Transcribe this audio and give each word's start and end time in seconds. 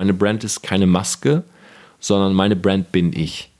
Meine 0.00 0.14
Brand 0.14 0.44
ist 0.44 0.62
keine 0.62 0.86
Maske, 0.86 1.42
sondern 1.98 2.32
meine 2.32 2.56
Brand 2.56 2.90
bin 2.90 3.12
ich. 3.12 3.50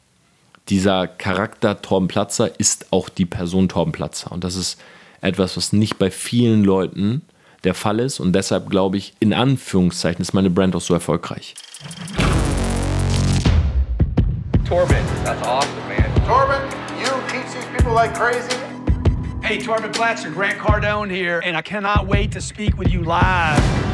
Dieser 0.70 1.06
Charakter 1.06 1.82
Torben 1.82 2.08
Platzer 2.08 2.58
ist 2.58 2.94
auch 2.94 3.10
die 3.10 3.26
Person 3.26 3.68
Torben 3.68 3.92
Platzer. 3.92 4.32
Und 4.32 4.42
das 4.42 4.56
ist 4.56 4.80
etwas, 5.20 5.58
was 5.58 5.74
nicht 5.74 5.98
bei 5.98 6.10
vielen 6.10 6.64
Leuten 6.64 7.20
der 7.64 7.74
Fall 7.74 8.00
ist. 8.00 8.20
Und 8.20 8.32
deshalb 8.32 8.70
glaube 8.70 8.96
ich, 8.96 9.12
in 9.20 9.34
Anführungszeichen 9.34 10.22
ist 10.22 10.32
meine 10.32 10.48
Brand 10.48 10.74
auch 10.74 10.80
so 10.80 10.94
erfolgreich. 10.94 11.56
Torben, 14.66 14.96
that's 15.22 15.46
awesome, 15.46 15.70
man. 15.88 16.26
Torben, 16.26 16.62
you 16.98 17.10
teach 17.28 17.52
these 17.52 17.66
people 17.76 17.92
like 17.92 18.14
crazy. 18.14 18.56
Hey, 19.42 19.58
Torben 19.58 19.92
Platzer, 19.92 20.30
Grant 20.30 20.58
Cardone 20.58 21.10
here, 21.10 21.42
and 21.44 21.54
I 21.54 21.60
cannot 21.60 22.06
wait 22.06 22.32
to 22.32 22.40
speak 22.40 22.78
with 22.78 22.90
you 22.90 23.02
live. 23.02 23.89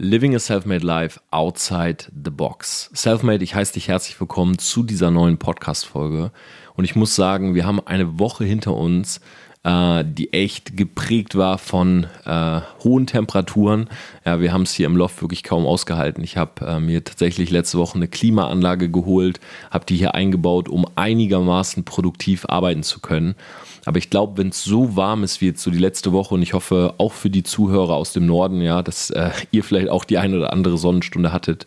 Living 0.00 0.32
a 0.36 0.38
Selfmade 0.38 0.84
Life 0.86 1.18
Outside 1.32 2.04
the 2.24 2.30
Box. 2.30 2.88
Selfmade, 2.92 3.42
ich 3.42 3.56
heiße 3.56 3.72
dich 3.72 3.88
herzlich 3.88 4.20
willkommen 4.20 4.56
zu 4.56 4.84
dieser 4.84 5.10
neuen 5.10 5.38
Podcast-Folge. 5.38 6.30
Und 6.76 6.84
ich 6.84 6.94
muss 6.94 7.16
sagen, 7.16 7.56
wir 7.56 7.66
haben 7.66 7.84
eine 7.84 8.20
Woche 8.20 8.44
hinter 8.44 8.76
uns, 8.76 9.20
äh, 9.64 10.04
die 10.06 10.32
echt 10.32 10.76
geprägt 10.76 11.34
war 11.34 11.58
von 11.58 12.06
äh, 12.24 12.60
hohen 12.84 13.08
Temperaturen. 13.08 13.88
Ja, 14.24 14.40
wir 14.40 14.52
haben 14.52 14.62
es 14.62 14.72
hier 14.72 14.86
im 14.86 14.96
Loft 14.96 15.20
wirklich 15.20 15.42
kaum 15.42 15.66
ausgehalten. 15.66 16.22
Ich 16.22 16.36
habe 16.36 16.64
äh, 16.64 16.78
mir 16.78 17.02
tatsächlich 17.02 17.50
letzte 17.50 17.78
Woche 17.78 17.96
eine 17.96 18.06
Klimaanlage 18.06 18.88
geholt, 18.90 19.40
habe 19.72 19.84
die 19.84 19.96
hier 19.96 20.14
eingebaut, 20.14 20.68
um 20.68 20.86
einigermaßen 20.94 21.82
produktiv 21.84 22.46
arbeiten 22.48 22.84
zu 22.84 23.00
können. 23.00 23.34
Aber 23.88 23.96
ich 23.96 24.10
glaube, 24.10 24.36
wenn 24.36 24.50
es 24.50 24.62
so 24.64 24.96
warm 24.96 25.24
ist 25.24 25.40
wie 25.40 25.46
jetzt 25.46 25.62
so 25.62 25.70
die 25.70 25.78
letzte 25.78 26.12
Woche 26.12 26.34
und 26.34 26.42
ich 26.42 26.52
hoffe 26.52 26.92
auch 26.98 27.14
für 27.14 27.30
die 27.30 27.42
Zuhörer 27.42 27.94
aus 27.94 28.12
dem 28.12 28.26
Norden, 28.26 28.60
ja, 28.60 28.82
dass 28.82 29.08
äh, 29.08 29.30
ihr 29.50 29.64
vielleicht 29.64 29.88
auch 29.88 30.04
die 30.04 30.18
eine 30.18 30.36
oder 30.36 30.52
andere 30.52 30.76
Sonnenstunde 30.76 31.32
hattet. 31.32 31.66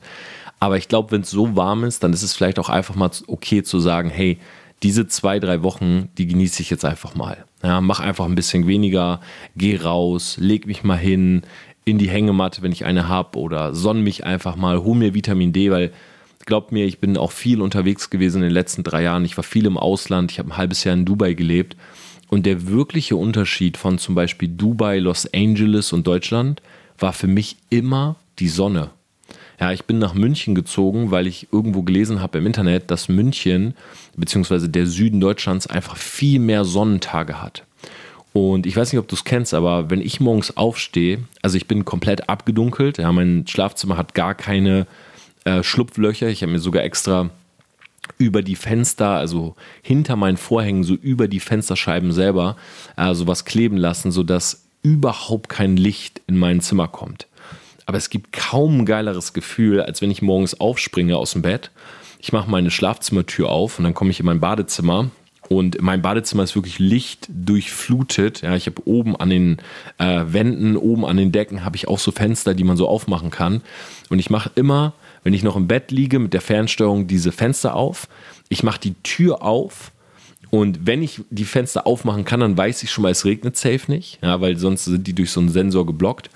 Aber 0.59 0.77
ich 0.77 0.87
glaube, 0.87 1.09
wenn 1.09 1.21
es 1.21 1.31
so 1.31 1.55
warm 1.55 1.83
ist, 1.83 2.03
dann 2.03 2.13
ist 2.13 2.21
es 2.21 2.35
vielleicht 2.35 2.59
auch 2.59 2.69
einfach 2.69 2.93
mal 2.93 3.09
okay 3.25 3.63
zu 3.63 3.79
sagen, 3.79 4.11
hey, 4.11 4.37
diese 4.83 5.07
zwei, 5.07 5.39
drei 5.39 5.63
Wochen, 5.63 6.09
die 6.19 6.27
genieße 6.27 6.61
ich 6.61 6.69
jetzt 6.69 6.85
einfach 6.85 7.15
mal. 7.15 7.43
Ja, 7.63 7.81
mach 7.81 7.99
einfach 7.99 8.25
ein 8.25 8.35
bisschen 8.35 8.67
weniger, 8.67 9.19
geh 9.55 9.77
raus, 9.77 10.37
leg 10.39 10.67
mich 10.67 10.83
mal 10.83 10.99
hin 10.99 11.41
in 11.85 11.97
die 11.97 12.09
Hängematte, 12.09 12.61
wenn 12.61 12.71
ich 12.71 12.85
eine 12.85 13.07
habe, 13.07 13.39
oder 13.39 13.73
sonn 13.73 14.03
mich 14.03 14.25
einfach 14.27 14.55
mal, 14.57 14.83
hol 14.83 14.95
mir 14.95 15.15
Vitamin 15.15 15.53
D, 15.53 15.71
weil 15.71 15.91
glaubt 16.45 16.71
mir, 16.71 16.85
ich 16.85 16.99
bin 16.99 17.17
auch 17.17 17.31
viel 17.31 17.61
unterwegs 17.61 18.11
gewesen 18.11 18.43
in 18.43 18.49
den 18.49 18.53
letzten 18.53 18.83
drei 18.83 19.01
Jahren. 19.01 19.25
Ich 19.25 19.37
war 19.37 19.43
viel 19.43 19.65
im 19.65 19.77
Ausland, 19.77 20.31
ich 20.31 20.37
habe 20.37 20.49
ein 20.49 20.57
halbes 20.57 20.83
Jahr 20.83 20.93
in 20.93 21.05
Dubai 21.05 21.33
gelebt 21.33 21.75
und 22.31 22.45
der 22.45 22.67
wirkliche 22.67 23.17
Unterschied 23.17 23.75
von 23.75 23.97
zum 23.97 24.15
Beispiel 24.15 24.47
Dubai, 24.47 24.99
Los 24.99 25.31
Angeles 25.33 25.91
und 25.91 26.07
Deutschland 26.07 26.61
war 26.97 27.11
für 27.11 27.27
mich 27.27 27.57
immer 27.69 28.15
die 28.39 28.47
Sonne. 28.47 28.89
Ja, 29.59 29.73
ich 29.73 29.83
bin 29.83 29.99
nach 29.99 30.13
München 30.13 30.55
gezogen, 30.55 31.11
weil 31.11 31.27
ich 31.27 31.49
irgendwo 31.51 31.83
gelesen 31.83 32.21
habe 32.21 32.37
im 32.37 32.47
Internet, 32.47 32.89
dass 32.89 33.09
München 33.09 33.75
bzw. 34.15 34.69
der 34.69 34.87
Süden 34.87 35.19
Deutschlands 35.19 35.67
einfach 35.67 35.97
viel 35.97 36.39
mehr 36.39 36.63
Sonnentage 36.63 37.41
hat. 37.41 37.63
Und 38.31 38.65
ich 38.65 38.77
weiß 38.77 38.93
nicht, 38.93 38.99
ob 38.99 39.09
du 39.09 39.15
es 39.15 39.25
kennst, 39.25 39.53
aber 39.53 39.89
wenn 39.89 39.99
ich 39.99 40.21
morgens 40.21 40.55
aufstehe, 40.55 41.19
also 41.41 41.57
ich 41.57 41.67
bin 41.67 41.83
komplett 41.83 42.29
abgedunkelt, 42.29 42.97
ja, 42.97 43.11
mein 43.11 43.45
Schlafzimmer 43.45 43.97
hat 43.97 44.13
gar 44.13 44.35
keine 44.35 44.87
äh, 45.43 45.63
Schlupflöcher. 45.63 46.29
Ich 46.29 46.43
habe 46.43 46.53
mir 46.53 46.59
sogar 46.59 46.83
extra 46.83 47.29
über 48.17 48.41
die 48.41 48.55
Fenster, 48.55 49.09
also 49.09 49.55
hinter 49.81 50.15
meinen 50.15 50.37
Vorhängen, 50.37 50.83
so 50.83 50.93
über 50.93 51.27
die 51.27 51.39
Fensterscheiben 51.39 52.11
selber, 52.11 52.55
äh, 52.97 53.13
sowas 53.13 53.45
kleben 53.45 53.77
lassen, 53.77 54.11
sodass 54.11 54.65
überhaupt 54.83 55.49
kein 55.49 55.77
Licht 55.77 56.21
in 56.27 56.37
mein 56.37 56.61
Zimmer 56.61 56.87
kommt. 56.87 57.27
Aber 57.85 57.97
es 57.97 58.09
gibt 58.09 58.31
kaum 58.31 58.79
ein 58.79 58.85
geileres 58.85 59.33
Gefühl, 59.33 59.81
als 59.81 60.01
wenn 60.01 60.11
ich 60.11 60.21
morgens 60.21 60.59
aufspringe 60.59 61.17
aus 61.17 61.33
dem 61.33 61.41
Bett. 61.41 61.71
Ich 62.19 62.31
mache 62.31 62.49
meine 62.49 62.71
Schlafzimmertür 62.71 63.49
auf 63.49 63.79
und 63.79 63.83
dann 63.83 63.93
komme 63.93 64.11
ich 64.11 64.19
in 64.19 64.25
mein 64.25 64.39
Badezimmer 64.39 65.09
und 65.51 65.81
mein 65.81 66.01
Badezimmer 66.01 66.43
ist 66.43 66.55
wirklich 66.55 66.79
lichtdurchflutet. 66.79 68.41
Ja, 68.41 68.55
ich 68.55 68.67
habe 68.67 68.81
oben 68.85 69.17
an 69.17 69.29
den 69.29 69.57
äh, 69.97 70.23
Wänden, 70.27 70.77
oben 70.77 71.03
an 71.03 71.17
den 71.17 71.33
Decken 71.33 71.65
habe 71.65 71.75
ich 71.75 71.89
auch 71.89 71.99
so 71.99 72.11
Fenster, 72.11 72.53
die 72.53 72.63
man 72.63 72.77
so 72.77 72.87
aufmachen 72.87 73.31
kann. 73.31 73.61
Und 74.09 74.19
ich 74.19 74.29
mache 74.29 74.49
immer 74.55 74.93
wenn 75.23 75.33
ich 75.33 75.43
noch 75.43 75.55
im 75.55 75.67
Bett 75.67 75.91
liege 75.91 76.19
mit 76.19 76.33
der 76.33 76.41
Fernsteuerung 76.41 77.07
diese 77.07 77.31
Fenster 77.31 77.75
auf. 77.75 78.07
Ich 78.49 78.63
mache 78.63 78.79
die 78.79 78.95
Tür 79.03 79.43
auf 79.43 79.91
und 80.51 80.85
wenn 80.85 81.01
ich 81.01 81.21
die 81.29 81.45
Fenster 81.45 81.87
aufmachen 81.87 82.25
kann, 82.25 82.41
dann 82.41 82.57
weiß 82.57 82.83
ich 82.83 82.91
schon 82.91 83.03
mal, 83.03 83.11
es 83.11 83.23
regnet 83.23 83.55
safe 83.55 83.89
nicht, 83.89 84.19
ja, 84.21 84.41
weil 84.41 84.57
sonst 84.57 84.83
sind 84.85 85.07
die 85.07 85.13
durch 85.13 85.31
so 85.31 85.39
einen 85.39 85.49
Sensor 85.49 85.85
geblockt. 85.85 86.29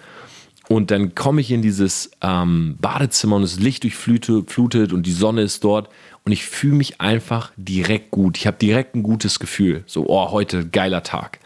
Und 0.68 0.90
dann 0.90 1.14
komme 1.14 1.42
ich 1.42 1.52
in 1.52 1.62
dieses 1.62 2.12
ähm, 2.22 2.78
Badezimmer 2.80 3.36
und 3.36 3.44
das 3.44 3.60
Licht 3.60 3.84
durchflutet 3.84 4.94
und 4.94 5.06
die 5.06 5.12
Sonne 5.12 5.42
ist 5.42 5.64
dort 5.64 5.90
und 6.24 6.32
ich 6.32 6.44
fühle 6.44 6.76
mich 6.76 7.02
einfach 7.02 7.52
direkt 7.56 8.10
gut. 8.10 8.38
Ich 8.38 8.48
habe 8.48 8.58
direkt 8.58 8.96
ein 8.96 9.04
gutes 9.04 9.40
Gefühl. 9.40 9.84
So, 9.86 10.08
oh, 10.08 10.32
heute 10.32 10.66
geiler 10.66 11.04
Tag. 11.04 11.40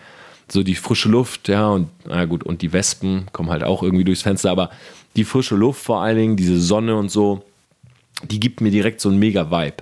So 0.48 0.64
die 0.64 0.76
frische 0.76 1.10
Luft, 1.10 1.50
ja, 1.50 1.68
und 1.68 1.90
na 2.08 2.26
gut, 2.26 2.44
und 2.44 2.62
die 2.62 2.72
Wespen 2.72 3.26
kommen 3.34 3.50
halt 3.50 3.64
auch 3.64 3.84
irgendwie 3.84 4.06
durchs 4.06 4.22
Fenster, 4.22 4.52
aber 4.52 4.70
die 5.16 5.24
frische 5.24 5.56
Luft 5.56 5.84
vor 5.84 6.02
allen 6.02 6.18
Dingen, 6.18 6.36
diese 6.38 6.59
Sonne 6.59 6.96
und 6.96 7.09
so, 7.09 7.44
die 8.24 8.40
gibt 8.40 8.62
mir 8.62 8.72
direkt 8.72 9.02
so 9.02 9.09
einen 9.09 9.20
mega 9.20 9.50
Vibe. 9.50 9.78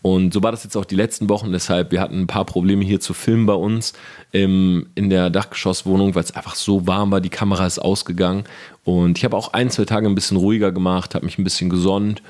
Und 0.00 0.32
so 0.32 0.42
war 0.42 0.52
das 0.52 0.62
jetzt 0.62 0.76
auch 0.76 0.84
die 0.84 0.94
letzten 0.94 1.28
Wochen. 1.28 1.50
Deshalb, 1.50 1.90
wir 1.90 2.00
hatten 2.00 2.20
ein 2.20 2.26
paar 2.26 2.44
Probleme 2.44 2.84
hier 2.84 3.00
zu 3.00 3.14
filmen 3.14 3.46
bei 3.46 3.54
uns 3.54 3.94
im, 4.30 4.86
in 4.94 5.10
der 5.10 5.28
Dachgeschosswohnung, 5.28 6.14
weil 6.14 6.22
es 6.22 6.34
einfach 6.34 6.54
so 6.54 6.86
warm 6.86 7.10
war. 7.10 7.20
Die 7.20 7.30
Kamera 7.30 7.66
ist 7.66 7.80
ausgegangen. 7.80 8.44
Und 8.84 9.18
ich 9.18 9.24
habe 9.24 9.36
auch 9.36 9.52
ein, 9.54 9.70
zwei 9.70 9.86
Tage 9.86 10.06
ein 10.06 10.14
bisschen 10.14 10.36
ruhiger 10.36 10.70
gemacht, 10.70 11.14
habe 11.14 11.24
mich 11.24 11.38
ein 11.38 11.44
bisschen 11.44 11.68
gesonnt 11.68 12.22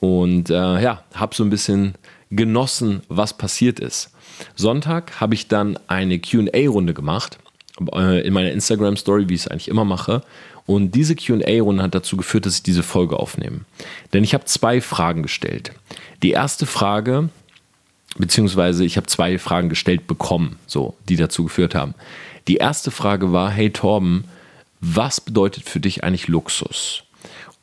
und 0.00 0.50
äh, 0.50 0.82
ja, 0.82 1.02
habe 1.14 1.34
so 1.34 1.44
ein 1.44 1.50
bisschen 1.50 1.94
genossen, 2.30 3.02
was 3.08 3.36
passiert 3.36 3.80
ist. 3.80 4.10
Sonntag 4.54 5.20
habe 5.20 5.34
ich 5.34 5.48
dann 5.48 5.78
eine 5.88 6.18
QA-Runde 6.18 6.94
gemacht 6.94 7.38
äh, 7.92 8.26
in 8.26 8.32
meiner 8.32 8.52
Instagram-Story, 8.52 9.28
wie 9.28 9.34
ich 9.34 9.42
es 9.42 9.48
eigentlich 9.48 9.68
immer 9.68 9.84
mache. 9.84 10.22
Und 10.66 10.92
diese 10.94 11.14
QA-Runde 11.14 11.82
hat 11.82 11.94
dazu 11.94 12.16
geführt, 12.16 12.46
dass 12.46 12.56
ich 12.56 12.62
diese 12.62 12.82
Folge 12.82 13.18
aufnehme. 13.18 13.60
Denn 14.12 14.24
ich 14.24 14.32
habe 14.32 14.46
zwei 14.46 14.80
Fragen 14.80 15.22
gestellt. 15.22 15.72
Die 16.22 16.30
erste 16.30 16.64
Frage, 16.64 17.28
beziehungsweise 18.16 18.84
ich 18.84 18.96
habe 18.96 19.06
zwei 19.06 19.38
Fragen 19.38 19.68
gestellt 19.68 20.06
bekommen, 20.06 20.58
so, 20.66 20.94
die 21.08 21.16
dazu 21.16 21.44
geführt 21.44 21.74
haben. 21.74 21.94
Die 22.48 22.56
erste 22.56 22.90
Frage 22.90 23.32
war: 23.32 23.50
Hey 23.50 23.70
Torben, 23.70 24.24
was 24.80 25.20
bedeutet 25.20 25.68
für 25.68 25.80
dich 25.80 26.02
eigentlich 26.02 26.28
Luxus? 26.28 27.04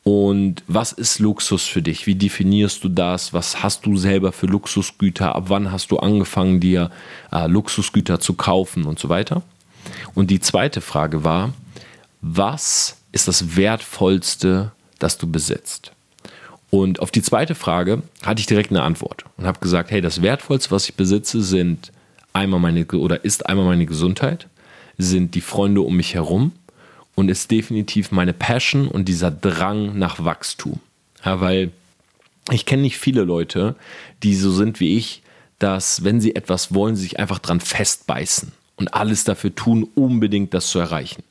Und 0.04 0.64
was 0.66 0.90
ist 0.90 1.20
Luxus 1.20 1.64
für 1.64 1.80
dich? 1.80 2.06
Wie 2.08 2.16
definierst 2.16 2.82
du 2.82 2.88
das? 2.88 3.32
Was 3.32 3.62
hast 3.62 3.86
du 3.86 3.96
selber 3.96 4.32
für 4.32 4.46
Luxusgüter? 4.46 5.36
Ab 5.36 5.44
wann 5.46 5.70
hast 5.70 5.92
du 5.92 5.98
angefangen, 5.98 6.58
dir 6.58 6.90
äh, 7.30 7.46
Luxusgüter 7.46 8.18
zu 8.18 8.34
kaufen 8.34 8.84
und 8.84 8.98
so 8.98 9.08
weiter? 9.08 9.42
Und 10.14 10.30
die 10.30 10.40
zweite 10.40 10.80
Frage 10.80 11.22
war, 11.22 11.52
was 12.22 12.96
ist 13.10 13.28
das 13.28 13.56
Wertvollste, 13.56 14.72
das 14.98 15.18
du 15.18 15.30
besitzt? 15.30 15.92
Und 16.70 17.00
auf 17.00 17.10
die 17.10 17.20
zweite 17.20 17.54
Frage 17.54 18.02
hatte 18.24 18.40
ich 18.40 18.46
direkt 18.46 18.70
eine 18.70 18.82
Antwort 18.82 19.24
und 19.36 19.44
habe 19.44 19.58
gesagt, 19.60 19.90
hey, 19.90 20.00
das 20.00 20.22
Wertvollste, 20.22 20.70
was 20.70 20.88
ich 20.88 20.94
besitze, 20.94 21.42
sind 21.42 21.92
einmal 22.32 22.60
meine 22.60 22.86
oder 22.86 23.24
ist 23.24 23.46
einmal 23.46 23.66
meine 23.66 23.84
Gesundheit, 23.84 24.46
sind 24.96 25.34
die 25.34 25.42
Freunde 25.42 25.82
um 25.82 25.96
mich 25.96 26.14
herum 26.14 26.52
und 27.14 27.28
ist 27.28 27.50
definitiv 27.50 28.10
meine 28.10 28.32
Passion 28.32 28.88
und 28.88 29.06
dieser 29.06 29.30
Drang 29.30 29.98
nach 29.98 30.24
Wachstum. 30.24 30.80
Ja, 31.24 31.40
weil 31.40 31.72
ich 32.50 32.64
kenne 32.64 32.82
nicht 32.82 32.98
viele 32.98 33.22
Leute, 33.24 33.74
die 34.22 34.34
so 34.34 34.50
sind 34.50 34.80
wie 34.80 34.96
ich, 34.96 35.22
dass 35.58 36.04
wenn 36.04 36.20
sie 36.20 36.34
etwas 36.34 36.72
wollen, 36.72 36.96
sie 36.96 37.02
sich 37.02 37.18
einfach 37.18 37.38
dran 37.38 37.60
festbeißen 37.60 38.52
und 38.76 38.94
alles 38.94 39.24
dafür 39.24 39.54
tun, 39.54 39.86
unbedingt 39.94 40.54
das 40.54 40.68
zu 40.68 40.78
erreichen. 40.78 41.22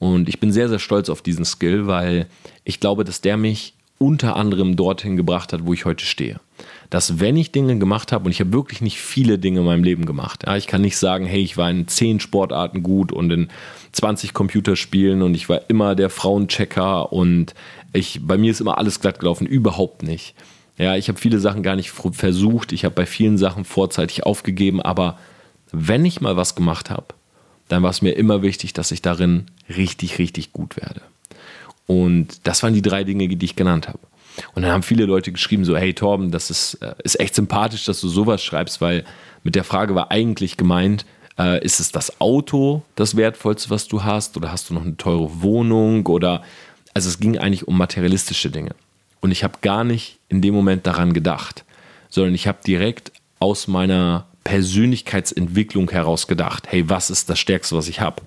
Und 0.00 0.28
ich 0.28 0.40
bin 0.40 0.50
sehr, 0.50 0.68
sehr 0.68 0.78
stolz 0.80 1.08
auf 1.10 1.22
diesen 1.22 1.44
Skill, 1.44 1.86
weil 1.86 2.26
ich 2.64 2.80
glaube, 2.80 3.04
dass 3.04 3.20
der 3.20 3.36
mich 3.36 3.74
unter 3.98 4.34
anderem 4.34 4.76
dorthin 4.76 5.18
gebracht 5.18 5.52
hat, 5.52 5.66
wo 5.66 5.74
ich 5.74 5.84
heute 5.84 6.06
stehe. 6.06 6.40
Dass 6.88 7.20
wenn 7.20 7.36
ich 7.36 7.52
Dinge 7.52 7.78
gemacht 7.78 8.10
habe, 8.10 8.24
und 8.24 8.30
ich 8.30 8.40
habe 8.40 8.54
wirklich 8.54 8.80
nicht 8.80 8.98
viele 8.98 9.38
Dinge 9.38 9.60
in 9.60 9.66
meinem 9.66 9.84
Leben 9.84 10.06
gemacht, 10.06 10.44
ja, 10.46 10.56
ich 10.56 10.66
kann 10.66 10.80
nicht 10.80 10.96
sagen, 10.96 11.26
hey, 11.26 11.42
ich 11.42 11.58
war 11.58 11.70
in 11.70 11.86
zehn 11.86 12.18
Sportarten 12.18 12.82
gut 12.82 13.12
und 13.12 13.30
in 13.30 13.48
20 13.92 14.32
Computerspielen 14.32 15.20
und 15.20 15.34
ich 15.34 15.50
war 15.50 15.68
immer 15.68 15.94
der 15.94 16.08
Frauenchecker 16.08 17.12
und 17.12 17.54
ich, 17.92 18.20
bei 18.22 18.38
mir 18.38 18.50
ist 18.50 18.62
immer 18.62 18.78
alles 18.78 19.00
glatt 19.00 19.20
gelaufen, 19.20 19.46
überhaupt 19.46 20.02
nicht. 20.02 20.34
Ja, 20.78 20.96
ich 20.96 21.08
habe 21.08 21.18
viele 21.18 21.38
Sachen 21.38 21.62
gar 21.62 21.76
nicht 21.76 21.90
versucht, 21.90 22.72
ich 22.72 22.86
habe 22.86 22.94
bei 22.94 23.04
vielen 23.04 23.36
Sachen 23.36 23.66
vorzeitig 23.66 24.24
aufgegeben, 24.24 24.80
aber 24.80 25.18
wenn 25.72 26.06
ich 26.06 26.22
mal 26.22 26.38
was 26.38 26.54
gemacht 26.54 26.88
habe, 26.88 27.08
dann 27.70 27.82
war 27.82 27.90
es 27.90 28.02
mir 28.02 28.12
immer 28.12 28.42
wichtig, 28.42 28.74
dass 28.74 28.90
ich 28.92 29.00
darin 29.00 29.46
richtig, 29.68 30.18
richtig 30.18 30.52
gut 30.52 30.76
werde. 30.76 31.00
Und 31.86 32.46
das 32.46 32.62
waren 32.62 32.74
die 32.74 32.82
drei 32.82 33.04
Dinge, 33.04 33.26
die 33.28 33.44
ich 33.44 33.56
genannt 33.56 33.88
habe. 33.88 34.00
Und 34.54 34.62
dann 34.62 34.72
haben 34.72 34.82
viele 34.82 35.06
Leute 35.06 35.32
geschrieben, 35.32 35.64
so, 35.64 35.76
hey 35.76 35.94
Torben, 35.94 36.30
das 36.30 36.50
ist, 36.50 36.74
äh, 36.74 36.94
ist 37.02 37.18
echt 37.18 37.34
sympathisch, 37.34 37.86
dass 37.86 38.00
du 38.00 38.08
sowas 38.08 38.44
schreibst, 38.44 38.80
weil 38.80 39.04
mit 39.42 39.54
der 39.54 39.64
Frage 39.64 39.94
war 39.94 40.10
eigentlich 40.10 40.56
gemeint, 40.56 41.06
Äh, 41.38 41.64
ist 41.64 41.80
es 41.80 41.90
das 41.90 42.20
Auto 42.20 42.82
das 42.96 43.14
Wertvollste, 43.16 43.70
was 43.70 43.88
du 43.88 44.02
hast? 44.02 44.36
Oder 44.36 44.50
hast 44.50 44.68
du 44.68 44.74
noch 44.74 44.82
eine 44.82 44.96
teure 44.96 45.40
Wohnung? 45.40 46.04
Oder 46.06 46.42
also 46.92 47.08
es 47.08 47.18
ging 47.18 47.38
eigentlich 47.38 47.66
um 47.66 47.78
materialistische 47.78 48.50
Dinge. 48.50 48.74
Und 49.22 49.30
ich 49.30 49.42
habe 49.42 49.58
gar 49.62 49.84
nicht 49.84 50.18
in 50.28 50.42
dem 50.42 50.52
Moment 50.52 50.86
daran 50.86 51.14
gedacht, 51.14 51.64
sondern 52.10 52.34
ich 52.34 52.46
habe 52.46 52.58
direkt 52.66 53.12
aus 53.38 53.68
meiner 53.68 54.26
Persönlichkeitsentwicklung 54.44 55.90
heraus 55.90 56.26
gedacht, 56.26 56.68
hey, 56.68 56.88
was 56.88 57.10
ist 57.10 57.28
das 57.30 57.38
Stärkste, 57.38 57.76
was 57.76 57.88
ich 57.88 58.00
habe? 58.00 58.22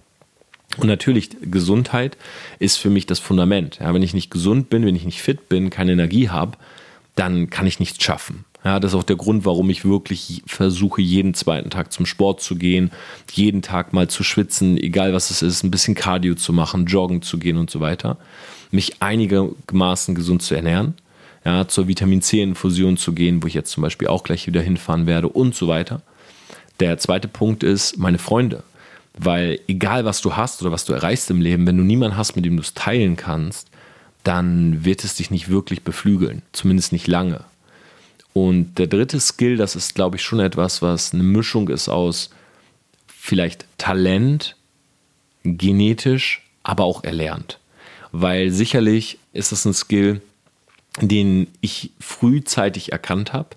Und 0.78 0.88
natürlich, 0.88 1.30
Gesundheit 1.42 2.18
ist 2.60 2.78
für 2.78 2.90
mich 2.90 3.06
das 3.06 3.20
Fundament. 3.20 3.80
Ja, 3.80 3.94
wenn 3.94 4.02
ich 4.02 4.14
nicht 4.14 4.32
gesund 4.32 4.70
bin, 4.70 4.86
wenn 4.86 4.96
ich 4.96 5.06
nicht 5.06 5.22
fit 5.22 5.50
bin, 5.50 5.70
keine 5.70 5.92
Energie 5.92 6.30
habe, 6.30 6.58
dann 7.16 7.50
kann 7.50 7.68
ich 7.68 7.80
nichts 7.80 8.04
schaffen. 8.04 8.46
Ja, 8.64 8.80
das 8.80 8.94
ist 8.94 8.98
auch 8.98 9.04
der 9.04 9.18
Grund, 9.18 9.46
warum 9.46 9.70
ich 9.70 9.84
wirklich 9.84 10.42
versuche, 10.48 11.02
jeden 11.02 11.34
zweiten 11.34 11.70
Tag 11.70 11.92
zum 11.92 12.06
Sport 12.06 12.42
zu 12.42 12.56
gehen, 12.56 12.92
jeden 13.32 13.62
Tag 13.62 13.92
mal 13.92 14.08
zu 14.08 14.24
schwitzen, 14.24 14.78
egal 14.78 15.14
was 15.14 15.32
es 15.32 15.42
ist, 15.42 15.64
ein 15.64 15.72
bisschen 15.72 15.96
Cardio 15.96 16.36
zu 16.36 16.54
machen, 16.54 16.86
joggen 16.86 17.22
zu 17.22 17.38
gehen 17.38 17.58
und 17.58 17.70
so 17.70 17.82
weiter. 17.82 18.18
Mich 18.72 19.02
einigermaßen 19.02 20.16
gesund 20.16 20.42
zu 20.42 20.56
ernähren, 20.56 20.96
ja, 21.46 21.68
zur 21.68 21.88
Vitamin 21.88 22.22
C-Infusion 22.22 22.98
zu 22.98 23.14
gehen, 23.14 23.44
wo 23.44 23.48
ich 23.48 23.54
jetzt 23.54 23.72
zum 23.72 23.84
Beispiel 23.84 24.08
auch 24.08 24.24
gleich 24.24 24.48
wieder 24.48 24.62
hinfahren 24.62 25.08
werde 25.08 25.28
und 25.28 25.56
so 25.56 25.68
weiter. 25.68 26.02
Der 26.80 26.98
zweite 26.98 27.28
Punkt 27.28 27.64
ist 27.64 27.98
meine 27.98 28.18
Freunde. 28.18 28.64
Weil 29.16 29.60
egal 29.68 30.06
was 30.06 30.22
du 30.22 30.36
hast 30.36 30.62
oder 30.62 30.72
was 30.72 30.86
du 30.86 30.94
erreichst 30.94 31.30
im 31.30 31.42
Leben, 31.42 31.68
wenn 31.68 31.78
du 31.78 31.84
niemanden 31.84 32.18
hast, 32.18 32.36
mit 32.36 32.46
dem 32.46 32.56
du 32.56 32.62
es 32.62 32.74
teilen 32.74 33.16
kannst, 33.16 33.68
dann 34.24 34.86
wird 34.86 35.04
es 35.04 35.16
dich 35.16 35.30
nicht 35.30 35.50
wirklich 35.50 35.84
beflügeln. 35.84 36.42
Zumindest 36.52 36.92
nicht 36.92 37.08
lange. 37.08 37.44
Und 38.34 38.80
der 38.80 38.88
dritte 38.88 39.20
Skill, 39.20 39.58
das 39.58 39.76
ist, 39.76 39.94
glaube 39.94 40.16
ich, 40.16 40.24
schon 40.24 40.40
etwas, 40.40 40.82
was 40.82 41.14
eine 41.14 41.24
Mischung 41.24 41.70
ist 41.70 41.90
aus 41.90 42.32
vielleicht 43.08 43.66
Talent, 43.78 44.56
genetisch, 45.44 46.42
aber 46.64 46.84
auch 46.84 47.04
erlernt. 47.04 47.60
Weil 48.12 48.50
sicherlich 48.50 49.20
ist 49.34 49.52
es 49.52 49.66
ein 49.66 49.74
Skill, 49.74 50.22
den 51.02 51.48
ich 51.62 51.92
frühzeitig 52.00 52.92
erkannt 52.92 53.34
habe, 53.34 53.50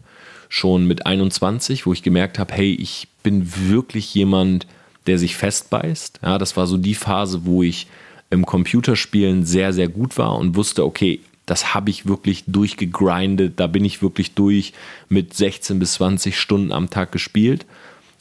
schon 0.49 0.87
mit 0.87 1.07
21, 1.07 1.87
wo 1.87 1.93
ich 1.93 2.03
gemerkt 2.03 2.39
habe, 2.39 2.55
hey, 2.55 2.75
ich 2.75 3.09
bin 3.23 3.53
wirklich 3.69 4.15
jemand, 4.15 4.67
der 5.07 5.19
sich 5.19 5.37
festbeißt. 5.37 6.21
Ja, 6.23 6.39
das 6.39 6.57
war 6.57 6.67
so 6.67 6.77
die 6.77 6.95
Phase, 6.95 7.45
wo 7.45 7.63
ich 7.63 7.87
im 8.31 8.47
Computerspielen 8.47 9.45
sehr, 9.45 9.73
sehr 9.73 9.89
gut 9.89 10.19
war 10.19 10.37
und 10.37 10.57
wusste, 10.57 10.85
okay, 10.85 11.21
das 11.47 11.75
habe 11.75 11.91
ich 11.91 12.07
wirklich 12.07 12.45
durchgegrindet, 12.49 13.61
da 13.61 13.69
bin 13.69 13.85
ich 13.85 14.03
wirklich 14.03 14.35
durch 14.35 14.73
mit 15.09 15.33
16 15.33 15.79
bis 15.79 15.95
20 15.95 16.39
Stunden 16.39 16.73
am 16.73 16.91
Tag 16.91 17.13
gespielt, 17.13 17.67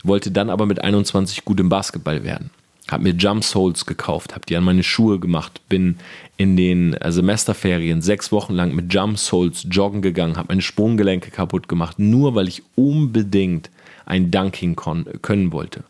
wollte 0.04 0.30
dann 0.30 0.52
aber 0.52 0.68
mit 0.68 0.84
21 0.84 1.44
gut 1.44 1.60
im 1.60 1.70
Basketball 1.70 2.24
werden. 2.24 2.52
Habe 2.90 3.04
mir 3.04 3.14
Jump 3.14 3.44
Souls 3.44 3.86
gekauft, 3.86 4.36
habe 4.36 4.46
die 4.46 4.56
an 4.56 4.64
meine 4.64 4.84
Schuhe 4.84 5.20
gemacht, 5.20 5.60
bin 5.70 5.98
in 6.38 6.56
den 6.56 6.94
äh, 6.94 7.12
Semesterferien 7.12 8.02
sechs 8.02 8.32
Wochen 8.32 8.54
lang 8.54 8.76
mit 8.76 8.94
Jump 8.94 9.18
Souls 9.18 9.66
joggen 9.70 10.02
gegangen, 10.02 10.38
habe 10.38 10.50
meine 10.50 10.62
Sprunggelenke 10.62 11.32
kaputt 11.32 11.68
gemacht, 11.68 11.98
nur 11.98 12.36
weil 12.36 12.48
ich 12.48 12.62
unbedingt 12.76 13.72
ein 14.06 14.30
Dunking 14.30 14.76
können 14.76 15.52
wollte 15.52 15.84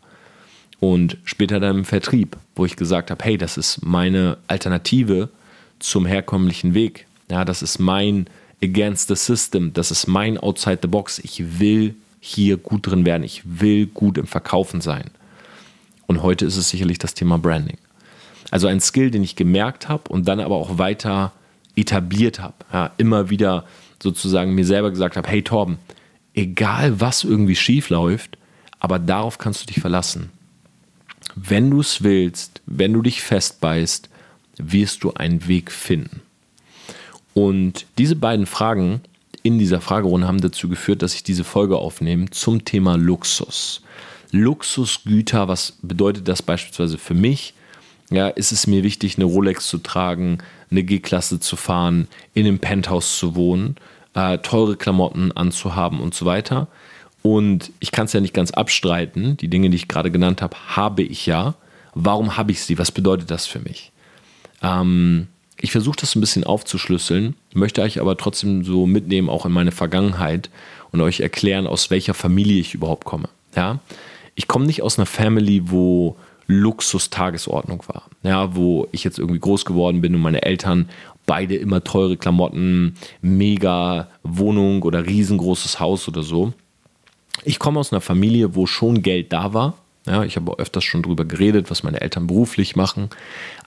und 0.80 1.16
später 1.24 1.60
dann 1.60 1.78
im 1.78 1.84
Vertrieb, 1.84 2.36
wo 2.54 2.64
ich 2.64 2.76
gesagt 2.76 3.10
habe, 3.10 3.24
hey, 3.24 3.38
das 3.38 3.56
ist 3.56 3.84
meine 3.84 4.38
Alternative 4.46 5.28
zum 5.78 6.06
herkömmlichen 6.06 6.74
Weg. 6.74 7.06
Ja, 7.30 7.44
das 7.44 7.62
ist 7.62 7.78
mein 7.78 8.26
Against 8.62 9.08
the 9.08 9.16
System, 9.16 9.72
das 9.72 9.90
ist 9.90 10.06
mein 10.06 10.38
Outside 10.38 10.78
the 10.82 10.88
Box. 10.88 11.18
Ich 11.18 11.60
will 11.60 11.94
hier 12.20 12.56
gut 12.56 12.86
drin 12.86 13.04
werden, 13.06 13.22
ich 13.22 13.42
will 13.44 13.86
gut 13.86 14.18
im 14.18 14.26
Verkaufen 14.26 14.80
sein. 14.80 15.10
Und 16.06 16.22
heute 16.22 16.44
ist 16.44 16.56
es 16.56 16.70
sicherlich 16.70 16.98
das 16.98 17.14
Thema 17.14 17.38
Branding. 17.38 17.78
Also 18.50 18.68
ein 18.68 18.80
Skill, 18.80 19.10
den 19.10 19.22
ich 19.22 19.36
gemerkt 19.36 19.88
habe 19.88 20.10
und 20.10 20.28
dann 20.28 20.40
aber 20.40 20.56
auch 20.56 20.78
weiter 20.78 21.32
etabliert 21.74 22.40
habe. 22.40 22.54
Ja, 22.72 22.92
immer 22.96 23.30
wieder 23.30 23.64
sozusagen 24.02 24.54
mir 24.54 24.64
selber 24.64 24.90
gesagt 24.90 25.16
habe, 25.16 25.28
hey 25.28 25.42
Torben, 25.42 25.78
egal 26.34 27.00
was 27.00 27.24
irgendwie 27.24 27.56
schief 27.56 27.90
läuft, 27.90 28.38
aber 28.78 28.98
darauf 28.98 29.38
kannst 29.38 29.62
du 29.62 29.66
dich 29.66 29.80
verlassen 29.80 30.30
wenn 31.36 31.70
du 31.70 31.80
es 31.80 32.02
willst, 32.02 32.62
wenn 32.66 32.92
du 32.92 33.02
dich 33.02 33.22
festbeißt, 33.22 34.08
wirst 34.56 35.04
du 35.04 35.12
einen 35.12 35.46
Weg 35.46 35.70
finden. 35.70 36.22
Und 37.34 37.86
diese 37.98 38.16
beiden 38.16 38.46
Fragen 38.46 39.02
in 39.42 39.58
dieser 39.58 39.82
Fragerunde 39.82 40.26
haben 40.26 40.40
dazu 40.40 40.68
geführt, 40.68 41.02
dass 41.02 41.14
ich 41.14 41.22
diese 41.22 41.44
Folge 41.44 41.76
aufnehme 41.76 42.30
zum 42.30 42.64
Thema 42.64 42.96
Luxus. 42.96 43.82
Luxusgüter, 44.36 45.48
was 45.48 45.78
bedeutet 45.82 46.28
das 46.28 46.42
beispielsweise 46.42 46.98
für 46.98 47.14
mich? 47.14 47.54
Ja, 48.10 48.28
ist 48.28 48.52
es 48.52 48.66
mir 48.66 48.82
wichtig, 48.82 49.16
eine 49.16 49.24
Rolex 49.24 49.66
zu 49.66 49.78
tragen, 49.78 50.38
eine 50.70 50.84
G-Klasse 50.84 51.40
zu 51.40 51.56
fahren, 51.56 52.08
in 52.34 52.46
einem 52.46 52.58
Penthouse 52.58 53.18
zu 53.18 53.34
wohnen, 53.34 53.76
äh, 54.14 54.38
teure 54.38 54.76
Klamotten 54.76 55.32
anzuhaben 55.32 56.00
und 56.00 56.14
so 56.14 56.24
weiter? 56.24 56.68
Und 57.22 57.72
ich 57.80 57.90
kann 57.90 58.06
es 58.06 58.12
ja 58.12 58.20
nicht 58.20 58.34
ganz 58.34 58.52
abstreiten. 58.52 59.36
Die 59.36 59.48
Dinge, 59.48 59.70
die 59.70 59.76
ich 59.76 59.88
gerade 59.88 60.12
genannt 60.12 60.42
habe, 60.42 60.56
habe 60.68 61.02
ich 61.02 61.26
ja. 61.26 61.54
Warum 61.94 62.36
habe 62.36 62.52
ich 62.52 62.62
sie? 62.62 62.78
Was 62.78 62.92
bedeutet 62.92 63.32
das 63.32 63.46
für 63.46 63.58
mich? 63.58 63.90
Ähm, 64.62 65.26
ich 65.58 65.72
versuche 65.72 65.96
das 65.98 66.14
ein 66.14 66.20
bisschen 66.20 66.44
aufzuschlüsseln, 66.44 67.34
möchte 67.54 67.82
euch 67.82 68.00
aber 68.00 68.16
trotzdem 68.16 68.62
so 68.62 68.86
mitnehmen, 68.86 69.28
auch 69.28 69.46
in 69.46 69.52
meine 69.52 69.72
Vergangenheit 69.72 70.50
und 70.92 71.00
euch 71.00 71.20
erklären, 71.20 71.66
aus 71.66 71.90
welcher 71.90 72.14
Familie 72.14 72.60
ich 72.60 72.74
überhaupt 72.74 73.04
komme. 73.04 73.28
Ja? 73.56 73.80
Ich 74.36 74.46
komme 74.46 74.66
nicht 74.66 74.82
aus 74.82 74.98
einer 74.98 75.06
Family, 75.06 75.62
wo 75.70 76.16
Luxus 76.46 77.10
Tagesordnung 77.10 77.82
war. 77.88 78.04
Ja, 78.22 78.54
wo 78.54 78.86
ich 78.92 79.02
jetzt 79.02 79.18
irgendwie 79.18 79.40
groß 79.40 79.64
geworden 79.64 80.00
bin 80.00 80.14
und 80.14 80.20
meine 80.20 80.42
Eltern 80.42 80.88
beide 81.26 81.56
immer 81.56 81.82
teure 81.82 82.16
Klamotten, 82.16 82.94
mega 83.20 84.08
Wohnung 84.22 84.82
oder 84.82 85.04
riesengroßes 85.06 85.80
Haus 85.80 86.06
oder 86.06 86.22
so. 86.22 86.52
Ich 87.44 87.58
komme 87.58 87.80
aus 87.80 87.92
einer 87.92 88.00
Familie, 88.00 88.54
wo 88.54 88.66
schon 88.66 89.02
Geld 89.02 89.32
da 89.32 89.52
war. 89.52 89.74
Ja, 90.06 90.22
ich 90.22 90.36
habe 90.36 90.56
öfters 90.58 90.84
schon 90.84 91.02
darüber 91.02 91.24
geredet, 91.24 91.70
was 91.70 91.82
meine 91.82 92.00
Eltern 92.00 92.28
beruflich 92.28 92.76
machen. 92.76 93.10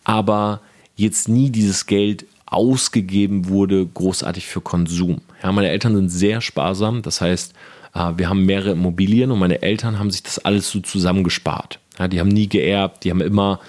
Aber 0.06 0.62
jetzt 0.96 1.28
nie 1.28 1.50
dieses 1.50 1.86
Geld 1.86 2.26
ausgegeben 2.46 3.50
wurde, 3.50 3.86
großartig 3.86 4.48
für 4.48 4.62
Konsum. 4.62 5.22
Ja, 5.44 5.52
meine 5.52 5.70
Eltern 5.70 5.96
sind 5.96 6.10
sehr 6.10 6.42
sparsam. 6.42 7.02
Das 7.02 7.22
heißt, 7.22 7.54
wir 7.94 8.30
haben 8.30 8.46
mehrere 8.46 8.72
Immobilien 8.72 9.32
und 9.32 9.40
meine 9.40 9.62
Eltern 9.62 10.00
haben 10.00 10.12
sich 10.12 10.24
das 10.24 10.40
alles 10.40 10.70
so 10.70 10.80
zusammengespart. 10.80 11.80
Ja, 11.98 12.08
die 12.08 12.20
haben 12.20 12.30
nie 12.30 12.48
geerbt, 12.48 13.04
die 13.04 13.12
haben 13.12 13.22
immer 13.22 13.60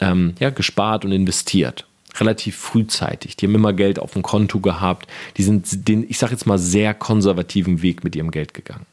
ähm, 0.00 0.34
ja, 0.38 0.50
gespart 0.50 1.04
und 1.04 1.12
investiert. 1.12 1.86
Relativ 2.16 2.56
frühzeitig. 2.56 3.36
Die 3.36 3.46
haben 3.46 3.54
immer 3.54 3.72
Geld 3.72 3.98
auf 3.98 4.12
dem 4.12 4.22
Konto 4.22 4.60
gehabt. 4.60 5.08
Die 5.36 5.42
sind 5.42 5.88
den, 5.88 6.08
ich 6.08 6.18
sage 6.18 6.32
jetzt 6.32 6.46
mal, 6.46 6.58
sehr 6.58 6.94
konservativen 6.94 7.82
Weg 7.82 8.04
mit 8.04 8.14
ihrem 8.14 8.30
Geld 8.30 8.54
gegangen. 8.54 8.86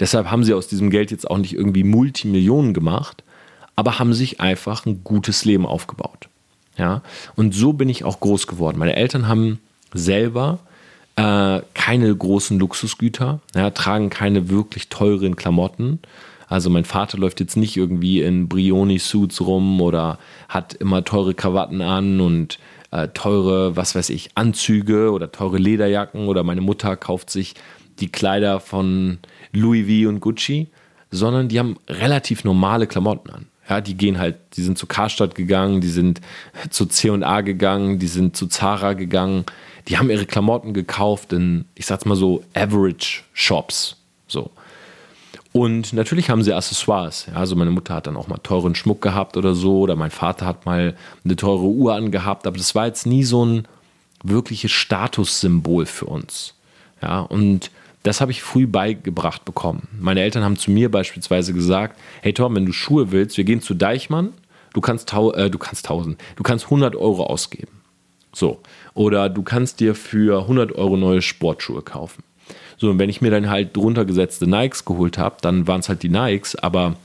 Deshalb 0.00 0.30
haben 0.30 0.44
sie 0.44 0.52
aus 0.52 0.68
diesem 0.68 0.90
Geld 0.90 1.10
jetzt 1.10 1.30
auch 1.30 1.38
nicht 1.38 1.54
irgendwie 1.54 1.84
Multimillionen 1.84 2.74
gemacht, 2.74 3.22
aber 3.76 3.98
haben 3.98 4.12
sich 4.12 4.40
einfach 4.40 4.84
ein 4.84 5.02
gutes 5.02 5.44
Leben 5.44 5.64
aufgebaut. 5.64 6.28
Ja? 6.76 7.02
Und 7.36 7.54
so 7.54 7.72
bin 7.72 7.88
ich 7.88 8.04
auch 8.04 8.20
groß 8.20 8.46
geworden. 8.46 8.78
Meine 8.78 8.96
Eltern 8.96 9.28
haben 9.28 9.60
selber 9.94 10.58
äh, 11.18 11.62
keine 11.74 12.14
großen 12.14 12.60
Luxusgüter, 12.60 13.40
ja, 13.56 13.70
tragen 13.70 14.08
keine 14.08 14.48
wirklich 14.48 14.88
teuren 14.88 15.34
Klamotten. 15.34 15.98
Also 16.46 16.70
mein 16.70 16.84
Vater 16.84 17.18
läuft 17.18 17.40
jetzt 17.40 17.56
nicht 17.56 17.76
irgendwie 17.76 18.22
in 18.22 18.48
Brioni-Suits 18.48 19.40
rum 19.40 19.80
oder 19.80 20.18
hat 20.48 20.74
immer 20.74 21.04
teure 21.04 21.34
Krawatten 21.34 21.82
an 21.82 22.20
und 22.20 22.60
äh, 22.92 23.08
teure, 23.08 23.76
was 23.76 23.96
weiß 23.96 24.10
ich, 24.10 24.30
Anzüge 24.36 25.10
oder 25.10 25.32
teure 25.32 25.58
Lederjacken 25.58 26.28
oder 26.28 26.44
meine 26.44 26.60
Mutter 26.60 26.96
kauft 26.96 27.30
sich 27.30 27.54
die 27.98 28.12
Kleider 28.12 28.60
von 28.60 29.18
Louis 29.52 29.86
V 29.86 30.08
und 30.08 30.20
Gucci, 30.20 30.68
sondern 31.10 31.48
die 31.48 31.58
haben 31.58 31.78
relativ 31.88 32.44
normale 32.44 32.86
Klamotten 32.86 33.30
an. 33.30 33.46
Ja, 33.68 33.80
die 33.80 33.96
gehen 33.96 34.18
halt, 34.18 34.36
die 34.54 34.62
sind 34.62 34.78
zu 34.78 34.86
Karstadt 34.86 35.34
gegangen, 35.34 35.80
die 35.80 35.88
sind 35.88 36.20
zu 36.70 36.86
C&A 36.86 37.40
gegangen, 37.42 37.98
die 37.98 38.06
sind 38.06 38.36
zu 38.36 38.46
Zara 38.46 38.94
gegangen. 38.94 39.44
Die 39.88 39.96
haben 39.96 40.10
ihre 40.10 40.26
Klamotten 40.26 40.74
gekauft 40.74 41.32
in, 41.32 41.64
ich 41.74 41.86
sag's 41.86 42.04
mal 42.04 42.14
so, 42.14 42.44
Average 42.54 43.22
Shops. 43.32 43.96
So. 44.26 44.50
Und 45.52 45.92
natürlich 45.92 46.28
haben 46.28 46.42
sie 46.42 46.52
Accessoires. 46.52 47.26
Ja, 47.26 47.34
also 47.34 47.56
meine 47.56 47.70
Mutter 47.70 47.94
hat 47.94 48.06
dann 48.06 48.16
auch 48.16 48.28
mal 48.28 48.38
teuren 48.38 48.74
Schmuck 48.74 49.00
gehabt 49.00 49.36
oder 49.36 49.54
so, 49.54 49.80
oder 49.80 49.96
mein 49.96 50.10
Vater 50.10 50.46
hat 50.46 50.66
mal 50.66 50.94
eine 51.24 51.36
teure 51.36 51.64
Uhr 51.64 51.94
angehabt, 51.94 52.46
aber 52.46 52.58
das 52.58 52.74
war 52.74 52.86
jetzt 52.86 53.06
nie 53.06 53.24
so 53.24 53.44
ein 53.44 53.66
wirkliches 54.22 54.72
Statussymbol 54.72 55.86
für 55.86 56.06
uns. 56.06 56.54
Ja, 57.02 57.20
und 57.20 57.70
das 58.02 58.20
habe 58.20 58.30
ich 58.30 58.42
früh 58.42 58.66
beigebracht 58.66 59.44
bekommen. 59.44 59.88
Meine 59.98 60.20
Eltern 60.20 60.44
haben 60.44 60.56
zu 60.56 60.70
mir 60.70 60.90
beispielsweise 60.90 61.54
gesagt: 61.54 61.98
Hey 62.20 62.32
Tom, 62.32 62.54
wenn 62.54 62.66
du 62.66 62.72
Schuhe 62.72 63.10
willst, 63.10 63.36
wir 63.36 63.44
gehen 63.44 63.62
zu 63.62 63.74
Deichmann, 63.74 64.32
du 64.74 64.80
kannst, 64.80 65.12
äh, 65.12 65.50
du 65.50 65.58
kannst 65.58 65.86
1000, 65.86 66.20
du 66.36 66.42
kannst 66.42 66.66
100 66.66 66.94
Euro 66.94 67.24
ausgeben. 67.24 67.77
So. 68.32 68.60
Oder 68.94 69.28
du 69.28 69.42
kannst 69.42 69.80
dir 69.80 69.94
für 69.94 70.42
100 70.42 70.72
Euro 70.72 70.96
neue 70.96 71.22
Sportschuhe 71.22 71.82
kaufen. 71.82 72.22
So, 72.76 72.90
und 72.90 72.98
wenn 72.98 73.10
ich 73.10 73.20
mir 73.20 73.30
dann 73.30 73.50
halt 73.50 73.76
drunter 73.76 74.04
gesetzte 74.04 74.46
Nikes 74.46 74.84
geholt 74.84 75.18
habe, 75.18 75.36
dann 75.40 75.66
waren 75.66 75.80
es 75.80 75.88
halt 75.88 76.02
die 76.02 76.08
Nikes, 76.08 76.54
aber 76.54 76.96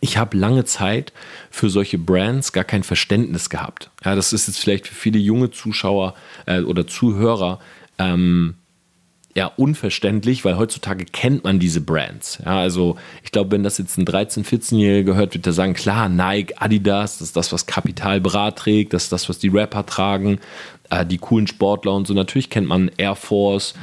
ich 0.00 0.16
habe 0.16 0.36
lange 0.36 0.64
Zeit 0.64 1.12
für 1.50 1.68
solche 1.68 1.98
Brands 1.98 2.52
gar 2.52 2.64
kein 2.64 2.82
Verständnis 2.82 3.50
gehabt. 3.50 3.90
Ja, 4.04 4.14
das 4.14 4.32
ist 4.32 4.46
jetzt 4.46 4.60
vielleicht 4.60 4.86
für 4.86 4.94
viele 4.94 5.18
junge 5.18 5.50
Zuschauer 5.50 6.14
äh, 6.46 6.60
oder 6.60 6.86
Zuhörer 6.86 7.58
ähm, 7.98 8.54
ja 9.36 9.46
unverständlich, 9.56 10.44
weil 10.44 10.56
heutzutage 10.56 11.04
kennt 11.04 11.44
man 11.44 11.58
diese 11.58 11.80
Brands. 11.80 12.38
Ja, 12.44 12.58
also 12.58 12.96
ich 13.22 13.32
glaube, 13.32 13.52
wenn 13.52 13.62
das 13.62 13.78
jetzt 13.78 13.96
ein 13.96 14.04
13-, 14.04 14.44
14-Jähriger 14.44 15.14
hört, 15.14 15.34
wird 15.34 15.46
er 15.46 15.52
sagen, 15.52 15.74
klar, 15.74 16.08
Nike, 16.08 16.54
Adidas, 16.58 17.18
das 17.18 17.28
ist 17.28 17.36
das, 17.36 17.52
was 17.52 17.66
Kapital 17.66 18.20
Bra 18.20 18.50
trägt, 18.50 18.92
das 18.92 19.04
ist 19.04 19.12
das, 19.12 19.28
was 19.28 19.38
die 19.38 19.48
Rapper 19.48 19.86
tragen, 19.86 20.40
äh, 20.90 21.06
die 21.06 21.18
coolen 21.18 21.46
Sportler 21.46 21.94
und 21.94 22.06
so. 22.06 22.14
Natürlich 22.14 22.50
kennt 22.50 22.66
man 22.66 22.90
Air 22.96 23.14
Force 23.14 23.74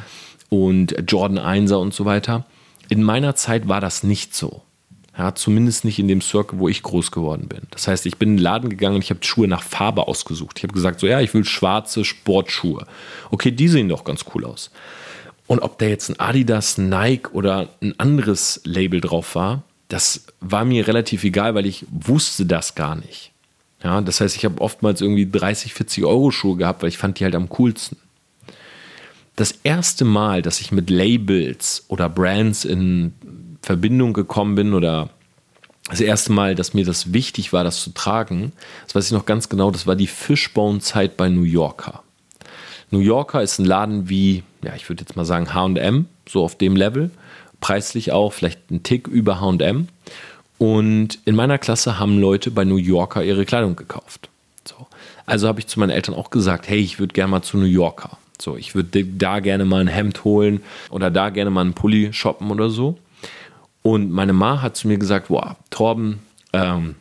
und 0.50 0.96
Jordan 1.08 1.40
1er 1.40 1.76
und 1.76 1.94
so 1.94 2.06
weiter. 2.06 2.46
In 2.90 3.04
meiner 3.04 3.36
Zeit 3.36 3.68
war 3.68 3.82
das 3.82 4.04
nicht 4.04 4.36
so. 4.36 4.62
Ja, 5.18 5.34
zumindest 5.34 5.84
nicht 5.84 5.98
in 5.98 6.08
dem 6.08 6.22
Circle, 6.22 6.60
wo 6.60 6.70
ich 6.70 6.84
groß 6.84 7.10
geworden 7.10 7.48
bin. 7.48 7.62
Das 7.72 7.88
heißt, 7.88 8.06
ich 8.06 8.18
bin 8.18 8.30
in 8.30 8.38
den 8.38 8.44
Laden 8.44 8.70
gegangen 8.70 8.96
und 8.98 9.04
ich 9.04 9.10
habe 9.10 9.24
Schuhe 9.24 9.48
nach 9.48 9.64
Farbe 9.64 10.08
ausgesucht. 10.08 10.60
Ich 10.60 10.64
habe 10.64 10.74
gesagt, 10.74 11.00
so 11.00 11.08
ja, 11.08 11.20
ich 11.22 11.34
will 11.34 11.44
schwarze 11.44 12.06
Sportschuhe. 12.06 12.86
Okay, 13.32 13.50
die 13.50 13.68
sehen 13.68 13.90
doch 13.90 14.04
ganz 14.04 14.26
cool 14.36 14.46
aus. 14.46 14.70
Und 15.48 15.60
ob 15.60 15.80
da 15.80 15.86
jetzt 15.86 16.10
ein 16.10 16.20
Adidas, 16.20 16.78
Nike 16.78 17.32
oder 17.32 17.70
ein 17.82 17.98
anderes 17.98 18.62
Label 18.66 19.02
drauf 19.02 19.36
war, 19.36 19.64
das 19.88 20.26
war 20.42 20.66
mir 20.66 20.88
relativ 20.88 21.24
egal, 21.24 21.56
weil 21.56 21.66
ich 21.66 21.86
wusste 21.90 22.46
das 22.46 22.76
gar 22.76 22.96
nicht. 22.96 23.32
Ja, 23.84 24.02
das 24.02 24.20
heißt, 24.20 24.36
ich 24.36 24.44
habe 24.44 24.60
oftmals 24.60 25.02
irgendwie 25.02 25.30
30, 25.30 25.74
40 25.74 26.04
Euro 26.04 26.32
Schuhe 26.32 26.58
gehabt, 26.58 26.82
weil 26.82 26.90
ich 26.90 26.98
fand 26.98 27.20
die 27.20 27.24
halt 27.24 27.36
am 27.36 27.48
coolsten. 27.50 27.98
Das 29.36 29.52
erste 29.64 30.04
Mal, 30.04 30.42
dass 30.42 30.60
ich 30.60 30.72
mit 30.72 30.90
Labels 30.90 31.86
oder 31.88 32.10
Brands 32.10 32.66
in 32.66 33.14
Verbindung 33.62 34.14
gekommen 34.14 34.56
bin 34.56 34.74
oder 34.74 35.10
das 35.90 36.02
erste 36.02 36.34
Mal, 36.34 36.56
dass 36.56 36.74
mir 36.74 36.86
das 36.86 37.14
wichtig 37.14 37.54
war, 37.54 37.64
das 37.64 37.82
zu 37.82 37.92
tragen, 37.92 38.52
das 38.86 38.96
weiß 38.96 39.06
ich 39.06 39.12
noch 39.12 39.26
ganz 39.26 39.48
genau, 39.48 39.72
das 39.72 39.88
war 39.88 39.96
die 39.96 40.08
Fishbone-Zeit 40.08 41.16
bei 41.16 41.30
New 41.30 41.44
Yorker. 41.44 42.04
New 42.90 43.00
Yorker 43.00 43.42
ist 43.42 43.60
ein 43.60 43.66
Laden 43.66 44.10
wie, 44.10 44.44
ja, 44.68 44.76
ich 44.76 44.90
würde 44.90 45.02
jetzt 45.02 45.16
mal 45.16 45.24
sagen 45.24 45.54
HM, 45.54 46.06
so 46.28 46.44
auf 46.44 46.58
dem 46.58 46.76
Level, 46.76 47.10
preislich 47.62 48.12
auch, 48.12 48.34
vielleicht 48.34 48.70
ein 48.70 48.84
Tick 48.84 49.08
über 49.08 49.40
HM. 49.40 49.88
Und 50.58 51.20
in 51.24 51.36
meiner 51.36 51.58
Klasse 51.58 52.00
haben 52.00 52.20
Leute 52.20 52.52
bei 52.52 52.66
New 52.66 52.76
Yorker 52.76 53.24
ihre 53.24 53.46
Kleidung 53.46 53.78
gekauft. 53.78 54.30
So. 54.66 54.88
Also 55.26 55.48
habe 55.48 55.60
ich 55.60 55.68
zu 55.68 55.80
meinen 55.80 55.92
Eltern 55.92 56.16
auch 56.16 56.32
gesagt, 56.32 56.68
hey, 56.68 56.80
ich 56.80 57.00
würde 57.00 57.14
gerne 57.14 57.32
mal 57.32 57.44
zu 57.44 57.58
New 57.58 57.66
Yorker. 57.66 58.18
So, 58.42 58.58
ich 58.58 58.76
würde 58.76 59.06
da 59.06 59.40
gerne 59.40 59.64
mal 59.64 59.82
ein 59.82 59.88
Hemd 59.88 60.26
holen 60.26 60.62
oder 60.90 61.10
da 61.10 61.30
gerne 61.30 61.50
mal 61.50 61.62
einen 61.62 61.74
Pulli 61.74 62.12
shoppen 62.12 62.52
oder 62.52 62.70
so. 62.70 62.98
Und 63.84 64.12
meine 64.12 64.34
Ma 64.34 64.62
hat 64.62 64.76
zu 64.76 64.90
mir 64.90 64.98
gesagt, 64.98 65.30
wow, 65.30 65.56
Torben, 65.70 66.20
ähm, 66.52 66.96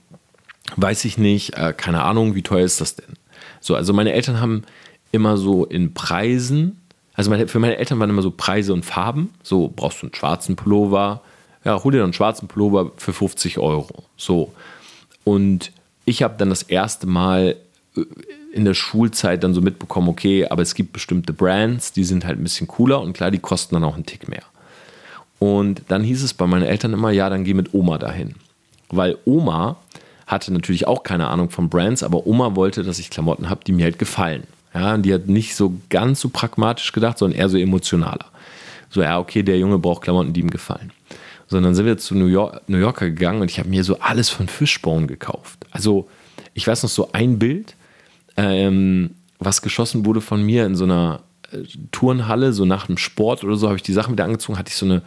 weiß 0.76 1.04
ich 1.04 1.18
nicht, 1.18 1.54
äh, 1.54 1.74
keine 1.76 2.04
Ahnung, 2.04 2.36
wie 2.36 2.42
teuer 2.42 2.64
ist 2.64 2.80
das 2.80 2.94
denn? 2.94 3.16
So, 3.60 3.74
also 3.74 3.92
meine 3.92 4.12
Eltern 4.12 4.40
haben 4.40 4.62
immer 5.10 5.36
so 5.36 5.64
in 5.64 5.94
Preisen, 5.94 6.80
also 7.16 7.30
meine, 7.30 7.48
für 7.48 7.58
meine 7.58 7.78
Eltern 7.78 7.98
waren 7.98 8.10
immer 8.10 8.22
so 8.22 8.30
Preise 8.30 8.72
und 8.72 8.84
Farben. 8.84 9.30
So, 9.42 9.72
brauchst 9.74 10.02
du 10.02 10.06
einen 10.06 10.14
schwarzen 10.14 10.54
Pullover? 10.54 11.22
Ja, 11.64 11.82
hol 11.82 11.92
dir 11.92 12.04
einen 12.04 12.12
schwarzen 12.12 12.46
Pullover 12.46 12.92
für 12.96 13.12
50 13.12 13.58
Euro. 13.58 14.04
So. 14.16 14.52
Und 15.24 15.72
ich 16.04 16.22
habe 16.22 16.36
dann 16.38 16.50
das 16.50 16.62
erste 16.62 17.06
Mal 17.06 17.56
äh, 17.96 18.02
in 18.52 18.64
der 18.64 18.74
Schulzeit 18.74 19.42
dann 19.42 19.54
so 19.54 19.60
mitbekommen, 19.60 20.08
okay, 20.08 20.46
aber 20.46 20.62
es 20.62 20.74
gibt 20.74 20.92
bestimmte 20.92 21.32
Brands, 21.32 21.92
die 21.92 22.04
sind 22.04 22.24
halt 22.24 22.38
ein 22.38 22.42
bisschen 22.42 22.66
cooler 22.66 23.00
und 23.02 23.12
klar, 23.12 23.30
die 23.30 23.38
kosten 23.38 23.74
dann 23.74 23.84
auch 23.84 23.96
einen 23.96 24.06
Tick 24.06 24.28
mehr. 24.28 24.44
Und 25.38 25.82
dann 25.88 26.02
hieß 26.02 26.22
es 26.22 26.32
bei 26.32 26.46
meinen 26.46 26.62
Eltern 26.62 26.94
immer, 26.94 27.10
ja, 27.10 27.28
dann 27.28 27.44
geh 27.44 27.52
mit 27.52 27.74
Oma 27.74 27.98
dahin. 27.98 28.34
Weil 28.88 29.18
Oma 29.26 29.76
hatte 30.26 30.52
natürlich 30.52 30.86
auch 30.86 31.02
keine 31.02 31.28
Ahnung 31.28 31.50
von 31.50 31.68
Brands, 31.68 32.02
aber 32.02 32.26
Oma 32.26 32.56
wollte, 32.56 32.82
dass 32.82 32.98
ich 32.98 33.10
Klamotten 33.10 33.50
habe, 33.50 33.62
die 33.64 33.72
mir 33.72 33.84
halt 33.84 33.98
gefallen. 33.98 34.44
Ja, 34.76 34.94
und 34.94 35.02
die 35.02 35.14
hat 35.14 35.26
nicht 35.26 35.56
so 35.56 35.74
ganz 35.88 36.20
so 36.20 36.28
pragmatisch 36.28 36.92
gedacht, 36.92 37.16
sondern 37.16 37.38
eher 37.38 37.48
so 37.48 37.56
emotionaler. 37.56 38.26
So, 38.90 39.02
ja, 39.02 39.18
okay, 39.18 39.42
der 39.42 39.58
Junge 39.58 39.78
braucht 39.78 40.02
Klamotten, 40.02 40.34
die 40.34 40.40
ihm 40.40 40.50
gefallen. 40.50 40.92
Sondern 41.46 41.74
sind 41.74 41.86
wir 41.86 41.96
zu 41.96 42.14
New, 42.14 42.26
York, 42.26 42.68
New 42.68 42.76
Yorker 42.76 43.06
gegangen 43.06 43.40
und 43.40 43.50
ich 43.50 43.58
habe 43.58 43.70
mir 43.70 43.84
so 43.84 43.98
alles 44.00 44.28
von 44.28 44.48
Fishbone 44.48 45.06
gekauft. 45.06 45.64
Also, 45.70 46.08
ich 46.52 46.66
weiß 46.66 46.82
noch 46.82 46.90
so 46.90 47.10
ein 47.12 47.38
Bild, 47.38 47.74
ähm, 48.36 49.12
was 49.38 49.62
geschossen 49.62 50.04
wurde 50.04 50.20
von 50.20 50.42
mir 50.42 50.66
in 50.66 50.74
so 50.74 50.84
einer 50.84 51.22
äh, 51.52 51.62
Turnhalle, 51.90 52.52
so 52.52 52.66
nach 52.66 52.86
dem 52.86 52.98
Sport 52.98 53.44
oder 53.44 53.56
so, 53.56 53.68
habe 53.68 53.76
ich 53.76 53.82
die 53.82 53.94
Sachen 53.94 54.12
wieder 54.12 54.24
angezogen, 54.24 54.58
hatte 54.58 54.70
ich 54.70 54.76
so 54.76 54.86
eine 54.86 55.02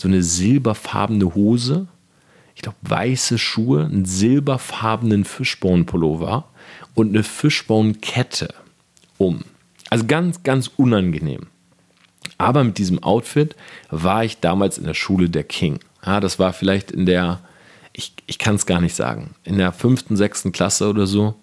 so 0.00 0.08
eine 0.08 0.22
silberfarbene 0.22 1.34
Hose, 1.34 1.86
ich 2.54 2.62
glaube 2.62 2.78
weiße 2.80 3.36
Schuhe, 3.36 3.84
einen 3.84 4.06
silberfarbenen 4.06 5.24
Fishbone-Pullover 5.24 6.48
und 6.94 7.10
eine 7.10 7.22
Fishbone-Kette 7.22 8.54
um. 9.20 9.44
Also 9.90 10.06
ganz, 10.06 10.42
ganz 10.42 10.70
unangenehm. 10.76 11.46
Aber 12.38 12.64
mit 12.64 12.78
diesem 12.78 13.02
Outfit 13.02 13.54
war 13.90 14.24
ich 14.24 14.40
damals 14.40 14.78
in 14.78 14.84
der 14.84 14.94
Schule 14.94 15.28
der 15.28 15.44
King. 15.44 15.78
Ja, 16.04 16.20
das 16.20 16.38
war 16.38 16.52
vielleicht 16.52 16.90
in 16.90 17.04
der, 17.04 17.40
ich, 17.92 18.14
ich 18.26 18.38
kann 18.38 18.54
es 18.54 18.66
gar 18.66 18.80
nicht 18.80 18.94
sagen, 18.94 19.34
in 19.44 19.58
der 19.58 19.72
fünften, 19.72 20.16
sechsten 20.16 20.52
Klasse 20.52 20.88
oder 20.88 21.06
so. 21.06 21.34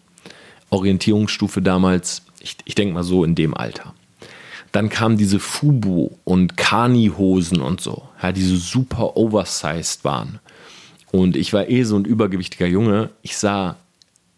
Orientierungsstufe 0.69 1.61
damals, 1.61 2.23
ich, 2.39 2.57
ich 2.65 2.73
denke 2.73 2.95
mal 2.95 3.03
so 3.03 3.23
in 3.23 3.35
dem 3.35 3.53
Alter. 3.53 3.93
Dann 4.71 4.89
kamen 4.89 5.17
diese 5.17 5.39
Fubu 5.39 6.09
und 6.23 6.57
Kani-Hosen 6.57 7.61
und 7.61 7.79
so, 7.79 8.09
ja, 8.21 8.31
die 8.31 8.43
so 8.43 8.57
super 8.57 9.15
oversized 9.15 10.03
waren. 10.03 10.39
Und 11.11 11.37
ich 11.37 11.53
war 11.53 11.69
eh 11.69 11.83
so 11.83 11.95
ein 11.95 12.05
übergewichtiger 12.05 12.67
Junge. 12.67 13.11
Ich 13.21 13.37
sah 13.37 13.77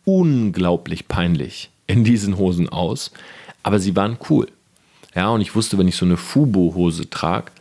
unglaublich 0.03 1.07
peinlich 1.07 1.71
in 1.89 2.03
diesen 2.03 2.37
Hosen 2.37 2.69
aus, 2.69 3.11
aber 3.63 3.79
sie 3.79 3.95
waren 3.95 4.17
cool. 4.29 4.47
Ja, 5.15 5.29
und 5.29 5.41
ich 5.41 5.55
wusste, 5.55 5.77
wenn 5.79 5.87
ich 5.87 5.95
so 5.95 6.05
eine 6.05 6.17
Fubu-Hose 6.17 7.09
trage, 7.09 7.51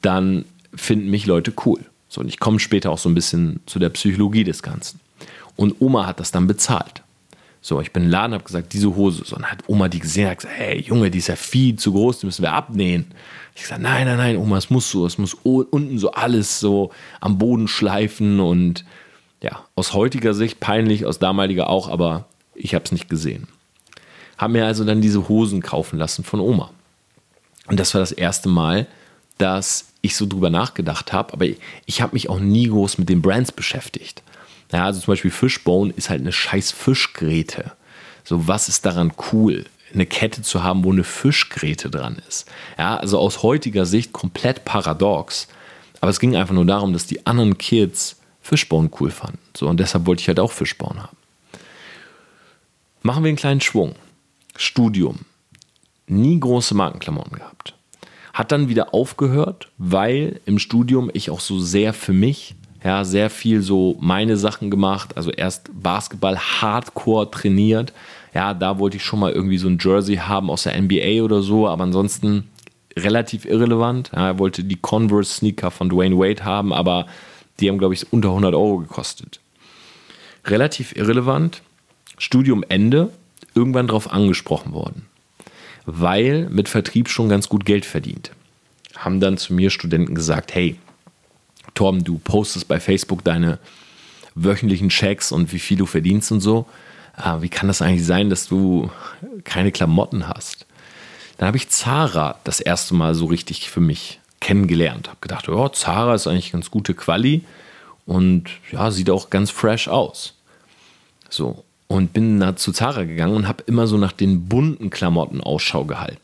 dann 0.00 0.46
finden 0.74 1.10
mich 1.10 1.26
Leute 1.26 1.52
cool. 1.66 1.80
So, 2.08 2.22
und 2.22 2.28
ich 2.28 2.40
komme 2.40 2.58
später 2.58 2.90
auch 2.90 2.98
so 2.98 3.10
ein 3.10 3.14
bisschen 3.14 3.60
zu 3.66 3.78
der 3.78 3.90
Psychologie 3.90 4.44
des 4.44 4.62
Ganzen. 4.62 4.98
Und 5.56 5.76
Oma 5.80 6.06
hat 6.06 6.20
das 6.20 6.30
dann 6.32 6.46
bezahlt. 6.46 7.02
So, 7.60 7.80
ich 7.82 7.92
bin 7.92 8.04
in 8.04 8.08
den 8.08 8.12
Laden, 8.12 8.32
habe 8.32 8.44
gesagt, 8.44 8.72
diese 8.72 8.96
Hose. 8.96 9.24
So, 9.26 9.36
und 9.36 9.50
hat 9.50 9.64
Oma 9.66 9.88
die 9.88 9.98
gesehen, 9.98 10.30
hat 10.30 10.38
gesagt, 10.38 10.56
hey 10.56 10.80
Junge, 10.80 11.10
die 11.10 11.18
ist 11.18 11.26
ja 11.26 11.36
viel 11.36 11.76
zu 11.76 11.92
groß, 11.92 12.20
die 12.20 12.26
müssen 12.26 12.42
wir 12.42 12.52
abnähen. 12.52 13.06
Ich 13.54 13.62
gesagt, 13.62 13.82
nein, 13.82 14.06
nein, 14.06 14.16
nein, 14.16 14.36
Oma, 14.38 14.56
es 14.56 14.70
muss 14.70 14.90
so, 14.90 15.04
es 15.04 15.18
muss 15.18 15.34
unten 15.34 15.98
so 15.98 16.12
alles 16.12 16.60
so 16.60 16.92
am 17.20 17.36
Boden 17.36 17.68
schleifen 17.68 18.40
und 18.40 18.86
ja, 19.42 19.64
aus 19.74 19.92
heutiger 19.92 20.32
Sicht 20.32 20.60
peinlich, 20.60 21.04
aus 21.04 21.18
damaliger 21.18 21.68
auch, 21.68 21.90
aber 21.90 22.26
ich 22.54 22.74
habe 22.74 22.84
es 22.84 22.92
nicht 22.92 23.10
gesehen. 23.10 23.48
Habe 24.38 24.54
mir 24.54 24.66
also 24.66 24.84
dann 24.84 25.00
diese 25.00 25.28
Hosen 25.28 25.62
kaufen 25.62 25.98
lassen 25.98 26.24
von 26.24 26.40
Oma. 26.40 26.70
Und 27.66 27.80
das 27.80 27.94
war 27.94 28.00
das 28.00 28.12
erste 28.12 28.48
Mal, 28.48 28.86
dass 29.38 29.86
ich 30.02 30.16
so 30.16 30.26
drüber 30.26 30.50
nachgedacht 30.50 31.12
habe, 31.12 31.32
aber 31.32 31.46
ich, 31.86 32.00
habe 32.00 32.14
mich 32.14 32.28
auch 32.30 32.38
nie 32.38 32.68
groß 32.68 32.98
mit 32.98 33.08
den 33.08 33.22
Brands 33.22 33.52
beschäftigt. 33.52 34.22
Ja, 34.72 34.84
also 34.84 35.00
zum 35.00 35.12
Beispiel 35.12 35.30
Fishbone 35.30 35.92
ist 35.96 36.10
halt 36.10 36.20
eine 36.20 36.32
scheiß 36.32 36.72
Fischgräte. 36.72 37.72
So, 38.24 38.48
was 38.48 38.68
ist 38.68 38.84
daran 38.84 39.12
cool? 39.32 39.66
Eine 39.92 40.06
Kette 40.06 40.42
zu 40.42 40.62
haben, 40.62 40.84
wo 40.84 40.92
eine 40.92 41.04
Fischgräte 41.04 41.90
dran 41.90 42.20
ist. 42.28 42.46
Ja, 42.78 42.96
also 42.96 43.18
aus 43.18 43.42
heutiger 43.42 43.86
Sicht 43.86 44.12
komplett 44.12 44.64
paradox. 44.64 45.48
Aber 46.00 46.10
es 46.10 46.20
ging 46.20 46.36
einfach 46.36 46.54
nur 46.54 46.66
darum, 46.66 46.92
dass 46.92 47.06
die 47.06 47.24
anderen 47.26 47.56
Kids 47.58 48.16
Fishbone 48.42 48.90
cool 49.00 49.10
fanden. 49.10 49.38
So, 49.56 49.68
und 49.68 49.78
deshalb 49.80 50.06
wollte 50.06 50.22
ich 50.22 50.28
halt 50.28 50.40
auch 50.40 50.52
Fishbone 50.52 51.02
haben. 51.02 51.16
Machen 53.02 53.24
wir 53.24 53.28
einen 53.28 53.36
kleinen 53.36 53.60
Schwung. 53.60 53.94
Studium. 54.56 55.20
Nie 56.06 56.38
große 56.38 56.74
Markenklamotten 56.74 57.38
gehabt. 57.38 57.74
Hat 58.32 58.52
dann 58.52 58.68
wieder 58.68 58.94
aufgehört, 58.94 59.68
weil 59.78 60.40
im 60.46 60.58
Studium 60.58 61.10
ich 61.12 61.30
auch 61.30 61.40
so 61.40 61.58
sehr 61.58 61.92
für 61.92 62.12
mich 62.12 62.54
ja, 62.86 63.04
sehr 63.04 63.30
viel 63.30 63.62
so 63.62 63.96
meine 64.00 64.36
Sachen 64.36 64.70
gemacht. 64.70 65.16
Also 65.16 65.32
erst 65.32 65.70
Basketball 65.82 66.38
hardcore 66.38 67.28
trainiert. 67.30 67.92
Ja, 68.32 68.54
da 68.54 68.78
wollte 68.78 68.98
ich 68.98 69.04
schon 69.04 69.18
mal 69.18 69.32
irgendwie 69.32 69.58
so 69.58 69.66
ein 69.68 69.78
Jersey 69.80 70.16
haben 70.16 70.50
aus 70.50 70.64
der 70.64 70.80
NBA 70.80 71.22
oder 71.22 71.42
so, 71.42 71.66
aber 71.66 71.82
ansonsten 71.82 72.48
relativ 72.96 73.44
irrelevant. 73.44 74.12
Ja, 74.14 74.28
er 74.28 74.38
wollte 74.38 74.62
die 74.62 74.76
Converse 74.76 75.34
Sneaker 75.34 75.72
von 75.72 75.88
Dwayne 75.88 76.16
Wade 76.16 76.44
haben, 76.44 76.72
aber 76.72 77.06
die 77.58 77.68
haben, 77.68 77.78
glaube 77.78 77.94
ich, 77.94 78.12
unter 78.12 78.28
100 78.28 78.54
Euro 78.54 78.78
gekostet. 78.78 79.40
Relativ 80.44 80.94
irrelevant. 80.94 81.62
Studium 82.18 82.64
Ende, 82.68 83.10
irgendwann 83.56 83.88
darauf 83.88 84.12
angesprochen 84.12 84.72
worden. 84.72 85.06
Weil 85.86 86.48
mit 86.50 86.68
Vertrieb 86.68 87.08
schon 87.08 87.28
ganz 87.28 87.48
gut 87.48 87.64
Geld 87.64 87.84
verdient. 87.84 88.30
Haben 88.96 89.20
dann 89.20 89.38
zu 89.38 89.54
mir 89.54 89.70
Studenten 89.70 90.14
gesagt, 90.14 90.54
hey, 90.54 90.76
Torben, 91.74 92.04
du 92.04 92.18
postest 92.18 92.68
bei 92.68 92.80
Facebook 92.80 93.24
deine 93.24 93.58
wöchentlichen 94.34 94.88
Checks 94.88 95.32
und 95.32 95.52
wie 95.52 95.58
viel 95.58 95.76
du 95.76 95.86
verdienst 95.86 96.30
und 96.32 96.40
so. 96.40 96.66
Ah, 97.16 97.40
wie 97.40 97.48
kann 97.48 97.68
das 97.68 97.82
eigentlich 97.82 98.04
sein, 98.04 98.30
dass 98.30 98.46
du 98.46 98.90
keine 99.44 99.72
Klamotten 99.72 100.28
hast? 100.28 100.66
Dann 101.38 101.48
habe 101.48 101.56
ich 101.56 101.68
Zara 101.68 102.38
das 102.44 102.60
erste 102.60 102.94
Mal 102.94 103.14
so 103.14 103.26
richtig 103.26 103.70
für 103.70 103.80
mich 103.80 104.20
kennengelernt. 104.40 105.08
Habe 105.08 105.18
gedacht, 105.20 105.48
oh, 105.48 105.68
Zara 105.68 106.14
ist 106.14 106.26
eigentlich 106.26 106.52
ganz 106.52 106.70
gute 106.70 106.94
Quali. 106.94 107.42
und 108.06 108.44
ja, 108.70 108.90
sieht 108.90 109.10
auch 109.10 109.30
ganz 109.30 109.50
fresh 109.50 109.88
aus. 109.88 110.34
So, 111.28 111.64
und 111.88 112.12
bin 112.12 112.40
da 112.40 112.56
zu 112.56 112.72
Zara 112.72 113.04
gegangen 113.04 113.34
und 113.34 113.48
habe 113.48 113.64
immer 113.66 113.86
so 113.86 113.96
nach 113.96 114.12
den 114.12 114.48
bunten 114.48 114.90
Klamotten 114.90 115.40
Ausschau 115.40 115.84
gehalten. 115.84 116.20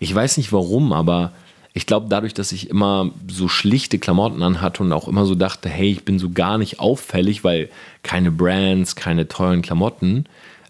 Ich 0.00 0.14
weiß 0.14 0.36
nicht 0.36 0.52
warum, 0.52 0.92
aber 0.92 1.32
ich 1.74 1.86
glaube, 1.86 2.06
dadurch, 2.08 2.34
dass 2.34 2.52
ich 2.52 2.68
immer 2.68 3.10
so 3.28 3.48
schlichte 3.48 3.98
Klamotten 3.98 4.42
anhatte 4.42 4.82
und 4.82 4.92
auch 4.92 5.08
immer 5.08 5.24
so 5.24 5.34
dachte, 5.34 5.68
hey, 5.68 5.90
ich 5.90 6.04
bin 6.04 6.18
so 6.18 6.30
gar 6.30 6.58
nicht 6.58 6.80
auffällig, 6.80 7.44
weil 7.44 7.70
keine 8.02 8.30
Brands, 8.30 8.94
keine 8.94 9.26
teuren 9.26 9.62
Klamotten, 9.62 10.26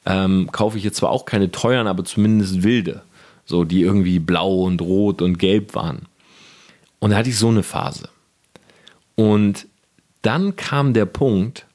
ähm, 0.07 0.49
kaufe 0.53 0.79
ich 0.79 0.85
jetzt 0.85 0.97
zwar 0.97 1.11
auch 1.11 1.25
keine 1.25 1.51
teuren, 1.51 1.87
aber 1.87 2.05
zumindest 2.05 2.62
wilde. 2.62 3.03
So, 3.45 3.65
die 3.65 3.83
irgendwie 3.83 4.21
blau 4.21 4.62
und 4.62 4.81
rot 4.81 5.21
und 5.21 5.39
gelb 5.39 5.75
waren. 5.75 6.07
Und 7.01 7.11
da 7.11 7.17
hatte 7.17 7.29
ich 7.29 7.37
so 7.37 7.49
eine 7.49 7.65
Phase. 7.65 8.09
Und 9.17 9.67
dann 10.23 10.55
kam 10.55 10.95
der 10.95 11.07
Punkt, 11.07 11.67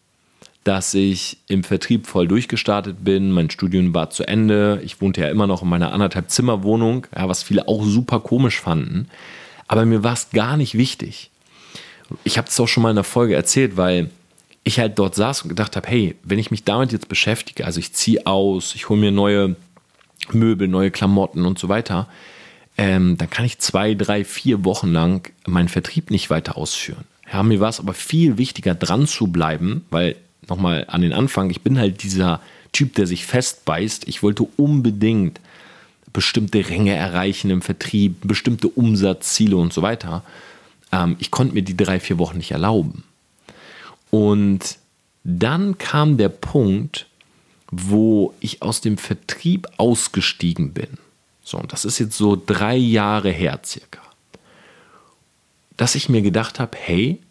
dass 0.68 0.94
ich 0.94 1.38
im 1.48 1.64
Vertrieb 1.64 2.08
voll 2.08 2.28
durchgestartet 2.28 3.04
bin. 3.04 3.32
Mein 3.32 3.50
Studium 3.50 3.94
war 3.94 4.10
zu 4.10 4.28
Ende. 4.28 4.82
Ich 4.84 5.00
wohnte 5.00 5.22
ja 5.22 5.30
immer 5.30 5.48
noch 5.48 5.62
in 5.62 5.70
meiner 5.70 5.94
anderthalb 5.94 6.30
Zimmerwohnung, 6.30 7.08
ja, 7.16 7.30
was 7.30 7.44
viele 7.44 7.68
auch 7.68 7.86
super 7.86 8.20
komisch 8.20 8.60
fanden. 8.60 9.08
Aber 9.68 9.86
mir 9.86 10.04
war 10.04 10.14
es 10.14 10.30
gar 10.32 10.58
nicht 10.58 10.78
wichtig. 10.78 11.32
Ich 12.26 12.38
habe 12.38 12.50
es 12.50 12.60
auch 12.60 12.68
schon 12.68 12.84
mal 12.84 12.90
in 12.90 12.96
der 12.96 13.06
Folge 13.06 13.36
erzählt, 13.36 13.78
weil 13.78 14.10
ich 14.64 14.80
halt 14.80 15.00
dort 15.00 15.16
saß 15.16 15.44
und 15.44 15.50
gedacht 15.50 15.78
habe, 15.78 15.88
hey, 15.88 16.16
wenn 16.24 16.40
ich 16.40 16.52
mich 16.52 16.66
damit 16.66 16.92
jetzt 16.92 17.08
beschäftige, 17.08 17.66
also 17.66 17.80
ich 17.80 17.94
ziehe 17.94 18.26
aus, 18.26 18.76
ich 18.76 18.90
hole 18.90 19.00
mir 19.00 19.12
neue 19.12 19.56
Möbel, 20.34 20.68
neue 20.68 20.92
Klamotten 20.92 21.46
und 21.46 21.58
so 21.58 21.70
weiter, 21.70 22.10
ähm, 22.78 23.18
dann 23.18 23.30
kann 23.30 23.46
ich 23.46 23.60
zwei, 23.60 23.94
drei, 23.94 24.26
vier 24.26 24.66
Wochen 24.66 24.92
lang 24.92 25.32
meinen 25.46 25.70
Vertrieb 25.70 26.12
nicht 26.12 26.30
weiter 26.30 26.58
ausführen. 26.58 27.06
Ja, 27.32 27.44
mir 27.44 27.62
war 27.62 27.70
es 27.70 27.80
aber 27.80 27.94
viel 27.94 28.38
wichtiger, 28.38 28.76
dran 28.76 29.08
zu 29.08 29.28
bleiben, 29.28 29.86
weil 29.90 30.16
nochmal 30.50 30.86
an 30.88 31.01
den 31.01 31.13
Anfang, 31.13 31.50
ich 31.50 31.62
bin 31.62 31.77
halt 31.77 32.04
dieser 32.04 32.42
Typ, 32.72 32.96
der 32.96 33.08
sich 33.08 33.25
festbeißt. 33.25 34.08
Ich 34.08 34.24
wollte 34.24 34.44
unbedingt 34.56 35.39
bestimmte 36.13 36.70
Ränge 36.70 36.96
erreichen 36.96 37.50
im 37.50 37.62
Vertrieb, 37.62 38.16
bestimmte 38.24 38.68
Umsatzziele 38.70 39.56
und 39.56 39.74
so 39.74 39.82
weiter. 39.82 40.24
Ähm, 40.92 41.16
ich 41.20 41.32
konnte 41.32 41.54
mir 41.54 41.62
die 41.62 41.77
drei, 41.77 42.00
vier 42.00 42.18
Wochen 42.18 42.38
nicht 42.38 42.51
erlauben. 42.51 43.04
Und 44.10 44.77
dann 45.24 45.77
kam 45.77 46.18
der 46.18 46.30
Punkt, 46.30 47.08
wo 47.70 48.34
ich 48.39 48.62
aus 48.62 48.82
dem 48.82 48.98
Vertrieb 48.98 49.68
ausgestiegen 49.77 50.74
bin. 50.74 50.98
So, 51.44 51.58
und 51.58 51.74
das 51.74 51.86
ist 51.86 52.00
jetzt 52.00 52.18
so 52.18 52.42
drei 52.44 52.75
Jahre 52.75 53.32
her 53.32 53.60
circa. 53.63 54.01
Dass 55.75 55.96
ich 55.96 56.10
mir 56.10 56.22
gedacht 56.22 56.60
habe, 56.60 56.77
hey, 56.80 57.22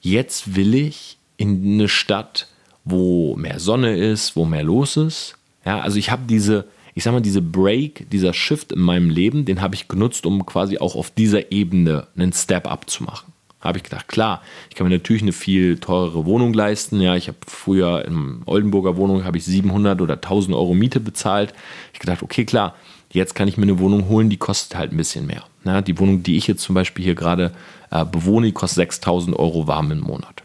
jetzt 0.00 0.54
will 0.54 0.74
ich 0.74 1.16
in 1.36 1.74
eine 1.74 1.88
Stadt, 1.88 2.48
wo 2.86 3.36
mehr 3.36 3.58
Sonne 3.58 3.96
ist, 3.96 4.36
wo 4.36 4.46
mehr 4.46 4.62
los 4.62 4.96
ist. 4.96 5.36
Ja, 5.66 5.80
also 5.80 5.98
ich 5.98 6.10
habe 6.10 6.22
diese, 6.26 6.64
ich 6.94 7.02
sag 7.02 7.12
mal, 7.12 7.20
diese 7.20 7.42
Break, 7.42 8.08
dieser 8.10 8.32
Shift 8.32 8.72
in 8.72 8.80
meinem 8.80 9.10
Leben, 9.10 9.44
den 9.44 9.60
habe 9.60 9.74
ich 9.74 9.88
genutzt, 9.88 10.24
um 10.24 10.46
quasi 10.46 10.78
auch 10.78 10.94
auf 10.94 11.10
dieser 11.10 11.52
Ebene 11.52 12.06
einen 12.16 12.32
Step-up 12.32 12.88
zu 12.88 13.02
machen. 13.02 13.32
Habe 13.60 13.78
ich 13.78 13.84
gedacht, 13.84 14.06
klar, 14.06 14.40
ich 14.70 14.76
kann 14.76 14.86
mir 14.86 14.94
natürlich 14.94 15.22
eine 15.22 15.32
viel 15.32 15.78
teurere 15.78 16.24
Wohnung 16.24 16.54
leisten. 16.54 17.00
Ja, 17.00 17.16
ich 17.16 17.26
habe 17.26 17.38
früher 17.48 18.04
in 18.04 18.42
Oldenburger 18.46 18.96
Wohnung 18.96 19.24
habe 19.24 19.38
ich 19.38 19.44
700 19.44 20.00
oder 20.00 20.14
1000 20.14 20.54
Euro 20.54 20.72
Miete 20.72 21.00
bezahlt. 21.00 21.52
Ich 21.92 21.98
gedacht, 21.98 22.22
okay, 22.22 22.44
klar, 22.44 22.76
jetzt 23.10 23.34
kann 23.34 23.48
ich 23.48 23.56
mir 23.56 23.64
eine 23.64 23.80
Wohnung 23.80 24.08
holen, 24.08 24.30
die 24.30 24.36
kostet 24.36 24.78
halt 24.78 24.92
ein 24.92 24.96
bisschen 24.96 25.26
mehr. 25.26 25.42
Ja, 25.64 25.80
die 25.80 25.98
Wohnung, 25.98 26.22
die 26.22 26.36
ich 26.36 26.46
jetzt 26.46 26.62
zum 26.62 26.76
Beispiel 26.76 27.04
hier 27.04 27.16
gerade 27.16 27.50
äh, 27.90 28.04
bewohne, 28.04 28.46
die 28.46 28.52
kostet 28.52 28.76
6000 28.76 29.36
Euro 29.36 29.66
warm 29.66 29.90
im 29.90 30.00
Monat. 30.00 30.44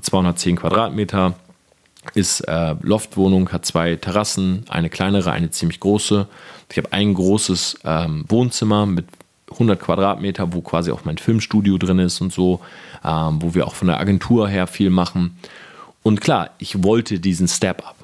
210 0.00 0.56
Quadratmeter, 0.56 1.34
ist 2.14 2.40
äh, 2.42 2.74
Loftwohnung, 2.82 3.50
hat 3.50 3.64
zwei 3.64 3.96
Terrassen, 3.96 4.64
eine 4.68 4.90
kleinere, 4.90 5.32
eine 5.32 5.50
ziemlich 5.50 5.80
große. 5.80 6.26
Ich 6.70 6.78
habe 6.78 6.92
ein 6.92 7.14
großes 7.14 7.80
ähm, 7.84 8.24
Wohnzimmer 8.28 8.86
mit 8.86 9.06
100 9.52 9.80
Quadratmeter, 9.80 10.52
wo 10.52 10.60
quasi 10.60 10.90
auch 10.90 11.04
mein 11.04 11.18
Filmstudio 11.18 11.78
drin 11.78 11.98
ist 11.98 12.20
und 12.20 12.32
so, 12.32 12.60
ähm, 13.04 13.40
wo 13.40 13.54
wir 13.54 13.66
auch 13.66 13.74
von 13.74 13.88
der 13.88 14.00
Agentur 14.00 14.48
her 14.48 14.66
viel 14.66 14.90
machen. 14.90 15.36
Und 16.02 16.20
klar, 16.20 16.50
ich 16.58 16.82
wollte 16.82 17.20
diesen 17.20 17.48
Step-up. 17.48 17.96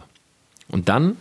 Und 0.68 0.88
dann 0.88 1.16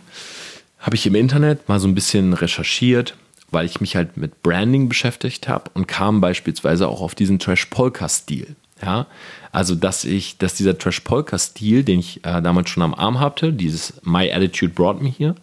habe 0.78 0.96
ich 0.96 1.06
im 1.06 1.14
Internet 1.14 1.68
mal 1.68 1.80
so 1.80 1.88
ein 1.88 1.94
bisschen 1.94 2.34
recherchiert, 2.34 3.16
weil 3.50 3.66
ich 3.66 3.80
mich 3.80 3.96
halt 3.96 4.16
mit 4.16 4.42
Branding 4.42 4.88
beschäftigt 4.88 5.48
habe 5.48 5.70
und 5.74 5.88
kam 5.88 6.20
beispielsweise 6.20 6.86
auch 6.86 7.00
auf 7.00 7.14
diesen 7.14 7.38
Trash-Polka-Stil. 7.38 8.54
Ja, 8.82 9.06
also 9.50 9.74
dass 9.74 10.04
ich, 10.04 10.38
dass 10.38 10.54
dieser 10.54 10.78
Trash-Polka-Stil, 10.78 11.82
den 11.82 12.00
ich 12.00 12.24
äh, 12.24 12.40
damals 12.40 12.70
schon 12.70 12.82
am 12.82 12.94
Arm 12.94 13.18
hatte, 13.18 13.52
dieses 13.52 13.94
My 14.04 14.32
Attitude 14.32 14.72
Brought 14.72 15.02
Me 15.02 15.08
Here, 15.08 15.34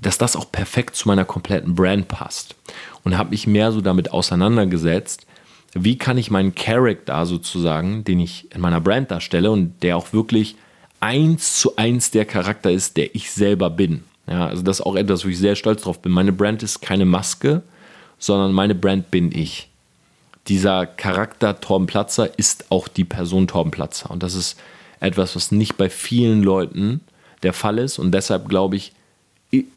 dass 0.00 0.16
das 0.16 0.34
auch 0.34 0.50
perfekt 0.50 0.96
zu 0.96 1.08
meiner 1.08 1.24
kompletten 1.24 1.74
Brand 1.74 2.08
passt. 2.08 2.54
Und 3.04 3.18
habe 3.18 3.30
mich 3.30 3.46
mehr 3.46 3.72
so 3.72 3.80
damit 3.80 4.12
auseinandergesetzt, 4.12 5.26
wie 5.74 5.98
kann 5.98 6.18
ich 6.18 6.30
meinen 6.30 6.54
Charakter 6.54 7.24
sozusagen, 7.26 8.04
den 8.04 8.20
ich 8.20 8.52
in 8.54 8.60
meiner 8.60 8.80
Brand 8.80 9.10
darstelle 9.10 9.50
und 9.50 9.82
der 9.82 9.96
auch 9.96 10.12
wirklich 10.12 10.56
eins 11.00 11.58
zu 11.58 11.76
eins 11.76 12.10
der 12.10 12.24
Charakter 12.24 12.70
ist, 12.70 12.96
der 12.96 13.14
ich 13.14 13.30
selber 13.30 13.70
bin. 13.70 14.04
Ja, 14.26 14.46
also 14.46 14.62
das 14.62 14.80
ist 14.80 14.86
auch 14.86 14.96
etwas, 14.96 15.24
wo 15.24 15.28
ich 15.28 15.38
sehr 15.38 15.56
stolz 15.56 15.82
drauf 15.82 16.00
bin. 16.02 16.12
Meine 16.12 16.32
Brand 16.32 16.62
ist 16.62 16.80
keine 16.80 17.04
Maske, 17.04 17.62
sondern 18.18 18.52
meine 18.52 18.74
Brand 18.74 19.10
bin 19.10 19.32
ich 19.32 19.69
dieser 20.50 20.84
Charakter 20.84 21.60
Torben 21.60 21.86
Platzer 21.86 22.36
ist 22.36 22.66
auch 22.70 22.88
die 22.88 23.04
Person 23.04 23.46
Torben 23.46 23.70
Platzer. 23.70 24.10
Und 24.10 24.24
das 24.24 24.34
ist 24.34 24.58
etwas, 24.98 25.36
was 25.36 25.52
nicht 25.52 25.76
bei 25.76 25.88
vielen 25.88 26.42
Leuten 26.42 27.00
der 27.44 27.52
Fall 27.52 27.78
ist. 27.78 28.00
Und 28.00 28.10
deshalb 28.10 28.48
glaube 28.48 28.74
ich, 28.74 28.92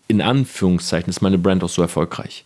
in 0.07 0.21
Anführungszeichen 0.21 1.09
ist 1.09 1.21
meine 1.21 1.37
Brand 1.37 1.63
auch 1.63 1.69
so 1.69 1.83
erfolgreich 1.83 2.43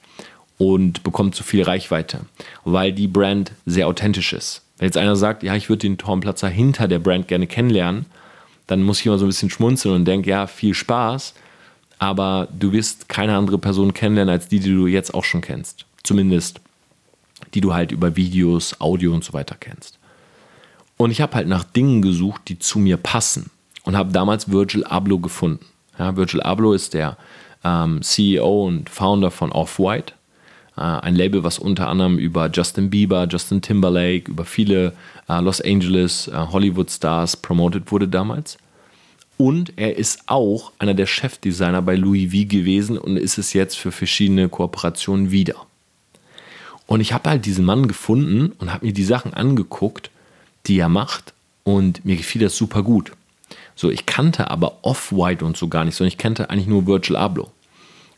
und 0.58 1.04
bekommt 1.04 1.36
so 1.36 1.44
viel 1.44 1.64
Reichweite, 1.64 2.20
weil 2.66 2.92
die 2.92 3.08
Brand 3.08 3.54
sehr 3.66 3.88
authentisch 3.88 4.34
ist. 4.34 4.62
Wenn 4.78 4.88
jetzt 4.88 4.98
einer 4.98 5.16
sagt, 5.16 5.44
ja, 5.44 5.56
ich 5.56 5.70
würde 5.70 5.82
den 5.82 5.98
Torben 5.98 6.22
Platzer 6.22 6.50
hinter 6.50 6.90
der 6.90 7.00
Brand 7.00 7.30
gerne 7.30 7.48
kennenlernen, 7.48 8.08
dann 8.68 8.84
muss 8.84 9.00
ich 9.00 9.06
immer 9.06 9.18
so 9.18 9.26
ein 9.26 9.30
bisschen 9.30 9.50
schmunzeln 9.50 9.96
und 9.96 10.06
denke, 10.06 10.30
ja, 10.30 10.48
viel 10.48 10.74
Spaß, 10.74 11.34
aber 11.98 12.50
du 12.58 12.74
wirst 12.74 13.08
keine 13.08 13.38
andere 13.38 13.58
Person 13.58 13.94
kennenlernen 13.94 14.34
als 14.34 14.50
die, 14.50 14.60
die 14.60 14.74
du 14.74 14.88
jetzt 14.88 15.14
auch 15.14 15.24
schon 15.24 15.42
kennst. 15.42 15.86
Zumindest 16.04 16.60
die 17.54 17.62
du 17.62 17.74
halt 17.74 17.92
über 17.92 18.16
Videos, 18.16 18.80
Audio 18.80 19.14
und 19.14 19.24
so 19.24 19.34
weiter 19.34 19.56
kennst. 19.60 20.00
Und 20.98 21.12
ich 21.12 21.22
habe 21.22 21.36
halt 21.36 21.48
nach 21.48 21.64
Dingen 21.64 22.02
gesucht, 22.02 22.42
die 22.48 22.60
zu 22.60 22.80
mir 22.80 22.98
passen 22.98 23.52
und 23.84 23.96
habe 23.96 24.12
damals 24.12 24.52
Virgil 24.52 24.84
Abloh 24.84 25.20
gefunden. 25.20 25.66
Ja, 25.98 26.16
Virgil 26.16 26.42
Abloh 26.42 26.74
ist 26.74 26.94
der 26.94 27.18
ähm, 27.64 28.02
CEO 28.02 28.68
und 28.68 28.90
Founder 28.90 29.32
von 29.32 29.52
Off-White, 29.52 30.14
äh, 30.76 30.82
ein 30.82 31.16
Label, 31.16 31.44
was 31.44 31.60
unter 31.60 31.88
anderem 31.88 32.18
über 32.18 32.50
Justin 32.52 32.90
Bieber, 32.90 33.28
Justin 33.30 33.62
Timberlake, 33.62 34.32
über 34.32 34.46
viele 34.46 34.94
äh, 35.30 35.40
Los 35.40 35.62
Angeles, 35.62 36.28
äh, 36.28 36.34
Hollywood-Stars 36.34 37.38
promoted 37.38 37.92
wurde 37.92 38.08
damals. 38.08 38.58
Und 39.38 39.74
er 39.76 39.98
ist 39.98 40.24
auch 40.26 40.72
einer 40.80 40.96
der 40.96 41.06
Chefdesigner 41.06 41.84
bei 41.84 41.96
Louis 41.96 42.32
V 42.32 42.48
gewesen 42.48 42.98
und 42.98 43.18
ist 43.18 43.38
es 43.38 43.54
jetzt 43.54 43.78
für 43.78 43.92
verschiedene 43.92 44.50
Kooperationen 44.50 45.30
wieder. 45.30 45.56
Und 46.88 47.02
ich 47.02 47.14
habe 47.14 47.30
halt 47.30 47.46
diesen 47.46 47.66
Mann 47.66 47.88
gefunden 47.88 48.54
und 48.58 48.74
habe 48.74 48.88
mir 48.88 48.94
die 48.94 49.04
Sachen 49.04 49.34
angeguckt, 49.34 50.10
die 50.66 50.80
er 50.80 50.90
macht. 50.90 51.34
Und 51.64 52.06
mir 52.06 52.16
gefiel 52.16 52.42
das 52.42 52.56
super 52.56 52.82
gut. 52.82 53.12
So, 53.76 53.92
ich 53.92 54.06
kannte 54.06 54.50
aber 54.50 54.80
Off-White 54.84 55.46
und 55.46 55.58
so 55.58 55.68
gar 55.68 55.86
nicht, 55.86 55.96
sondern 55.96 56.14
ich 56.14 56.18
kannte 56.18 56.50
eigentlich 56.50 56.68
nur 56.68 56.88
Virgil 56.88 57.18
Abloh. 57.18 57.52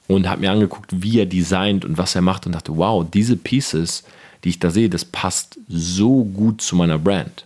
Und 0.08 0.30
habe 0.30 0.42
mir 0.42 0.52
angeguckt, 0.52 1.04
wie 1.04 1.20
er 1.20 1.26
designt 1.26 1.84
und 1.84 1.98
was 1.98 2.16
er 2.16 2.22
macht 2.22 2.46
und 2.46 2.54
dachte, 2.54 2.78
wow, 2.78 3.06
diese 3.12 3.36
Pieces, 3.36 4.04
die 4.44 4.50
ich 4.50 4.60
da 4.60 4.70
sehe, 4.70 4.90
das 4.90 5.04
passt 5.04 5.60
so 5.68 6.24
gut 6.24 6.62
zu 6.62 6.76
meiner 6.76 6.98
Brand. 6.98 7.46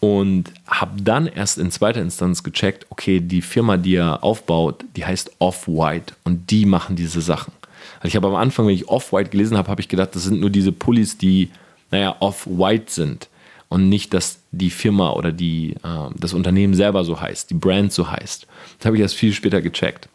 Und 0.00 0.52
habe 0.66 1.02
dann 1.02 1.26
erst 1.26 1.58
in 1.58 1.70
zweiter 1.70 2.00
Instanz 2.00 2.42
gecheckt, 2.42 2.86
okay, 2.90 3.20
die 3.20 3.42
Firma, 3.42 3.76
die 3.76 3.96
er 3.96 4.24
aufbaut, 4.24 4.84
die 4.96 5.04
heißt 5.04 5.32
Off-White 5.38 6.14
und 6.24 6.50
die 6.50 6.64
machen 6.64 6.96
diese 6.96 7.20
Sachen. 7.20 7.52
Also 8.00 8.08
ich 8.08 8.16
habe 8.16 8.28
am 8.28 8.34
Anfang, 8.34 8.66
wenn 8.66 8.74
ich 8.74 8.88
Off-White 8.88 9.30
gelesen 9.30 9.56
habe, 9.56 9.70
habe 9.70 9.80
ich 9.80 9.88
gedacht, 9.88 10.14
das 10.14 10.24
sind 10.24 10.40
nur 10.40 10.50
diese 10.50 10.72
Pullis, 10.72 11.18
die, 11.18 11.50
naja, 11.90 12.16
Off-White 12.20 12.90
sind. 12.90 13.28
Und 13.68 13.88
nicht, 13.88 14.14
dass 14.14 14.40
die 14.50 14.70
Firma 14.70 15.12
oder 15.12 15.30
die, 15.30 15.74
äh, 15.84 16.10
das 16.16 16.34
Unternehmen 16.34 16.74
selber 16.74 17.04
so 17.04 17.20
heißt, 17.20 17.50
die 17.50 17.54
Brand 17.54 17.92
so 17.92 18.10
heißt. 18.10 18.46
Das 18.78 18.86
habe 18.86 18.96
ich 18.96 19.02
erst 19.02 19.14
viel 19.14 19.32
später 19.32 19.62
gecheckt. 19.62 20.08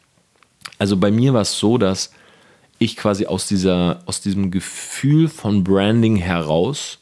Also 0.77 0.97
bei 0.97 1.09
mir 1.09 1.33
war 1.33 1.41
es 1.41 1.57
so, 1.57 1.77
dass 1.77 2.11
ich 2.79 2.97
quasi 2.97 3.27
aus, 3.27 3.47
dieser, 3.47 4.01
aus 4.07 4.19
diesem 4.19 4.51
Gefühl 4.51 5.29
von 5.29 5.63
Branding 5.63 6.17
heraus 6.17 6.99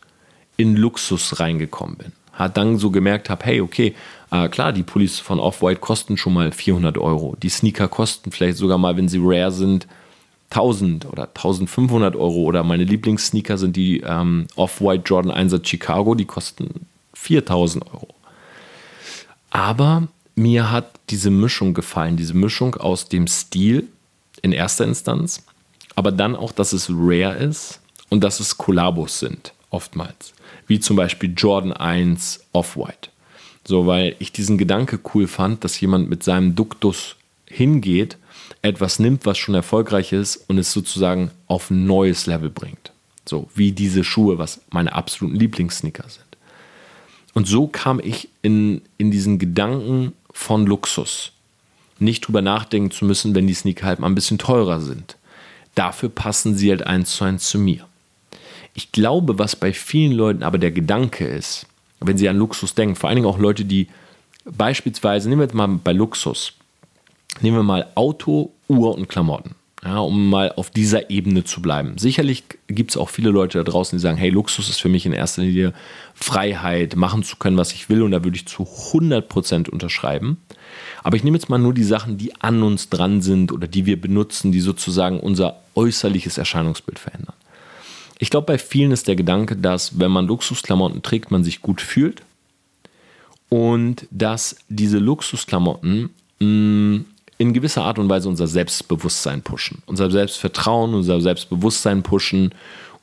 in 0.58 0.76
Luxus 0.76 1.40
reingekommen 1.40 1.96
bin. 1.96 2.12
Hat 2.34 2.58
dann 2.58 2.78
so 2.78 2.92
gemerkt 2.92 3.30
habe, 3.30 3.46
hey, 3.46 3.62
okay, 3.62 3.96
äh, 4.32 4.48
klar, 4.50 4.74
die 4.74 4.84
Pullis 4.84 5.20
von 5.20 5.40
Off-White 5.40 5.80
kosten 5.80 6.18
schon 6.18 6.34
mal 6.34 6.52
400 6.52 6.98
Euro. 6.98 7.36
Die 7.42 7.50
Sneaker 7.50 7.88
kosten 7.88 8.32
vielleicht 8.32 8.58
sogar 8.58 8.78
mal, 8.78 8.98
wenn 8.98 9.08
sie 9.08 9.20
rare 9.22 9.52
sind, 9.52 9.88
1000 10.54 11.06
oder 11.06 11.28
1500 11.28 12.16
Euro 12.16 12.44
oder 12.44 12.64
meine 12.64 12.84
Lieblingssneaker 12.84 13.58
sind 13.58 13.76
die 13.76 14.02
ähm, 14.02 14.48
Off-White 14.56 15.04
Jordan 15.06 15.32
1er 15.32 15.66
Chicago, 15.66 16.16
die 16.16 16.26
kosten 16.26 16.86
4000 17.14 17.86
Euro. 17.94 18.10
Aber 19.50 20.08
mir 20.36 20.72
hat 20.72 21.00
diese 21.10 21.30
Mischung 21.30 21.74
gefallen, 21.74 22.18
diese 22.18 22.34
Mischung 22.34 22.76
aus 22.76 23.10
dem 23.10 23.28
Stil 23.28 23.88
in 24.42 24.52
erster 24.52 24.86
Instanz, 24.86 25.44
aber 25.96 26.12
dann 26.12 26.36
auch, 26.36 26.52
dass 26.52 26.74
es 26.74 26.90
rare 26.90 27.36
ist 27.36 27.80
und 28.10 28.24
dass 28.24 28.40
es 28.40 28.58
Kollabos 28.58 29.20
sind, 29.20 29.54
oftmals. 29.70 30.34
Wie 30.68 30.80
zum 30.80 30.96
Beispiel 30.96 31.34
Jordan 31.36 31.74
1 31.74 32.46
Off-White. 32.52 33.10
So, 33.66 33.88
weil 33.88 34.16
ich 34.20 34.32
diesen 34.32 34.58
Gedanke 34.58 35.00
cool 35.14 35.28
fand, 35.28 35.64
dass 35.64 35.80
jemand 35.80 36.10
mit 36.10 36.24
seinem 36.24 36.56
Duktus 36.56 37.16
hingeht, 37.48 38.18
etwas 38.64 38.98
nimmt, 38.98 39.26
was 39.26 39.38
schon 39.38 39.54
erfolgreich 39.54 40.14
ist 40.14 40.38
und 40.48 40.58
es 40.58 40.72
sozusagen 40.72 41.30
auf 41.48 41.70
ein 41.70 41.86
neues 41.86 42.26
Level 42.26 42.50
bringt. 42.50 42.92
So 43.26 43.50
wie 43.54 43.72
diese 43.72 44.04
Schuhe, 44.04 44.38
was 44.38 44.62
meine 44.72 44.94
absoluten 44.94 45.36
Lieblingssneaker 45.36 46.10
sind. 46.10 46.26
Und 47.34 47.48
so 47.48 47.68
kam 47.68 48.00
ich 48.04 48.30
in, 48.42 48.82
in 48.98 49.12
diesen 49.12 49.38
Gedanken 49.38 50.14
von 50.32 50.66
Luxus. 50.66 51.32
Nicht 52.00 52.26
drüber 52.26 52.42
nachdenken 52.42 52.92
zu 52.92 53.06
müssen, 53.06 53.36
wenn 53.36 53.48
die 53.48 53.54
Sneaker 53.54 53.86
halt 53.86 54.00
mal 54.00 54.08
ein 54.08 54.16
bisschen 54.16 54.38
teurer 54.38 54.82
sind. 54.82 55.18
Dafür 55.76 56.10
passen 56.10 56.56
sie 56.56 56.70
halt 56.70 56.86
eins 56.86 57.16
zu 57.16 57.24
eins 57.24 57.48
zu 57.48 57.60
mir. 57.60 57.88
Ich 58.74 58.92
glaube, 58.92 59.40
was 59.40 59.56
bei 59.56 59.74
vielen 59.74 60.14
Leuten 60.14 60.44
aber 60.44 60.58
der 60.58 60.72
Gedanke 60.72 61.26
ist, 61.26 61.68
wenn 62.00 62.18
sie 62.18 62.30
an 62.30 62.38
Luxus 62.38 62.76
denken, 62.76 62.96
vor 62.96 63.10
allen 63.10 63.18
Dingen 63.18 63.28
auch 63.28 63.40
Leute, 63.40 63.66
die 63.66 63.88
beispielsweise, 64.46 65.30
nehmen 65.30 65.42
wir 65.42 65.46
jetzt 65.46 65.56
mal 65.56 65.68
bei 65.68 65.94
Luxus, 65.94 66.54
nehmen 67.42 67.58
wir 67.58 67.64
mal 67.64 67.88
Auto, 67.96 68.52
Uhr 68.68 68.96
und 68.96 69.10
Klamotten. 69.10 69.56
Ja, 69.84 70.00
um 70.00 70.30
mal 70.30 70.54
auf 70.56 70.70
dieser 70.70 71.10
Ebene 71.10 71.44
zu 71.44 71.62
bleiben. 71.62 71.98
Sicherlich 71.98 72.46
gibt 72.68 72.92
es 72.92 72.98
auch 72.98 73.10
viele 73.10 73.32
Leute 73.32 73.58
da 73.58 73.70
draußen, 73.70 73.98
die 73.98 74.02
sagen, 74.02 74.18
hey, 74.18 74.30
Luxus 74.30 74.70
ist 74.70 74.82
für 74.82 74.88
mich 74.88 75.06
in 75.06 75.12
erster 75.12 75.42
Linie 75.42 75.74
Freiheit, 76.14 76.96
machen 76.96 77.24
zu 77.24 77.36
können, 77.36 77.58
was 77.58 77.74
ich 77.74 77.90
will. 77.90 78.02
Und 78.02 78.12
da 78.12 78.24
würde 78.24 78.38
ich 78.38 78.46
zu 78.46 78.64
100% 78.64 79.70
unterschreiben. 79.70 80.38
Aber 81.04 81.18
ich 81.18 81.26
nehme 81.26 81.38
jetzt 81.38 81.50
mal 81.50 81.60
nur 81.60 81.74
die 81.74 81.84
Sachen, 81.84 82.18
die 82.18 82.34
an 82.42 82.64
uns 82.64 82.90
dran 82.90 83.22
sind 83.22 83.52
oder 83.52 83.68
die 83.68 83.86
wir 83.86 84.00
benutzen, 84.00 84.54
die 84.54 84.62
sozusagen 84.62 85.20
unser 85.20 85.60
äußerliches 85.76 86.38
Erscheinungsbild 86.38 86.98
verändern. 86.98 87.36
Ich 88.20 88.30
glaube, 88.30 88.46
bei 88.46 88.58
vielen 88.58 88.92
ist 88.92 89.10
der 89.10 89.18
Gedanke, 89.18 89.58
dass 89.58 90.00
wenn 90.00 90.12
man 90.12 90.28
Luxusklamotten 90.28 91.02
trägt, 91.02 91.30
man 91.30 91.44
sich 91.44 91.62
gut 91.62 91.82
fühlt 91.82 92.22
und 93.50 94.08
dass 94.12 94.56
diese 94.70 95.00
Luxusklamotten 95.00 96.10
mh, 96.40 96.46
mm, 96.46 97.06
in 97.44 97.52
gewisser 97.52 97.84
Art 97.84 98.00
und 98.00 98.08
Weise 98.08 98.30
unser 98.30 98.48
Selbstbewusstsein 98.48 99.42
pushen, 99.42 99.84
unser 99.86 100.10
Selbstvertrauen, 100.10 100.94
unser 100.94 101.20
Selbstbewusstsein 101.20 102.02
pushen 102.02 102.56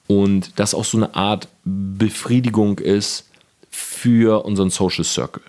und 0.07 0.59
das 0.59 0.75
auch 0.75 0.87
so 0.87 0.97
eine 0.97 1.15
Art 1.15 1.47
Befriedigung 1.65 2.79
ist 2.79 3.29
für 3.69 4.47
unseren 4.47 4.71
Social 4.71 5.05
Circle. 5.05 5.43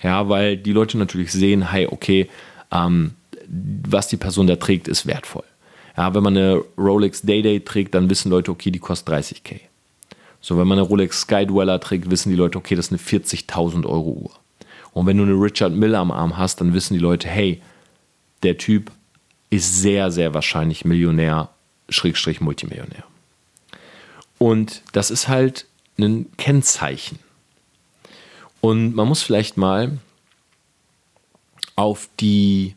Ja, 0.00 0.28
weil 0.28 0.56
die 0.56 0.70
Leute 0.70 0.96
natürlich 0.96 1.32
sehen, 1.32 1.72
hey, 1.72 1.88
okay, 1.90 2.28
ähm, 2.70 3.14
was 3.48 4.06
die 4.06 4.16
Person 4.16 4.46
da 4.46 4.54
trägt, 4.54 4.86
ist 4.86 5.06
wertvoll. 5.06 5.44
Ja, 5.96 6.14
wenn 6.14 6.22
man 6.22 6.36
eine 6.36 6.62
Rolex 6.78 7.22
Day-Day 7.22 7.60
trägt, 7.60 7.96
dann 7.96 8.08
wissen 8.08 8.30
Leute, 8.30 8.52
okay, 8.52 8.70
die 8.70 8.78
kostet 8.78 9.12
30k. 9.12 9.58
So, 10.40 10.56
wenn 10.56 10.68
man 10.68 10.78
eine 10.78 10.86
Rolex 10.86 11.22
Skydweller 11.22 11.80
trägt, 11.80 12.12
wissen 12.12 12.30
die 12.30 12.36
Leute, 12.36 12.58
okay, 12.58 12.76
das 12.76 12.92
ist 12.92 12.92
eine 12.92 13.00
40.000 13.00 13.86
Euro 13.86 14.10
Uhr. 14.10 14.30
Und 14.92 15.06
wenn 15.06 15.16
du 15.16 15.24
eine 15.24 15.32
Richard 15.32 15.72
Miller 15.72 15.98
am 15.98 16.12
Arm 16.12 16.36
hast, 16.36 16.60
dann 16.60 16.74
wissen 16.74 16.94
die 16.94 17.00
Leute, 17.00 17.26
hey, 17.26 17.60
der 18.42 18.58
Typ 18.58 18.90
ist 19.50 19.80
sehr, 19.80 20.10
sehr 20.10 20.34
wahrscheinlich 20.34 20.84
Millionär, 20.84 21.48
Schrägstrich 21.88 22.40
Multimillionär. 22.40 23.04
Und 24.38 24.82
das 24.92 25.10
ist 25.10 25.28
halt 25.28 25.66
ein 25.98 26.26
Kennzeichen. 26.36 27.18
Und 28.60 28.94
man 28.94 29.08
muss 29.08 29.22
vielleicht 29.22 29.56
mal 29.56 29.98
auf 31.76 32.08
die 32.20 32.74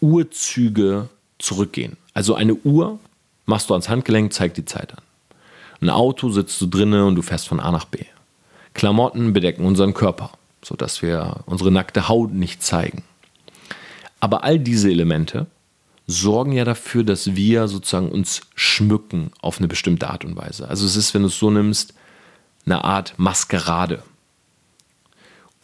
Uhrzüge 0.00 1.08
zurückgehen. 1.38 1.96
Also 2.14 2.34
eine 2.34 2.54
Uhr 2.54 2.98
machst 3.46 3.70
du 3.70 3.74
ans 3.74 3.88
Handgelenk, 3.88 4.32
zeigt 4.32 4.56
die 4.56 4.64
Zeit 4.64 4.92
an. 4.92 5.02
Ein 5.80 5.90
Auto 5.90 6.30
sitzt 6.30 6.60
du 6.60 6.66
drinnen 6.66 7.02
und 7.02 7.16
du 7.16 7.22
fährst 7.22 7.48
von 7.48 7.60
A 7.60 7.72
nach 7.72 7.86
B. 7.86 8.04
Klamotten 8.74 9.32
bedecken 9.32 9.64
unseren 9.64 9.94
Körper, 9.94 10.30
sodass 10.62 11.02
wir 11.02 11.40
unsere 11.46 11.70
nackte 11.70 12.08
Haut 12.08 12.32
nicht 12.32 12.62
zeigen. 12.62 13.02
Aber 14.22 14.44
all 14.44 14.60
diese 14.60 14.88
Elemente 14.88 15.48
sorgen 16.06 16.52
ja 16.52 16.64
dafür, 16.64 17.02
dass 17.02 17.34
wir 17.34 17.66
sozusagen 17.66 18.08
uns 18.08 18.42
schmücken 18.54 19.32
auf 19.40 19.58
eine 19.58 19.66
bestimmte 19.66 20.08
Art 20.08 20.24
und 20.24 20.36
Weise. 20.36 20.68
Also 20.68 20.86
es 20.86 20.94
ist, 20.94 21.12
wenn 21.12 21.22
du 21.22 21.28
es 21.28 21.40
so 21.40 21.50
nimmst, 21.50 21.92
eine 22.64 22.84
Art 22.84 23.14
Maskerade. 23.16 24.04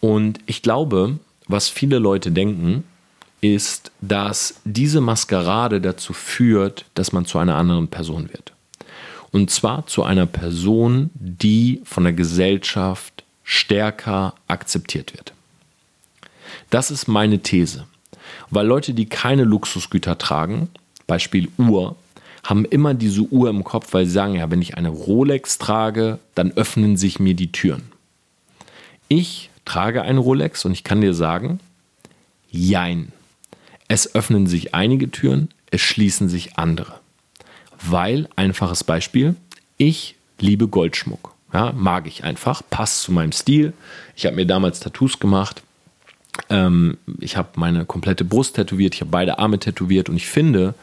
Und 0.00 0.40
ich 0.46 0.60
glaube, 0.62 1.20
was 1.46 1.68
viele 1.68 2.00
Leute 2.00 2.32
denken, 2.32 2.82
ist, 3.40 3.92
dass 4.00 4.60
diese 4.64 5.00
Maskerade 5.00 5.80
dazu 5.80 6.12
führt, 6.12 6.84
dass 6.94 7.12
man 7.12 7.26
zu 7.26 7.38
einer 7.38 7.54
anderen 7.54 7.86
Person 7.86 8.28
wird. 8.28 8.52
Und 9.30 9.52
zwar 9.52 9.86
zu 9.86 10.02
einer 10.02 10.26
Person, 10.26 11.10
die 11.14 11.80
von 11.84 12.02
der 12.02 12.12
Gesellschaft 12.12 13.22
stärker 13.44 14.34
akzeptiert 14.48 15.14
wird. 15.14 15.32
Das 16.70 16.90
ist 16.90 17.06
meine 17.06 17.38
These. 17.38 17.86
Weil 18.50 18.66
Leute, 18.66 18.94
die 18.94 19.06
keine 19.06 19.44
Luxusgüter 19.44 20.18
tragen, 20.18 20.68
Beispiel 21.06 21.48
Uhr, 21.58 21.96
haben 22.44 22.64
immer 22.64 22.94
diese 22.94 23.22
Uhr 23.22 23.50
im 23.50 23.64
Kopf, 23.64 23.92
weil 23.92 24.06
sie 24.06 24.12
sagen, 24.12 24.34
ja, 24.36 24.50
wenn 24.50 24.62
ich 24.62 24.76
eine 24.76 24.88
Rolex 24.88 25.58
trage, 25.58 26.18
dann 26.34 26.52
öffnen 26.52 26.96
sich 26.96 27.18
mir 27.18 27.34
die 27.34 27.52
Türen. 27.52 27.82
Ich 29.08 29.50
trage 29.64 30.02
eine 30.02 30.20
Rolex 30.20 30.64
und 30.64 30.72
ich 30.72 30.84
kann 30.84 31.00
dir 31.00 31.14
sagen, 31.14 31.60
jein. 32.50 33.12
Es 33.88 34.14
öffnen 34.14 34.46
sich 34.46 34.74
einige 34.74 35.10
Türen, 35.10 35.48
es 35.70 35.80
schließen 35.80 36.28
sich 36.28 36.58
andere. 36.58 37.00
Weil, 37.80 38.28
einfaches 38.36 38.84
Beispiel, 38.84 39.36
ich 39.76 40.16
liebe 40.38 40.68
Goldschmuck. 40.68 41.34
Ja, 41.52 41.72
mag 41.72 42.06
ich 42.06 42.24
einfach, 42.24 42.62
passt 42.68 43.02
zu 43.02 43.12
meinem 43.12 43.32
Stil. 43.32 43.72
Ich 44.14 44.26
habe 44.26 44.36
mir 44.36 44.46
damals 44.46 44.80
Tattoos 44.80 45.18
gemacht. 45.18 45.62
Ähm, 46.50 46.98
ich 47.20 47.36
habe 47.36 47.48
meine 47.56 47.84
komplette 47.84 48.24
Brust 48.24 48.56
tätowiert, 48.56 48.94
ich 48.94 49.00
habe 49.00 49.10
beide 49.10 49.38
Arme 49.38 49.58
tätowiert 49.58 50.08
und 50.08 50.16
ich 50.16 50.28
finde, 50.28 50.74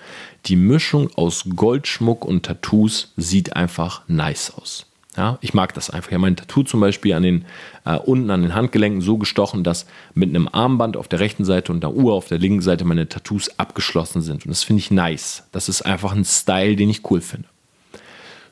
die 0.45 0.55
Mischung 0.55 1.09
aus 1.15 1.45
Goldschmuck 1.55 2.25
und 2.25 2.43
Tattoos 2.45 3.13
sieht 3.17 3.55
einfach 3.55 4.01
nice 4.07 4.53
aus. 4.55 4.85
Ja, 5.17 5.37
ich 5.39 5.53
mag 5.53 5.73
das 5.73 5.89
einfach. 5.89 6.09
Ich 6.09 6.13
habe 6.13 6.23
mein 6.23 6.35
Tattoo 6.35 6.63
zum 6.63 6.81
Beispiel 6.81 7.13
an 7.13 7.23
den, 7.23 7.45
äh, 7.85 7.95
unten 7.95 8.29
an 8.31 8.41
den 8.41 8.53
Handgelenken 8.53 8.99
so 8.99 9.17
gestochen, 9.17 9.63
dass 9.63 9.85
mit 10.13 10.29
einem 10.29 10.49
Armband 10.51 10.97
auf 10.97 11.07
der 11.07 11.21
rechten 11.21 11.45
Seite 11.45 11.71
und 11.71 11.83
einer 11.83 11.93
Uhr 11.93 12.13
auf 12.13 12.27
der 12.27 12.37
linken 12.37 12.61
Seite 12.61 12.83
meine 12.83 13.07
Tattoos 13.07 13.57
abgeschlossen 13.57 14.21
sind. 14.21 14.45
Und 14.45 14.49
das 14.49 14.63
finde 14.63 14.81
ich 14.81 14.91
nice. 14.91 15.43
Das 15.53 15.69
ist 15.69 15.83
einfach 15.83 16.11
ein 16.11 16.25
Style, 16.25 16.75
den 16.75 16.89
ich 16.89 17.09
cool 17.09 17.21
finde. 17.21 17.47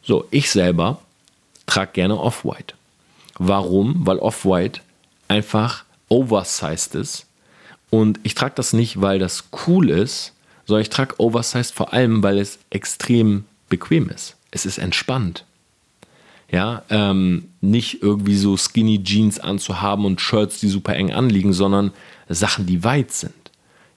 So, 0.04 0.26
ich 0.32 0.50
selber 0.50 1.00
trage 1.66 1.92
gerne 1.94 2.18
Off-White. 2.18 2.76
Warum? 3.38 4.06
Weil 4.06 4.20
Off-White 4.20 4.82
einfach 5.28 5.84
oversized 6.14 6.96
ist. 6.96 7.26
Und 7.90 8.20
ich 8.24 8.36
trage 8.36 8.54
das 8.56 8.74
nicht, 8.74 9.02
weil 9.02 9.20
das 9.20 9.46
cool 9.68 9.90
ist, 9.90 10.34
sondern 10.66 10.84
ich 10.84 10.90
trage 10.90 11.20
oversized 11.20 11.74
vor 11.74 11.92
allem, 11.94 12.22
weil 12.24 12.38
es 12.38 12.60
extrem 12.70 13.46
bequem 13.68 14.10
ist. 14.10 14.36
Es 14.52 14.66
ist 14.66 14.78
entspannt. 14.78 15.46
Ja, 16.52 16.84
ähm, 16.90 17.50
nicht 17.62 18.04
irgendwie 18.04 18.38
so 18.38 18.56
Skinny 18.58 19.04
Jeans 19.04 19.40
anzuhaben 19.40 20.06
und 20.06 20.22
Shirts, 20.22 20.60
die 20.60 20.70
super 20.70 20.96
eng 20.96 21.12
anliegen, 21.12 21.52
sondern 21.52 21.92
Sachen, 22.30 22.68
die 22.68 22.84
weit 22.84 23.12
sind. 23.12 23.34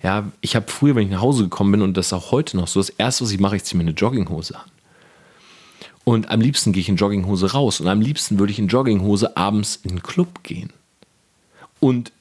Ja, 0.03 0.33
ich 0.41 0.57
habe 0.57 0.71
früher, 0.71 0.95
wenn 0.95 1.05
ich 1.05 1.11
nach 1.11 1.21
Hause 1.21 1.45
gekommen 1.45 1.73
bin, 1.73 1.83
und 1.83 1.97
das 1.99 2.07
ist 2.07 2.13
auch 2.15 2.33
heute 2.33 2.57
noch 2.57 2.69
so, 2.69 2.81
das 2.81 2.89
erste, 2.89 3.25
was 3.25 3.31
ich 3.31 3.41
mache, 3.41 3.57
ich 3.57 3.65
ziehe 3.65 3.77
mir 3.77 3.83
eine 3.83 3.97
Jogginghose 3.97 4.57
an. 4.57 4.71
Und 6.05 6.31
am 6.31 6.41
liebsten 6.41 6.73
gehe 6.73 6.81
ich 6.81 6.89
in 6.89 6.97
Jogginghose 6.97 7.53
raus. 7.53 7.81
Und 7.81 7.89
am 7.89 8.01
liebsten 8.01 8.39
würde 8.39 8.53
ich 8.53 8.59
in 8.59 8.69
Jogginghose 8.69 9.37
abends 9.37 9.81
in 9.83 9.91
den 9.91 10.03
Club 10.03 10.45
gehen. 10.45 10.73
Und 11.81 12.13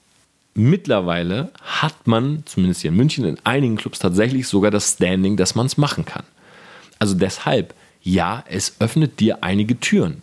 mittlerweile 0.53 1.51
hat 1.61 2.07
man, 2.07 2.43
zumindest 2.45 2.81
hier 2.81 2.91
in 2.91 2.97
München, 2.97 3.25
in 3.25 3.37
einigen 3.43 3.75
Clubs 3.75 3.99
tatsächlich 3.99 4.47
sogar 4.47 4.71
das 4.71 4.93
Standing, 4.93 5.37
dass 5.37 5.55
man 5.55 5.65
es 5.65 5.77
machen 5.77 6.05
kann. 6.05 6.23
Also 6.99 7.15
deshalb, 7.15 7.73
ja, 8.01 8.43
es 8.47 8.75
öffnet 8.79 9.19
dir 9.19 9.43
einige 9.43 9.79
Türen. 9.79 10.21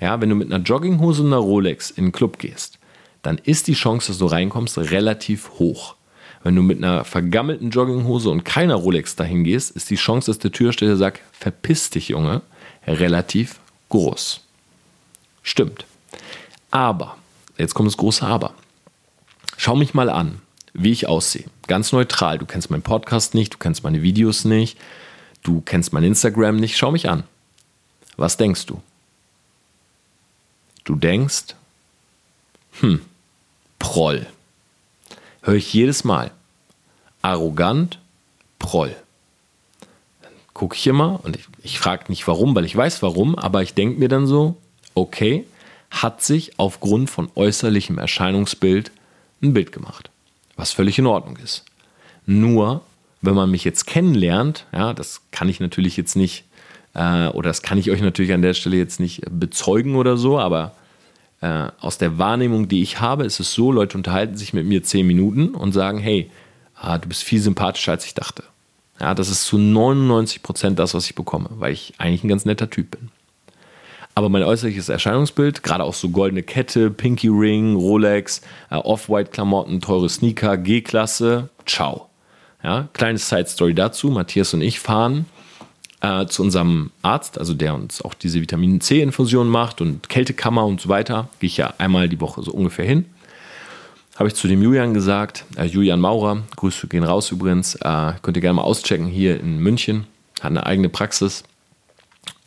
Ja, 0.00 0.20
wenn 0.20 0.30
du 0.30 0.34
mit 0.34 0.52
einer 0.52 0.64
Jogginghose 0.64 1.22
und 1.22 1.28
einer 1.28 1.36
Rolex 1.36 1.90
in 1.90 2.06
den 2.06 2.12
Club 2.12 2.38
gehst, 2.38 2.78
dann 3.22 3.38
ist 3.38 3.68
die 3.68 3.74
Chance, 3.74 4.08
dass 4.08 4.18
du 4.18 4.26
reinkommst, 4.26 4.78
relativ 4.78 5.50
hoch. 5.58 5.94
Wenn 6.42 6.56
du 6.56 6.62
mit 6.62 6.78
einer 6.78 7.04
vergammelten 7.04 7.70
Jogginghose 7.70 8.30
und 8.30 8.44
keiner 8.44 8.76
Rolex 8.76 9.14
dahin 9.14 9.44
gehst, 9.44 9.72
ist 9.72 9.90
die 9.90 9.96
Chance, 9.96 10.30
dass 10.30 10.38
der 10.38 10.52
Türsteher 10.52 10.96
sagt, 10.96 11.20
verpiss 11.32 11.90
dich, 11.90 12.08
Junge, 12.08 12.40
relativ 12.86 13.60
groß. 13.90 14.40
Stimmt. 15.42 15.84
Aber, 16.70 17.16
jetzt 17.58 17.74
kommt 17.74 17.88
das 17.88 17.96
große 17.98 18.24
Aber. 18.24 18.54
Schau 19.62 19.76
mich 19.76 19.92
mal 19.92 20.08
an, 20.08 20.40
wie 20.72 20.90
ich 20.90 21.06
aussehe. 21.06 21.44
Ganz 21.66 21.92
neutral. 21.92 22.38
Du 22.38 22.46
kennst 22.46 22.70
meinen 22.70 22.80
Podcast 22.80 23.34
nicht, 23.34 23.52
du 23.52 23.58
kennst 23.58 23.84
meine 23.84 24.00
Videos 24.00 24.46
nicht, 24.46 24.78
du 25.42 25.60
kennst 25.60 25.92
mein 25.92 26.02
Instagram 26.02 26.56
nicht. 26.56 26.78
Schau 26.78 26.90
mich 26.90 27.10
an. 27.10 27.24
Was 28.16 28.38
denkst 28.38 28.64
du? 28.64 28.80
Du 30.84 30.96
denkst, 30.96 31.56
hm, 32.80 33.02
Proll. 33.78 34.26
höre 35.42 35.56
ich 35.56 35.74
jedes 35.74 36.04
Mal. 36.04 36.30
Arrogant, 37.20 37.98
Proll. 38.58 38.96
Gucke 40.54 40.74
ich 40.74 40.86
immer 40.86 41.22
und 41.22 41.36
ich, 41.36 41.44
ich 41.62 41.78
frage 41.78 42.04
nicht 42.08 42.26
warum, 42.26 42.54
weil 42.54 42.64
ich 42.64 42.74
weiß 42.74 43.02
warum, 43.02 43.34
aber 43.34 43.62
ich 43.62 43.74
denke 43.74 44.00
mir 44.00 44.08
dann 44.08 44.26
so, 44.26 44.56
okay, 44.94 45.44
hat 45.90 46.22
sich 46.22 46.58
aufgrund 46.58 47.10
von 47.10 47.30
äußerlichem 47.34 47.98
Erscheinungsbild 47.98 48.90
ein 49.42 49.54
Bild 49.54 49.72
gemacht, 49.72 50.10
was 50.56 50.72
völlig 50.72 50.98
in 50.98 51.06
Ordnung 51.06 51.36
ist. 51.38 51.64
Nur, 52.26 52.82
wenn 53.22 53.34
man 53.34 53.50
mich 53.50 53.64
jetzt 53.64 53.86
kennenlernt, 53.86 54.66
ja, 54.72 54.92
das 54.94 55.22
kann 55.30 55.48
ich 55.48 55.60
natürlich 55.60 55.96
jetzt 55.96 56.16
nicht, 56.16 56.44
äh, 56.94 57.28
oder 57.28 57.50
das 57.50 57.62
kann 57.62 57.78
ich 57.78 57.90
euch 57.90 58.00
natürlich 58.00 58.32
an 58.32 58.42
der 58.42 58.54
Stelle 58.54 58.76
jetzt 58.76 59.00
nicht 59.00 59.22
bezeugen 59.30 59.96
oder 59.96 60.16
so, 60.16 60.38
aber 60.38 60.72
äh, 61.40 61.68
aus 61.80 61.98
der 61.98 62.18
Wahrnehmung, 62.18 62.68
die 62.68 62.82
ich 62.82 63.00
habe, 63.00 63.24
ist 63.24 63.40
es 63.40 63.52
so, 63.52 63.72
Leute 63.72 63.96
unterhalten 63.96 64.36
sich 64.36 64.52
mit 64.52 64.66
mir 64.66 64.82
zehn 64.82 65.06
Minuten 65.06 65.54
und 65.54 65.72
sagen, 65.72 65.98
hey, 65.98 66.30
ah, 66.74 66.98
du 66.98 67.08
bist 67.08 67.22
viel 67.22 67.40
sympathischer, 67.40 67.92
als 67.92 68.04
ich 68.04 68.14
dachte. 68.14 68.44
Ja, 69.00 69.14
das 69.14 69.30
ist 69.30 69.44
zu 69.44 69.56
99 69.56 70.42
Prozent 70.42 70.78
das, 70.78 70.92
was 70.92 71.06
ich 71.06 71.14
bekomme, 71.14 71.48
weil 71.52 71.72
ich 71.72 71.94
eigentlich 71.96 72.22
ein 72.22 72.28
ganz 72.28 72.44
netter 72.44 72.68
Typ 72.68 72.90
bin. 72.90 73.08
Aber 74.14 74.28
mein 74.28 74.42
äußerliches 74.42 74.88
Erscheinungsbild, 74.88 75.62
gerade 75.62 75.84
auch 75.84 75.94
so 75.94 76.08
goldene 76.08 76.42
Kette, 76.42 76.90
Pinky 76.90 77.28
Ring, 77.28 77.76
Rolex, 77.76 78.42
äh, 78.70 78.76
Off-White-Klamotten, 78.76 79.80
teure 79.80 80.08
Sneaker, 80.08 80.56
G-Klasse, 80.56 81.48
ciao. 81.66 82.08
Ja, 82.62 82.88
kleine 82.92 83.18
Side-Story 83.18 83.74
dazu. 83.74 84.10
Matthias 84.10 84.52
und 84.52 84.60
ich 84.60 84.80
fahren 84.80 85.26
äh, 86.00 86.26
zu 86.26 86.42
unserem 86.42 86.90
Arzt, 87.02 87.38
also 87.38 87.54
der 87.54 87.74
uns 87.74 88.02
auch 88.02 88.14
diese 88.14 88.40
Vitamin 88.40 88.80
C-Infusion 88.80 89.48
macht 89.48 89.80
und 89.80 90.08
Kältekammer 90.08 90.66
und 90.66 90.80
so 90.80 90.88
weiter. 90.88 91.28
Gehe 91.38 91.48
ich 91.48 91.56
ja 91.56 91.74
einmal 91.78 92.08
die 92.08 92.20
Woche 92.20 92.42
so 92.42 92.52
ungefähr 92.52 92.84
hin. 92.84 93.06
Habe 94.16 94.28
ich 94.28 94.34
zu 94.34 94.48
dem 94.48 94.62
Julian 94.62 94.92
gesagt, 94.92 95.44
äh, 95.56 95.64
Julian 95.64 96.00
Maurer, 96.00 96.42
Grüße 96.56 96.88
gehen 96.88 97.04
raus 97.04 97.30
übrigens, 97.30 97.76
äh, 97.76 98.12
könnt 98.20 98.36
ihr 98.36 98.42
gerne 98.42 98.56
mal 98.56 98.62
auschecken 98.62 99.06
hier 99.06 99.40
in 99.40 99.58
München, 99.58 100.06
hat 100.40 100.50
eine 100.50 100.66
eigene 100.66 100.90
Praxis. 100.90 101.44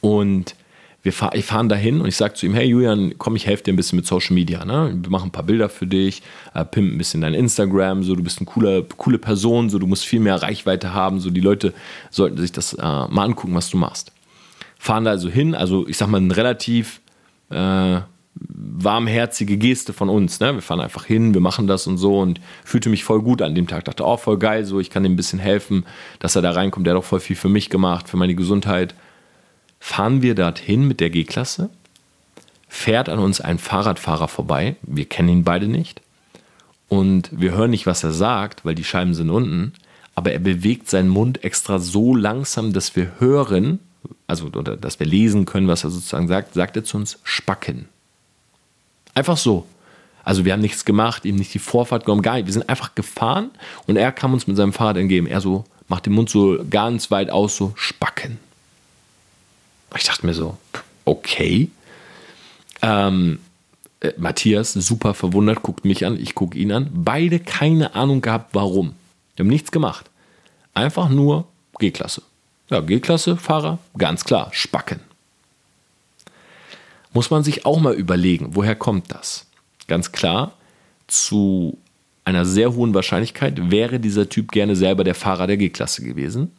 Und 0.02 0.56
wir 1.04 1.12
fahr, 1.12 1.36
ich 1.36 1.46
fahren 1.46 1.68
dahin 1.68 2.00
und 2.00 2.08
ich 2.08 2.16
sage 2.16 2.34
zu 2.34 2.46
ihm, 2.46 2.54
hey 2.54 2.66
Julian, 2.66 3.16
komm, 3.18 3.36
ich 3.36 3.46
helfe 3.46 3.63
dir 3.63 3.74
ein 3.74 3.76
bisschen 3.76 3.98
mit 3.98 4.08
Social 4.08 4.34
Media. 4.34 4.63
Ne? 4.63 4.98
Wir 5.02 5.10
machen 5.12 5.28
ein 5.28 5.32
paar 5.32 5.44
Bilder 5.44 5.68
für 5.68 5.86
dich, 5.86 6.24
äh, 6.54 6.63
pimp 6.63 6.94
ein 6.94 6.98
bisschen 6.98 7.20
dein 7.20 7.34
Instagram, 7.34 8.04
so 8.04 8.16
du 8.16 8.24
bist 8.24 8.39
eine 8.39 8.46
coole, 8.46 8.86
coole 8.98 9.18
Person, 9.18 9.70
so 9.70 9.80
du 9.80 9.86
musst 9.86 10.06
viel 10.06 10.22
mehr 10.22 10.42
Reichweite 10.42 10.94
haben, 10.94 11.20
so 11.20 11.30
die 11.30 11.42
Leute 11.42 11.74
sollten 12.10 12.38
sich 12.38 12.54
das 12.54 12.74
äh, 12.74 12.82
mal 12.82 13.26
angucken, 13.26 13.54
was 13.54 13.70
du 13.70 13.78
machst. 13.78 14.13
Fahren 14.80 15.04
da 15.04 15.12
also 15.12 15.30
hin, 15.30 15.56
also 15.56 15.86
ich 15.88 15.98
sag 15.98 16.08
mal, 16.08 16.20
eine 16.20 16.36
relativ 16.36 17.02
äh, 17.50 18.00
warmherzige 18.36 19.58
Geste 19.58 19.92
von 19.92 20.08
uns. 20.08 20.39
Ne? 20.39 20.54
Wir 20.54 20.62
fahren 20.62 20.80
einfach 20.80 21.04
hin, 21.04 21.34
wir 21.34 21.42
machen 21.42 21.68
das 21.68 21.86
und 21.86 21.98
so 21.98 22.20
und 22.20 22.39
fühlte 22.63 22.89
mich 22.89 23.04
voll 23.04 23.22
gut 23.22 23.42
an 23.42 23.56
dem 23.56 23.68
Tag. 23.68 23.84
Dachte, 23.86 24.06
oh, 24.06 24.16
voll 24.16 24.39
geil, 24.39 24.63
so 24.63 24.80
ich 24.80 24.89
kann 24.89 25.04
ihm 25.04 25.13
ein 25.13 25.18
bisschen 25.18 25.39
helfen, 25.39 25.86
dass 26.20 26.38
er 26.38 26.42
da 26.42 26.52
reinkommt. 26.52 26.88
Der 26.88 26.94
hat 26.94 27.00
auch 27.00 27.06
voll 27.06 27.20
viel 27.20 27.36
für 27.36 27.50
mich 27.50 27.70
gemacht, 27.70 28.08
für 28.08 28.18
meine 28.18 28.36
Gesundheit 28.36 28.96
fahren 29.84 30.22
wir 30.22 30.34
dorthin 30.34 30.88
mit 30.88 31.02
der 31.02 31.10
G-Klasse, 31.10 31.69
fährt 32.69 33.10
an 33.10 33.19
uns 33.19 33.41
ein 33.41 33.60
Fahrradfahrer 33.60 34.30
vorbei, 34.30 34.78
wir 34.82 35.04
kennen 35.04 35.28
ihn 35.28 35.43
beide 35.43 35.67
nicht 35.67 36.02
und 36.88 37.30
wir 37.34 37.52
hören 37.52 37.72
nicht, 37.72 37.86
was 37.86 38.02
er 38.02 38.13
sagt, 38.13 38.63
weil 38.63 38.76
die 38.76 38.86
Scheiben 38.86 39.13
sind 39.13 39.30
unten, 39.30 39.74
aber 40.15 40.32
er 40.32 40.39
bewegt 40.39 40.89
seinen 40.89 41.10
Mund 41.10 41.43
extra 41.43 41.80
so 41.80 42.15
langsam, 42.15 42.72
dass 42.72 42.96
wir 42.96 43.19
hören, 43.19 43.80
also 44.26 44.46
oder 44.46 44.78
dass 44.78 45.02
wir 45.02 45.06
lesen 45.06 45.43
können, 45.43 45.67
was 45.67 45.84
er 45.84 45.89
sozusagen 45.89 46.30
sagt, 46.30 46.54
sagt 46.54 46.78
er 46.78 46.86
zu 46.86 46.96
uns 46.96 47.19
Spacken. 47.24 47.89
Einfach 49.13 49.38
so. 49.38 49.67
Also 50.24 50.46
wir 50.46 50.54
haben 50.54 50.62
nichts 50.62 50.86
gemacht, 50.86 51.26
ihm 51.26 51.36
nicht 51.36 51.54
die 51.54 51.60
Vorfahrt 51.60 52.06
genommen, 52.06 52.22
gar 52.22 52.36
nicht. 52.36 52.46
Wir 52.46 52.54
sind 52.54 52.69
einfach 52.69 52.96
gefahren 52.96 53.52
und 53.86 53.98
er 53.98 54.13
kam 54.13 54.32
uns 54.32 54.48
mit 54.48 54.56
seinem 54.56 54.72
Fahrrad 54.72 54.96
entgegen. 54.96 55.28
Er 55.28 55.41
so 55.41 55.65
macht 55.89 56.06
den 56.06 56.13
Mund 56.13 56.30
so 56.30 56.63
ganz 56.69 57.12
weit 57.12 57.30
aus, 57.30 57.58
so 57.58 57.74
Spacken. 57.76 58.39
Ich 59.95 60.03
dachte 60.03 60.25
mir 60.25 60.34
so, 60.34 60.58
okay. 61.06 61.69
Ähm, 62.82 63.39
äh, 63.99 64.12
Matthias, 64.17 64.73
super 64.73 65.13
verwundert, 65.13 65.63
guckt 65.63 65.86
mich 65.86 66.06
an, 66.06 66.19
ich 66.19 66.36
gucke 66.36 66.58
ihn 66.58 66.71
an. 66.71 66.89
Beide 66.93 67.39
keine 67.39 67.95
Ahnung 67.95 68.21
gehabt, 68.21 68.49
warum. 68.53 68.93
Wir 69.36 69.43
haben 69.43 69.49
nichts 69.49 69.71
gemacht. 69.71 70.10
Einfach 70.73 71.10
nur 71.10 71.47
G-Klasse. 71.79 72.21
Ja, 72.69 72.82
G-Klasse, 72.82 73.38
Fahrer, 73.38 73.79
ganz 73.97 74.25
klar, 74.25 74.49
Spacken. 74.51 74.99
Muss 77.13 77.29
man 77.29 77.43
sich 77.43 77.65
auch 77.65 77.79
mal 77.79 77.93
überlegen, 77.93 78.56
woher 78.56 78.75
kommt 78.75 79.13
das? 79.13 79.45
Ganz 79.88 80.12
klar, 80.12 80.53
zu 81.08 81.77
einer 82.25 82.45
sehr 82.45 82.73
hohen 82.73 82.93
Wahrscheinlichkeit 82.93 83.69
wäre 83.69 83.99
dieser 83.99 84.29
Typ 84.29 84.51
gerne 84.51 84.75
selber 84.75 85.03
der 85.03 85.13
Fahrer 85.13 85.45
der 85.45 85.58
G-Klasse 85.58 86.03
gewesen, 86.03 86.51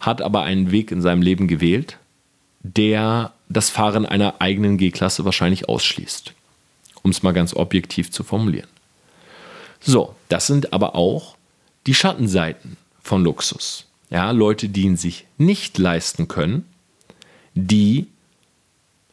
hat 0.00 0.20
aber 0.22 0.42
einen 0.42 0.72
Weg 0.72 0.90
in 0.90 1.02
seinem 1.02 1.22
Leben 1.22 1.46
gewählt, 1.46 1.98
der 2.60 3.32
das 3.48 3.70
Fahren 3.70 4.06
einer 4.06 4.40
eigenen 4.40 4.76
G-Klasse 4.78 5.24
wahrscheinlich 5.24 5.68
ausschließt. 5.68 6.34
Um 7.02 7.10
es 7.10 7.22
mal 7.22 7.32
ganz 7.32 7.54
objektiv 7.54 8.10
zu 8.10 8.22
formulieren. 8.22 8.68
So, 9.80 10.14
das 10.28 10.46
sind 10.46 10.72
aber 10.72 10.94
auch 10.94 11.36
die 11.86 11.94
Schattenseiten 11.94 12.76
von 13.02 13.24
Luxus. 13.24 13.86
Ja, 14.10 14.30
Leute, 14.32 14.68
die 14.68 14.82
ihn 14.82 14.96
sich 14.96 15.26
nicht 15.38 15.78
leisten 15.78 16.28
können, 16.28 16.66
die 17.54 18.06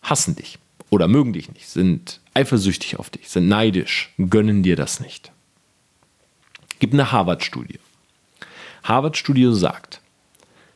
hassen 0.01 0.35
dich 0.35 0.59
oder 0.89 1.07
mögen 1.07 1.33
dich 1.33 1.51
nicht, 1.53 1.67
sind 1.67 2.19
eifersüchtig 2.33 2.97
auf 2.97 3.09
dich, 3.09 3.29
sind 3.29 3.47
neidisch, 3.47 4.13
gönnen 4.17 4.63
dir 4.63 4.75
das 4.75 4.99
nicht. 4.99 5.31
Gibt 6.79 6.93
eine 6.93 7.11
Harvard-Studie. 7.11 7.79
Harvard-Studie 8.83 9.53
sagt, 9.53 10.01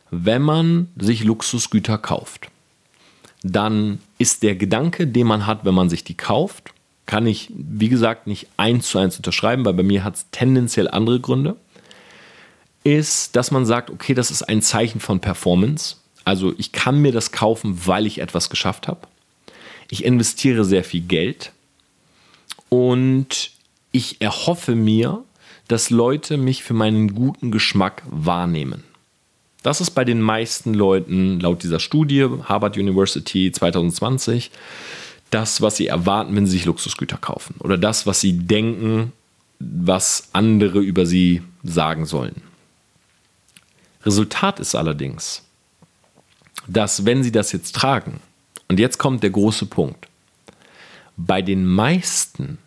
wenn 0.10 0.42
man 0.42 0.90
sich 0.98 1.24
Luxusgüter 1.24 1.98
kauft, 1.98 2.51
dann 3.44 4.00
ist 4.18 4.44
der 4.44 4.56
Gedanke, 4.56 5.08
den 5.08 5.28
man 5.28 5.48
hat, 5.48 5.66
wenn 5.66 5.74
man 5.74 5.90
sich 5.90 6.04
die 6.04 6.16
kauft, 6.16 6.74
kann 7.06 7.26
ich, 7.28 7.52
wie 7.54 7.90
gesagt, 7.90 8.28
nicht 8.28 8.48
eins 8.58 8.90
zu 8.90 9.00
eins 9.00 9.18
unterschreiben, 9.18 9.66
weil 9.66 9.74
bei 9.74 9.84
mir 9.84 10.04
hat 10.04 10.16
es 10.16 10.26
tendenziell 10.32 10.88
andere 10.88 11.20
Gründe, 11.20 11.56
ist, 12.84 13.36
dass 13.36 13.52
man 13.52 13.66
sagt, 13.66 13.90
okay, 13.90 14.14
das 14.14 14.32
ist 14.32 14.44
ein 14.44 14.62
Zeichen 14.62 15.00
von 15.00 15.20
Performance. 15.20 15.98
Also 16.24 16.54
ich 16.58 16.72
kann 16.72 17.02
mir 17.02 17.12
das 17.12 17.32
kaufen, 17.32 17.82
weil 17.86 18.06
ich 18.06 18.20
etwas 18.20 18.50
geschafft 18.50 18.88
habe. 18.88 19.08
Ich 19.90 20.06
investiere 20.06 20.64
sehr 20.64 20.84
viel 20.84 21.02
Geld 21.02 21.52
und 22.70 23.52
ich 23.92 24.22
erhoffe 24.22 24.76
mir, 24.76 25.24
dass 25.68 25.90
Leute 25.90 26.38
mich 26.38 26.64
für 26.64 26.74
meinen 26.74 27.14
guten 27.14 27.52
Geschmack 27.52 28.04
wahrnehmen. 28.10 28.84
Das 29.64 29.80
ist 29.80 29.92
bei 29.92 30.04
den 30.04 30.22
meisten 30.22 30.74
Leuten 30.74 31.40
laut 31.40 31.64
dieser 31.64 31.80
Studie, 31.80 32.28
Harvard 32.44 32.78
University 32.78 33.52
2020, 33.52 34.52
das, 35.30 35.62
was 35.62 35.78
sie 35.78 35.88
erwarten, 35.88 36.36
wenn 36.36 36.46
sie 36.46 36.54
sich 36.54 36.66
Luxusgüter 36.66 37.18
kaufen. 37.18 37.56
Oder 37.60 37.78
das, 37.78 38.08
was 38.08 38.20
sie 38.20 38.38
denken, 38.38 39.14
was 39.60 40.30
andere 40.34 40.80
über 40.80 41.06
sie 41.06 41.44
sagen 41.64 42.06
sollen. 42.06 42.42
Resultat 44.04 44.60
ist 44.60 44.74
allerdings, 44.74 45.44
dass 46.68 47.06
wenn 47.06 47.24
sie 47.24 47.32
das 47.32 47.52
jetzt 47.52 47.76
tragen, 47.76 48.20
und 48.68 48.80
jetzt 48.80 48.98
kommt 48.98 49.22
der 49.22 49.30
große 49.30 49.66
Punkt, 49.68 50.08
bei 51.18 51.42
den 51.42 51.66
meisten 51.66 52.58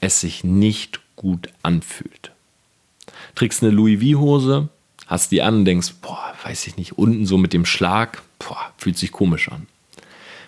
es 0.00 0.20
sich 0.20 0.42
nicht 0.42 1.00
gut 1.16 1.48
anfühlt. 1.62 2.32
Trägst 3.34 3.62
eine 3.62 3.70
Louis 3.70 4.00
V-Hose, 4.00 4.68
hast 5.10 5.32
die 5.32 5.42
an 5.42 5.56
und 5.56 5.64
denkst, 5.64 5.94
boah, 6.00 6.32
weiß 6.44 6.68
ich 6.68 6.76
nicht, 6.76 6.96
unten 6.96 7.26
so 7.26 7.36
mit 7.36 7.52
dem 7.52 7.66
Schlag, 7.66 8.22
boah, 8.38 8.72
fühlt 8.78 8.96
sich 8.96 9.10
komisch 9.10 9.50
an. 9.50 9.66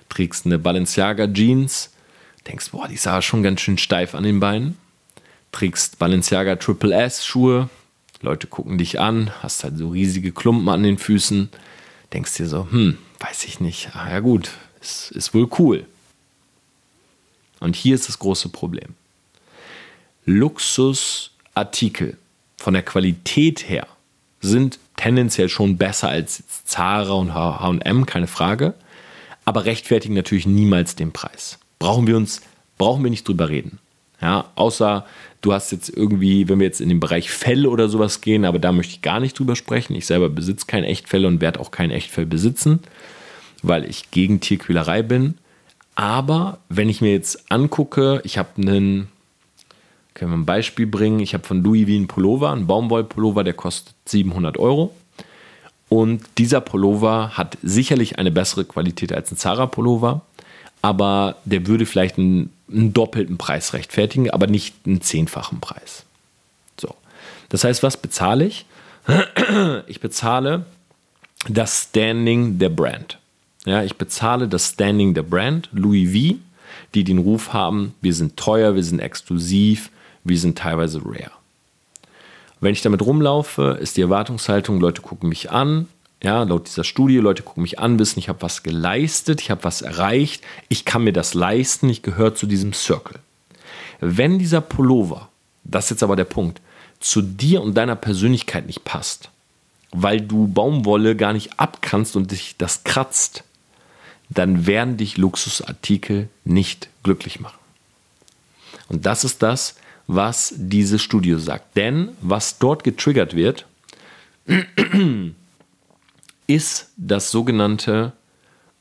Trägst 0.09 0.47
eine 0.47 0.59
Balenciaga 0.59 1.27
Jeans, 1.27 1.91
denkst, 2.47 2.71
boah, 2.71 2.87
die 2.87 2.97
sah 2.97 3.21
schon 3.23 3.43
ganz 3.43 3.61
schön 3.61 3.77
steif 3.77 4.15
an 4.15 4.23
den 4.23 4.39
Beinen. 4.39 4.79
Trägst 5.51 5.99
Balenciaga 5.99 6.55
Triple 6.57 6.95
S 6.95 7.27
Schuhe, 7.27 7.69
Leute 8.21 8.47
gucken 8.47 8.79
dich 8.79 9.01
an, 9.01 9.33
hast 9.43 9.65
halt 9.65 9.77
so 9.79 9.89
riesige 9.89 10.31
Klumpen 10.31 10.69
an 10.69 10.85
den 10.85 10.97
Füßen, 10.97 11.49
denkst 12.13 12.35
dir 12.35 12.47
so, 12.47 12.69
hm, 12.71 12.99
weiß 13.19 13.43
ich 13.45 13.59
nicht, 13.59 13.97
ah, 13.97 14.09
ja 14.11 14.21
gut, 14.21 14.53
ist, 14.81 15.11
ist 15.11 15.35
wohl 15.35 15.49
cool. 15.59 15.85
Und 17.59 17.75
hier 17.75 17.97
ist 17.97 18.09
das 18.09 18.21
große 18.21 18.49
Problem. 18.51 18.95
Luxusartikel 20.25 22.17
von 22.59 22.75
der 22.75 22.85
Qualität 22.85 23.69
her 23.69 23.89
sind 24.43 24.79
tendenziell 24.97 25.49
schon 25.49 25.79
besser 25.79 26.09
als 26.09 26.43
Zara 26.65 27.15
und 27.15 27.35
H&M, 27.35 28.07
keine 28.07 28.27
Frage, 28.27 28.75
aber 29.45 29.65
rechtfertigen 29.65 30.15
natürlich 30.15 30.47
niemals 30.47 30.97
den 30.97 31.13
Preis. 31.13 31.59
Brauchen 31.79 32.07
wir 32.07 32.17
uns, 32.17 32.43
brauchen 32.77 33.03
wir 33.03 33.11
nicht 33.11 33.27
drüber 33.27 33.49
reden. 33.49 33.79
Ja, 34.21 34.51
außer 34.55 35.05
du 35.41 35.53
hast 35.53 35.73
jetzt 35.73 35.89
irgendwie, 35.89 36.49
wenn 36.49 36.61
wir 36.61 36.67
jetzt 36.67 36.81
in 36.81 36.89
den 36.89 37.01
Bereich 37.01 37.31
Fell 37.31 37.67
oder 37.67 37.89
sowas 37.89 38.21
gehen, 38.21 38.45
aber 38.45 38.59
da 38.59 38.71
möchte 38.71 38.95
ich 38.95 39.03
gar 39.03 39.19
nicht 39.19 39.39
drüber 39.39 39.57
sprechen. 39.57 39.95
Ich 39.95 40.07
selber 40.07 40.29
besitze 40.29 40.67
kein 40.67 40.85
Echtfell 40.85 41.27
und 41.27 41.41
werde 41.41 41.59
auch 41.59 41.73
kein 41.73 41.91
Echtfell 41.91 42.27
besitzen, 42.27 42.81
weil 43.63 43.89
ich 43.89 44.13
gegen 44.13 44.41
Tierquälerei 44.41 45.03
bin. 45.03 45.39
Aber 45.95 46.59
wenn 46.69 46.89
ich 46.89 47.01
mir 47.01 47.13
jetzt 47.13 47.51
angucke, 47.51 48.21
ich 48.25 48.39
habe 48.39 48.51
einen 48.57 49.09
Können 50.15 50.31
wir 50.33 50.37
ein 50.39 50.47
Beispiel 50.47 50.87
bringen? 50.87 51.21
Ich 51.21 51.35
habe 51.35 51.45
von 51.45 51.63
Louis 51.63 51.87
V 51.87 51.93
einen 51.93 52.07
Pullover, 52.07 52.51
einen 52.51 52.67
Baumwollpullover, 52.67 53.45
der 53.45 53.55
kostet 53.55 53.95
700 54.07 54.59
Euro. 54.59 54.95
Und 55.89 56.25
dieser 56.39 56.61
Pullover 56.61 57.37
hat 57.37 57.59
sicherlich 57.63 58.19
eine 58.19 58.31
bessere 58.31 58.65
Qualität 58.65 59.13
als 59.13 59.31
ein 59.31 59.37
Zara-Pullover, 59.37 60.23
aber 60.81 61.37
der 61.45 61.67
würde 61.67 61.85
vielleicht 61.85 62.17
einen, 62.19 62.51
einen, 62.71 62.95
doppelten 62.95 63.37
Preis 63.37 63.75
rechtfertigen, 63.75 64.31
aber 64.31 64.47
nicht 64.47 64.75
einen 64.87 65.03
zehnfachen 65.03 65.61
Preis. 65.61 66.05
So. 66.81 66.95
Das 67.51 67.65
heißt, 67.65 67.83
was 67.83 67.97
bezahle 67.97 68.47
ich? 68.47 68.67
Ich 69.87 70.01
bezahle 70.01 70.65
das 71.49 71.83
Standing 71.83 72.59
der 72.59 72.71
Brand. 72.71 73.19
Ja, 73.67 73.83
ich 73.83 73.97
bezahle 73.97 74.49
das 74.49 74.71
Standing 74.71 75.13
der 75.13 75.23
Brand, 75.23 75.69
Louis 75.73 76.11
V, 76.11 76.39
die 76.95 77.05
den 77.05 77.19
Ruf 77.19 77.53
haben, 77.53 77.95
wir 78.01 78.15
sind 78.15 78.37
teuer, 78.37 78.75
wir 78.75 78.85
sind 78.85 79.01
exklusiv, 79.01 79.91
wir 80.25 80.39
sind 80.39 80.59
teilweise 80.59 81.01
rare. 81.05 81.33
Wenn 82.61 82.73
ich 82.73 82.83
damit 82.83 83.03
rumlaufe, 83.03 83.79
ist 83.81 83.97
die 83.97 84.03
Erwartungshaltung, 84.03 84.81
Leute 84.81 85.03
gucken 85.03 85.29
mich 85.29 85.51
an, 85.51 85.89
ja, 86.23 86.45
laut 86.45 86.69
dieser 86.69 86.85
Studie, 86.85 87.17
Leute 87.17 87.43
gucken 87.43 87.63
mich 87.63 87.81
an, 87.81 87.99
wissen, 87.99 88.21
ich 88.21 88.29
habe 88.29 88.43
was 88.43 88.63
geleistet, 88.63 89.41
ich 89.41 89.51
habe 89.51 89.65
was 89.65 89.83
erreicht, 89.83 90.45
ich 90.69 90.85
kann 90.85 91.03
mir 91.03 91.13
das 91.13 91.35
leisten, 91.35 91.89
ich 91.89 92.03
gehöre 92.03 92.35
zu 92.35 92.47
diesem 92.47 92.73
Circle. 92.73 93.19
Wenn 94.01 94.39
dieser 94.39 94.61
Pullover, 94.61 95.29
das 95.65 95.87
ist 95.87 95.91
jetzt 95.91 96.03
aber 96.05 96.17
der 96.17 96.25
Punkt, 96.25 96.61
zu 97.01 97.21
dir 97.21 97.63
und 97.63 97.75
deiner 97.75 97.97
Persönlichkeit 97.97 98.67
nicht 98.67 98.85
passt, 98.85 99.31
weil 99.91 100.21
du 100.21 100.47
Baumwolle 100.47 101.17
gar 101.17 101.33
nicht 101.33 101.59
abkannst 101.59 102.15
und 102.15 102.31
dich 102.31 102.55
das 102.57 102.85
kratzt, 102.85 103.43
dann 104.31 104.67
werden 104.67 104.97
dich 104.97 105.17
Luxusartikel 105.17 106.29
nicht 106.45 106.89
glücklich 107.03 107.41
machen. 107.41 107.59
Und 108.89 109.07
das 109.07 109.25
ist 109.25 109.43
das, 109.43 109.75
was 110.07 110.55
diese 110.57 110.99
Studie 110.99 111.37
sagt. 111.39 111.77
Denn 111.77 112.11
was 112.21 112.59
dort 112.59 112.85
getriggert 112.85 113.35
wird, 113.35 113.67
ist 116.47 116.91
das 116.97 117.31
sogenannte, 117.31 118.13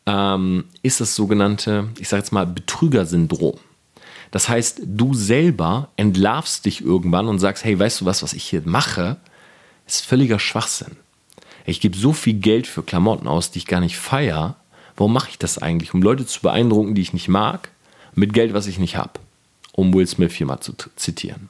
ähm, 0.05 0.65
ist 0.81 1.01
das 1.01 1.15
sogenannte, 1.15 1.89
ich 1.99 2.09
sage 2.09 2.21
jetzt 2.21 2.31
mal, 2.31 2.45
Betrügersyndrom. 2.45 3.57
Das 4.31 4.47
heißt, 4.47 4.81
du 4.85 5.13
selber 5.13 5.89
entlarvst 5.97 6.65
dich 6.65 6.81
irgendwann 6.81 7.27
und 7.27 7.39
sagst, 7.39 7.65
hey, 7.65 7.77
weißt 7.77 8.01
du 8.01 8.05
was, 8.05 8.23
was 8.23 8.33
ich 8.33 8.43
hier 8.43 8.61
mache, 8.65 9.17
ist 9.85 10.05
völliger 10.05 10.39
Schwachsinn. 10.39 10.95
Ich 11.65 11.81
gebe 11.81 11.97
so 11.97 12.13
viel 12.13 12.35
Geld 12.35 12.65
für 12.65 12.81
Klamotten 12.81 13.27
aus, 13.27 13.51
die 13.51 13.59
ich 13.59 13.67
gar 13.67 13.81
nicht 13.81 13.97
feiere. 13.97 14.55
Warum 14.95 15.13
mache 15.13 15.29
ich 15.29 15.37
das 15.37 15.57
eigentlich? 15.57 15.93
Um 15.93 16.01
Leute 16.01 16.25
zu 16.25 16.41
beeindrucken, 16.41 16.95
die 16.95 17.01
ich 17.01 17.13
nicht 17.13 17.27
mag, 17.27 17.69
mit 18.15 18.33
Geld, 18.33 18.53
was 18.53 18.67
ich 18.67 18.79
nicht 18.79 18.95
habe 18.95 19.19
um 19.73 19.93
Will 19.93 20.07
Smith 20.07 20.33
hier 20.33 20.47
mal 20.47 20.61
zu 20.61 20.73
zitieren. 20.95 21.49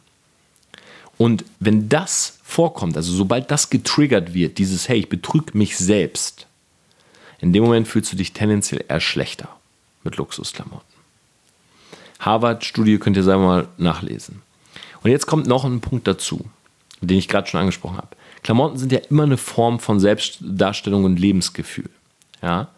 Und 1.17 1.45
wenn 1.59 1.89
das 1.89 2.39
vorkommt, 2.43 2.97
also 2.97 3.13
sobald 3.13 3.51
das 3.51 3.69
getriggert 3.69 4.33
wird, 4.33 4.57
dieses 4.57 4.89
Hey, 4.89 4.99
ich 4.99 5.09
betrüge 5.09 5.57
mich 5.57 5.77
selbst, 5.77 6.47
in 7.39 7.53
dem 7.53 7.63
Moment 7.63 7.87
fühlst 7.87 8.11
du 8.11 8.15
dich 8.15 8.33
tendenziell 8.33 8.83
eher 8.87 8.99
schlechter 8.99 9.49
mit 10.03 10.17
Luxusklamotten. 10.17 10.87
Harvard-Studie 12.19 12.99
könnt 12.99 13.17
ihr 13.17 13.23
selber 13.23 13.45
mal 13.45 13.67
nachlesen. 13.77 14.41
Und 15.03 15.11
jetzt 15.11 15.25
kommt 15.25 15.47
noch 15.47 15.65
ein 15.65 15.81
Punkt 15.81 16.07
dazu, 16.07 16.45
den 17.01 17.17
ich 17.17 17.27
gerade 17.27 17.47
schon 17.47 17.59
angesprochen 17.59 17.97
habe. 17.97 18.15
Klamotten 18.43 18.77
sind 18.77 18.91
ja 18.91 18.99
immer 19.09 19.23
eine 19.23 19.37
Form 19.37 19.79
von 19.79 19.99
Selbstdarstellung 19.99 21.03
und 21.03 21.19
Lebensgefühl. 21.19 21.89
Ja? 22.41 22.69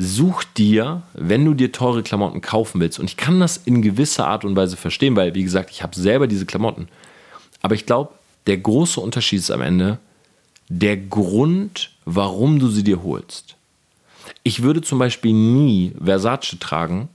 Such 0.00 0.44
dir, 0.56 1.02
wenn 1.12 1.44
du 1.44 1.54
dir 1.54 1.72
teure 1.72 2.02
Klamotten 2.02 2.40
kaufen 2.40 2.80
willst, 2.80 2.98
und 2.98 3.04
ich 3.04 3.16
kann 3.16 3.38
das 3.38 3.58
in 3.58 3.82
gewisser 3.82 4.26
Art 4.26 4.44
und 4.44 4.56
Weise 4.56 4.76
verstehen, 4.76 5.14
weil, 5.14 5.34
wie 5.34 5.42
gesagt, 5.42 5.70
ich 5.70 5.82
habe 5.82 5.94
selber 5.94 6.26
diese 6.26 6.46
Klamotten. 6.46 6.88
Aber 7.60 7.74
ich 7.74 7.86
glaube, 7.86 8.12
der 8.46 8.56
große 8.56 9.00
Unterschied 9.00 9.40
ist 9.40 9.50
am 9.50 9.60
Ende 9.60 9.98
der 10.68 10.96
Grund, 10.96 11.90
warum 12.04 12.58
du 12.58 12.68
sie 12.68 12.84
dir 12.84 13.02
holst. 13.02 13.56
Ich 14.42 14.62
würde 14.62 14.80
zum 14.80 14.98
Beispiel 14.98 15.32
nie 15.32 15.92
Versace 16.02 16.56
tragen, 16.58 17.08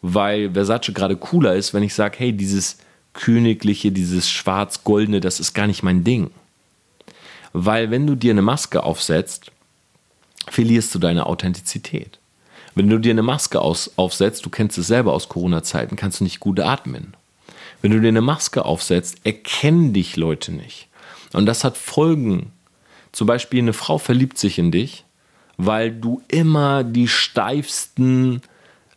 weil 0.00 0.52
Versace 0.52 0.94
gerade 0.94 1.16
cooler 1.16 1.54
ist, 1.54 1.74
wenn 1.74 1.82
ich 1.82 1.94
sage, 1.94 2.18
hey, 2.18 2.32
dieses 2.32 2.78
königliche, 3.12 3.92
dieses 3.92 4.30
schwarz-goldene, 4.30 5.20
das 5.20 5.38
ist 5.38 5.52
gar 5.52 5.66
nicht 5.66 5.82
mein 5.82 6.02
Ding. 6.02 6.30
Weil 7.52 7.90
wenn 7.90 8.06
du 8.06 8.14
dir 8.14 8.30
eine 8.30 8.40
Maske 8.40 8.82
aufsetzt, 8.82 9.52
verlierst 10.48 10.94
du 10.94 10.98
deine 10.98 11.26
Authentizität. 11.26 12.18
Wenn 12.74 12.88
du 12.88 12.98
dir 12.98 13.10
eine 13.10 13.22
Maske 13.22 13.60
aus, 13.60 13.92
aufsetzt, 13.96 14.46
du 14.46 14.50
kennst 14.50 14.78
es 14.78 14.86
selber 14.86 15.12
aus 15.12 15.28
Corona-Zeiten, 15.28 15.96
kannst 15.96 16.20
du 16.20 16.24
nicht 16.24 16.40
gut 16.40 16.60
atmen. 16.60 17.14
Wenn 17.82 17.90
du 17.90 18.00
dir 18.00 18.08
eine 18.08 18.20
Maske 18.20 18.64
aufsetzt, 18.64 19.18
erkennen 19.24 19.92
dich 19.92 20.16
Leute 20.16 20.52
nicht. 20.52 20.88
Und 21.32 21.46
das 21.46 21.64
hat 21.64 21.76
Folgen. 21.76 22.52
Zum 23.10 23.26
Beispiel 23.26 23.60
eine 23.60 23.72
Frau 23.72 23.98
verliebt 23.98 24.38
sich 24.38 24.58
in 24.58 24.70
dich, 24.70 25.04
weil 25.56 25.90
du 25.90 26.22
immer 26.28 26.84
die 26.84 27.08
steifsten 27.08 28.40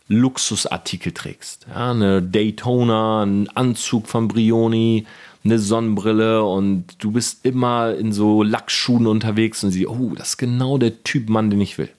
Luxusartikel 0.08 1.12
trägst. 1.12 1.66
Ja, 1.68 1.90
eine 1.90 2.22
Daytona, 2.22 3.24
ein 3.24 3.48
Anzug 3.50 4.06
von 4.06 4.28
Brioni, 4.28 5.04
eine 5.44 5.58
Sonnenbrille 5.58 6.44
und 6.44 6.84
du 6.98 7.10
bist 7.10 7.44
immer 7.44 7.94
in 7.94 8.12
so 8.12 8.42
Lackschuhen 8.42 9.06
unterwegs 9.06 9.64
und 9.64 9.70
sie, 9.70 9.86
oh, 9.86 10.12
das 10.16 10.30
ist 10.30 10.36
genau 10.38 10.78
der 10.78 11.02
Typ 11.02 11.28
Mann, 11.28 11.50
den 11.50 11.60
ich 11.60 11.76
will. 11.78 11.90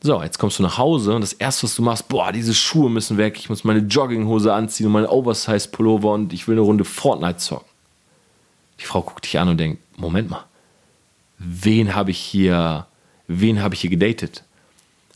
So, 0.00 0.22
jetzt 0.22 0.38
kommst 0.38 0.58
du 0.58 0.62
nach 0.62 0.78
Hause 0.78 1.14
und 1.14 1.22
das 1.22 1.32
erste, 1.32 1.64
was 1.64 1.74
du 1.74 1.82
machst, 1.82 2.08
boah, 2.08 2.30
diese 2.30 2.54
Schuhe 2.54 2.88
müssen 2.88 3.16
weg, 3.16 3.36
ich 3.36 3.50
muss 3.50 3.64
meine 3.64 3.80
Jogginghose 3.80 4.54
anziehen 4.54 4.86
und 4.86 4.92
meine 4.92 5.10
Oversize-Pullover 5.10 6.12
und 6.12 6.32
ich 6.32 6.46
will 6.46 6.54
eine 6.54 6.60
Runde 6.60 6.84
Fortnite 6.84 7.38
zocken. 7.38 7.66
Die 8.80 8.84
Frau 8.84 9.02
guckt 9.02 9.24
dich 9.24 9.38
an 9.40 9.48
und 9.48 9.58
denkt, 9.58 9.82
Moment 9.96 10.30
mal, 10.30 10.44
wen 11.38 11.96
habe 11.96 12.12
ich 12.12 12.18
hier, 12.18 12.86
wen 13.26 13.60
habe 13.60 13.74
ich 13.74 13.80
hier 13.80 13.90
gedatet? 13.90 14.44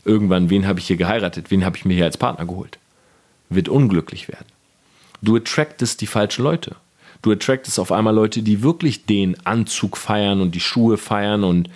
Irgendwann, 0.03 0.49
wen 0.49 0.67
habe 0.67 0.79
ich 0.79 0.87
hier 0.87 0.97
geheiratet? 0.97 1.49
Wen 1.49 1.63
habe 1.63 1.77
ich 1.77 1.85
mir 1.85 1.93
hier 1.93 2.03
als 2.03 2.17
Partner 2.17 2.45
geholt? 2.45 2.77
Wird 3.49 3.69
unglücklich 3.69 4.27
werden. 4.27 4.47
Du 5.21 5.37
attractest 5.37 6.01
die 6.01 6.07
falschen 6.07 6.43
Leute. 6.43 6.75
Du 7.21 7.31
attractest 7.31 7.79
auf 7.79 7.93
einmal 7.93 8.13
Leute, 8.13 8.43
die 8.43 8.63
wirklich 8.63 9.05
den 9.05 9.45
Anzug 9.45 9.95
feiern 9.95 10.41
und 10.41 10.53
die 10.53 10.59
Schuhe 10.59 10.97
feiern 10.97 11.45
und 11.45 11.69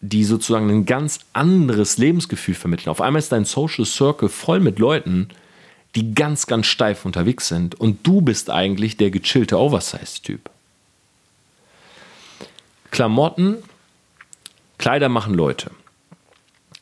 die 0.00 0.24
sozusagen 0.24 0.70
ein 0.70 0.86
ganz 0.86 1.20
anderes 1.32 1.98
Lebensgefühl 1.98 2.54
vermitteln. 2.54 2.90
Auf 2.90 3.00
einmal 3.00 3.20
ist 3.20 3.32
dein 3.32 3.44
Social 3.44 3.84
Circle 3.84 4.28
voll 4.28 4.60
mit 4.60 4.78
Leuten, 4.78 5.28
die 5.94 6.14
ganz, 6.14 6.46
ganz 6.46 6.66
steif 6.66 7.04
unterwegs 7.04 7.48
sind 7.48 7.74
und 7.74 8.06
du 8.06 8.20
bist 8.20 8.50
eigentlich 8.50 8.96
der 8.96 9.10
gechillte 9.10 9.58
Oversize-Typ. 9.58 10.50
Klamotten, 12.90 13.56
Kleider 14.78 15.08
machen 15.08 15.34
Leute. 15.34 15.70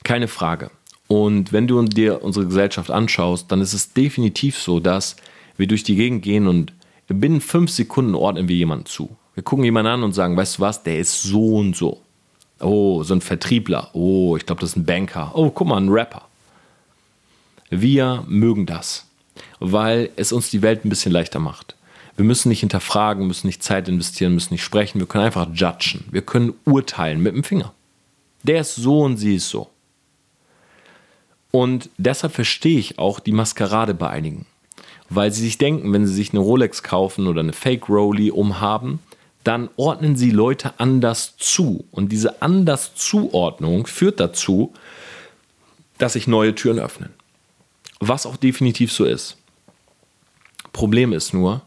Keine 0.05 0.29
Frage. 0.29 0.71
Und 1.07 1.53
wenn 1.53 1.67
du 1.67 1.83
dir 1.83 2.23
unsere 2.23 2.47
Gesellschaft 2.47 2.91
anschaust, 2.91 3.51
dann 3.51 3.61
ist 3.61 3.75
es 3.75 3.93
definitiv 3.93 4.59
so, 4.59 4.81
dass 4.81 5.17
wir 5.57 5.67
durch 5.67 5.83
die 5.83 5.97
Gegend 5.97 6.23
gehen 6.23 6.47
und 6.47 6.73
binnen 7.09 7.41
fünf 7.41 7.71
Sekunden 7.71 8.15
ordnen 8.15 8.49
wir 8.49 8.57
jemanden 8.57 8.87
zu. 8.87 9.17
Wir 9.35 9.43
gucken 9.43 9.65
jemanden 9.65 9.91
an 9.91 10.03
und 10.03 10.13
sagen, 10.13 10.37
weißt 10.37 10.59
du 10.59 10.63
was, 10.63 10.83
der 10.83 10.99
ist 10.99 11.23
so 11.23 11.57
und 11.57 11.77
so. 11.77 12.01
Oh, 12.61 13.03
so 13.03 13.15
ein 13.15 13.21
Vertriebler. 13.21 13.91
Oh, 13.93 14.37
ich 14.37 14.47
glaube, 14.47 14.61
das 14.61 14.71
ist 14.71 14.77
ein 14.77 14.85
Banker. 14.85 15.33
Oh, 15.35 15.51
guck 15.51 15.67
mal, 15.69 15.79
ein 15.79 15.89
Rapper. 15.89 16.23
Wir 17.71 18.25
mögen 18.27 18.67
das, 18.67 19.07
weil 19.61 20.11
es 20.17 20.33
uns 20.33 20.51
die 20.51 20.63
Welt 20.63 20.85
ein 20.85 20.89
bisschen 20.89 21.13
leichter 21.13 21.39
macht. 21.39 21.77
Wir 22.17 22.25
müssen 22.25 22.49
nicht 22.51 22.61
hinterfragen, 22.61 23.27
müssen 23.27 23.47
nicht 23.47 23.63
Zeit 23.63 23.89
investieren, 23.89 24.35
müssen 24.35 24.55
nicht 24.55 24.65
sprechen. 24.65 24.99
Wir 24.99 25.07
können 25.07 25.25
einfach 25.25 25.49
judgen. 25.55 26.05
Wir 26.11 26.23
können 26.23 26.53
urteilen 26.65 27.23
mit 27.23 27.35
dem 27.35 27.45
Finger. 27.45 27.73
Der 28.43 28.61
ist 28.61 28.75
so 28.75 29.03
und 29.03 29.17
sie 29.17 29.37
ist 29.37 29.49
so. 29.49 29.71
Und 31.51 31.89
deshalb 31.97 32.35
verstehe 32.35 32.79
ich 32.79 32.99
auch 32.99 33.21
die 33.21 33.33
Maskerade 33.33 33.95
bei 33.95 34.09
einigen. 34.09 34.47
Weil 35.09 35.33
sie 35.33 35.43
sich 35.43 35.59
denken, 35.59 35.93
wenn 35.93 36.07
sie 36.07 36.15
sich 36.15 36.31
eine 36.31 36.41
Rolex 36.41 36.83
kaufen 36.83 37.27
oder 37.27 37.41
eine 37.41 37.53
Fake 37.53 37.89
Rolli 37.89 38.31
umhaben, 38.31 39.01
dann 39.45 39.71
ordnen 39.77 40.17
sie 40.17 40.31
Leute 40.31 40.79
anders 40.79 41.37
zu. 41.39 41.85
Und 41.91 42.13
diese 42.13 42.43
anders 42.43 42.95
Zuordnung 42.95 43.87
führt 43.87 44.21
dazu, 44.21 44.73
dass 45.99 46.15
sich 46.15 46.27
neue 46.27 46.55
Türen 46.55 46.79
öffnen. 46.79 47.11
Was 48.01 48.27
auch 48.27 48.37
definitiv 48.37 48.93
so 48.93 49.05
ist. 49.05 49.37
Problem 50.73 51.13
ist 51.13 51.35
nur, 51.35 51.63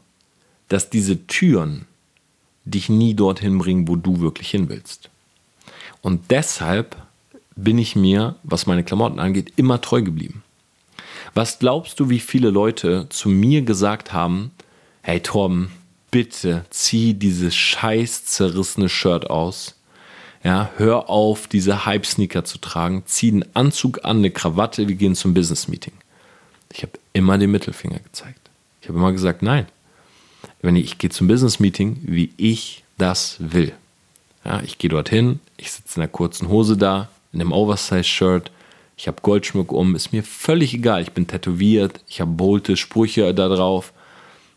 dass 0.69 0.89
diese 0.89 1.27
Türen 1.27 1.85
dich 2.65 2.89
nie 2.89 3.13
dorthin 3.13 3.57
bringen, 3.57 3.87
wo 3.87 3.95
du 3.95 4.21
wirklich 4.21 4.49
hin 4.49 4.69
willst. 4.69 5.09
Und 6.01 6.31
deshalb 6.31 6.95
bin 7.55 7.77
ich 7.77 7.95
mir, 7.95 8.35
was 8.43 8.65
meine 8.65 8.83
Klamotten 8.83 9.19
angeht, 9.19 9.53
immer 9.55 9.81
treu 9.81 10.01
geblieben. 10.01 10.43
Was 11.33 11.59
glaubst 11.59 11.99
du, 11.99 12.09
wie 12.09 12.19
viele 12.19 12.49
Leute 12.49 13.07
zu 13.09 13.29
mir 13.29 13.63
gesagt 13.63 14.13
haben, 14.13 14.51
hey 15.01 15.19
Torben, 15.19 15.71
bitte 16.13 16.63
zieh 16.69 17.15
dieses 17.15 17.55
scheiß 17.55 18.25
zerrissene 18.25 18.87
Shirt 18.87 19.31
aus. 19.31 19.73
Ja, 20.43 20.69
hör 20.77 21.09
auf, 21.09 21.47
diese 21.47 21.87
Hype-Sneaker 21.87 22.45
zu 22.45 22.59
tragen. 22.59 23.01
Zieh 23.07 23.31
einen 23.31 23.45
Anzug 23.55 24.05
an, 24.05 24.17
eine 24.17 24.29
Krawatte, 24.29 24.87
wir 24.87 24.95
gehen 24.95 25.15
zum 25.15 25.33
Business-Meeting. 25.33 25.93
Ich 26.71 26.83
habe 26.83 26.93
immer 27.13 27.39
den 27.39 27.49
Mittelfinger 27.49 27.97
gezeigt. 27.97 28.39
Ich 28.81 28.89
habe 28.89 28.99
immer 28.99 29.11
gesagt, 29.11 29.41
nein. 29.41 29.65
wenn 30.61 30.75
ich, 30.75 30.85
ich 30.85 30.97
gehe 30.99 31.09
zum 31.09 31.27
Business 31.27 31.59
Meeting, 31.59 31.97
wie 32.03 32.31
ich 32.37 32.83
das 32.99 33.37
will. 33.39 33.73
Ja, 34.45 34.61
ich 34.61 34.77
gehe 34.77 34.91
dorthin, 34.91 35.39
ich 35.57 35.71
sitze 35.71 35.95
in 35.95 36.03
einer 36.03 36.11
kurzen 36.11 36.47
Hose 36.47 36.77
da, 36.77 37.09
in 37.31 37.41
einem 37.41 37.53
Oversize-Shirt, 37.53 38.51
ich 38.97 39.07
habe 39.07 39.21
Goldschmuck 39.23 39.71
um, 39.71 39.95
ist 39.95 40.13
mir 40.13 40.21
völlig 40.21 40.75
egal. 40.75 41.01
Ich 41.01 41.11
bin 41.11 41.25
tätowiert, 41.25 42.01
ich 42.07 42.21
habe 42.21 42.31
bolte 42.31 42.77
Sprüche 42.77 43.33
da 43.33 43.49
drauf. 43.49 43.93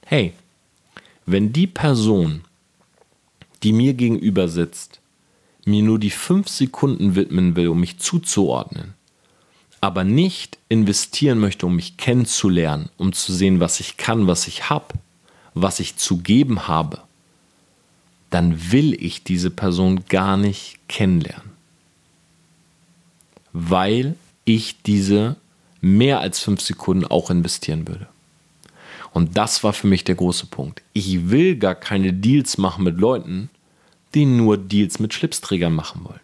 Hey, 0.05 0.35
wenn 1.27 1.53
die 1.53 1.67
Person, 1.67 2.43
die 3.63 3.73
mir 3.73 3.95
gegenüber 3.95 4.49
sitzt, 4.49 5.01
mir 5.65 5.83
nur 5.83 5.99
die 5.99 6.11
fünf 6.11 6.49
Sekunden 6.49 7.17
widmen 7.17 7.57
will, 7.57 7.69
um 7.69 7.81
mich 7.81 7.99
zuzuordnen, 7.99 8.95
aber 9.81 10.05
nicht 10.05 10.59
investieren 10.69 11.39
möchte, 11.39 11.67
um 11.67 11.77
mich 11.77 11.97
kennenzulernen, 11.97 12.89
um 12.97 13.13
zu 13.13 13.33
sehen, 13.33 13.61
was 13.61 13.81
ich 13.81 13.97
kann, 13.97 14.27
was 14.29 14.47
ich 14.47 14.71
habe, 14.71 14.95
was 15.55 15.81
ich 15.81 15.97
zu 15.97 16.19
geben 16.19 16.69
habe, 16.69 17.01
dann 18.31 18.73
will 18.73 18.95
ich 18.95 19.25
diese 19.25 19.51
Person 19.51 20.05
gar 20.09 20.37
nicht 20.37 20.79
kennenlernen. 20.89 21.51
Weil 23.53 24.15
ich 24.45 24.83
diese 24.83 25.37
mehr 25.81 26.21
als 26.21 26.41
fünf 26.41 26.61
Sekunden 26.61 27.05
auch 27.05 27.31
investieren 27.31 27.89
würde. 27.89 28.07
Und 29.17 29.39
das 29.39 29.65
war 29.65 29.73
für 29.73 29.87
mich 29.87 30.05
der 30.05 30.15
große 30.15 30.45
Punkt. 30.45 30.83
Ich 30.93 31.31
will 31.31 31.57
gar 31.57 31.75
keine 31.75 32.13
Deals 32.13 32.59
machen 32.59 32.85
mit 32.85 32.99
Leuten, 32.99 33.49
die 34.15 34.27
nur 34.27 34.59
Deals 34.59 34.99
mit 34.99 35.15
Schlipsträgern 35.15 35.73
machen 35.73 36.05
wollen. 36.05 36.21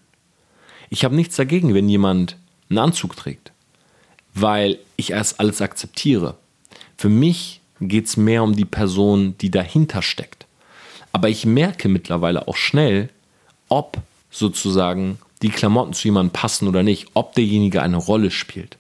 Ich 0.90 1.02
habe 1.02 1.16
nichts 1.16 1.36
dagegen, 1.36 1.72
wenn 1.72 1.88
jemand 1.88 2.36
einen 2.68 2.80
Anzug 2.80 3.16
trägt, 3.16 3.50
weil 4.34 4.78
ich 4.98 5.12
erst 5.12 5.40
alles 5.40 5.62
akzeptiere. 5.62 6.36
Für 6.98 7.08
mich 7.08 7.62
geht 7.80 8.08
es 8.08 8.18
mehr 8.18 8.42
um 8.42 8.54
die 8.54 8.66
Person, 8.66 9.36
die 9.40 9.50
dahinter 9.50 10.02
steckt. 10.02 10.44
Aber 11.12 11.30
ich 11.30 11.46
merke 11.46 11.88
mittlerweile 11.88 12.46
auch 12.46 12.56
schnell, 12.56 13.08
ob 13.70 14.02
sozusagen 14.30 15.16
die 15.40 15.48
Klamotten 15.48 15.94
zu 15.94 16.08
jemandem 16.08 16.34
passen 16.34 16.68
oder 16.68 16.82
nicht, 16.82 17.06
ob 17.14 17.34
derjenige 17.36 17.80
eine 17.80 17.96
Rolle 17.96 18.30
spielt. 18.30 18.76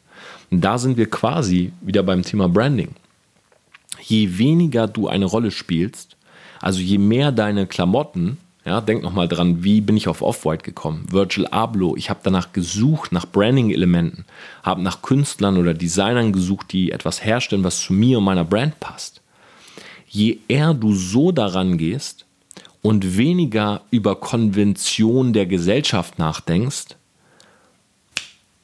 Und 0.50 0.60
da 0.60 0.76
sind 0.76 0.98
wir 0.98 1.08
quasi 1.08 1.72
wieder 1.80 2.02
beim 2.02 2.20
Thema 2.20 2.46
Branding. 2.46 2.94
Je 4.02 4.38
weniger 4.38 4.88
du 4.88 5.08
eine 5.08 5.26
Rolle 5.26 5.50
spielst, 5.50 6.16
also 6.60 6.80
je 6.80 6.98
mehr 6.98 7.32
deine 7.32 7.66
Klamotten, 7.66 8.38
ja, 8.64 8.80
denk 8.80 9.02
nochmal 9.02 9.28
dran, 9.28 9.64
wie 9.64 9.80
bin 9.80 9.96
ich 9.96 10.06
auf 10.06 10.22
Off-White 10.22 10.62
gekommen? 10.62 11.06
Virgil 11.10 11.46
Abloh, 11.46 11.96
ich 11.96 12.10
habe 12.10 12.20
danach 12.22 12.52
gesucht, 12.52 13.10
nach 13.10 13.26
Branding-Elementen, 13.26 14.24
habe 14.62 14.82
nach 14.82 15.02
Künstlern 15.02 15.56
oder 15.56 15.74
Designern 15.74 16.32
gesucht, 16.32 16.72
die 16.72 16.92
etwas 16.92 17.24
herstellen, 17.24 17.64
was 17.64 17.80
zu 17.80 17.92
mir 17.92 18.18
und 18.18 18.24
meiner 18.24 18.44
Brand 18.44 18.78
passt. 18.78 19.20
Je 20.06 20.38
eher 20.46 20.74
du 20.74 20.94
so 20.94 21.32
daran 21.32 21.78
gehst, 21.78 22.26
und 22.82 23.16
weniger 23.16 23.82
über 23.90 24.16
Konvention 24.16 25.32
der 25.32 25.46
Gesellschaft 25.46 26.18
nachdenkst, 26.18 26.96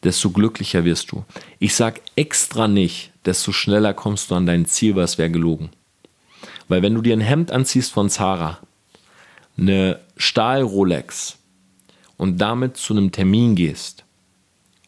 desto 0.04 0.30
glücklicher 0.30 0.84
wirst 0.84 1.12
du. 1.12 1.24
Ich 1.58 1.74
sage 1.74 2.00
extra 2.16 2.68
nicht, 2.68 3.12
desto 3.24 3.52
schneller 3.52 3.94
kommst 3.94 4.30
du 4.30 4.34
an 4.34 4.46
dein 4.46 4.66
Ziel, 4.66 4.96
weil 4.96 5.04
es 5.04 5.18
wäre 5.18 5.30
gelogen. 5.30 5.70
Weil 6.68 6.82
wenn 6.82 6.94
du 6.94 7.02
dir 7.02 7.14
ein 7.14 7.20
Hemd 7.20 7.50
anziehst 7.50 7.92
von 7.92 8.10
Zara, 8.10 8.58
eine 9.56 10.00
Stahl-Rolex 10.16 11.38
und 12.16 12.38
damit 12.38 12.76
zu 12.76 12.94
einem 12.94 13.10
Termin 13.10 13.54
gehst, 13.54 14.04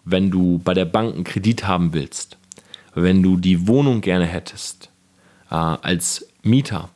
wenn 0.04 0.30
du 0.30 0.58
bei 0.58 0.74
der 0.74 0.84
Bank 0.84 1.14
einen 1.14 1.24
Kredit 1.24 1.66
haben 1.66 1.92
willst, 1.92 2.36
wenn 2.94 3.22
du 3.22 3.36
die 3.36 3.66
Wohnung 3.66 4.00
gerne 4.00 4.26
hättest, 4.26 4.90
äh, 5.50 5.54
als 5.54 6.26
Mieter, 6.42 6.90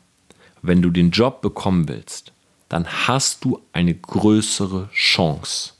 wenn 0.62 0.82
du 0.82 0.90
den 0.90 1.10
Job 1.10 1.42
bekommen 1.42 1.88
willst, 1.88 2.32
dann 2.68 2.86
hast 2.86 3.44
du 3.44 3.60
eine 3.72 3.94
größere 3.94 4.88
Chance, 4.92 5.74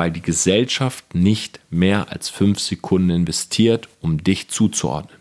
weil 0.00 0.10
die 0.10 0.22
Gesellschaft 0.22 1.14
nicht 1.14 1.60
mehr 1.68 2.10
als 2.10 2.30
fünf 2.30 2.58
Sekunden 2.58 3.10
investiert, 3.10 3.86
um 4.00 4.24
dich 4.24 4.48
zuzuordnen. 4.48 5.20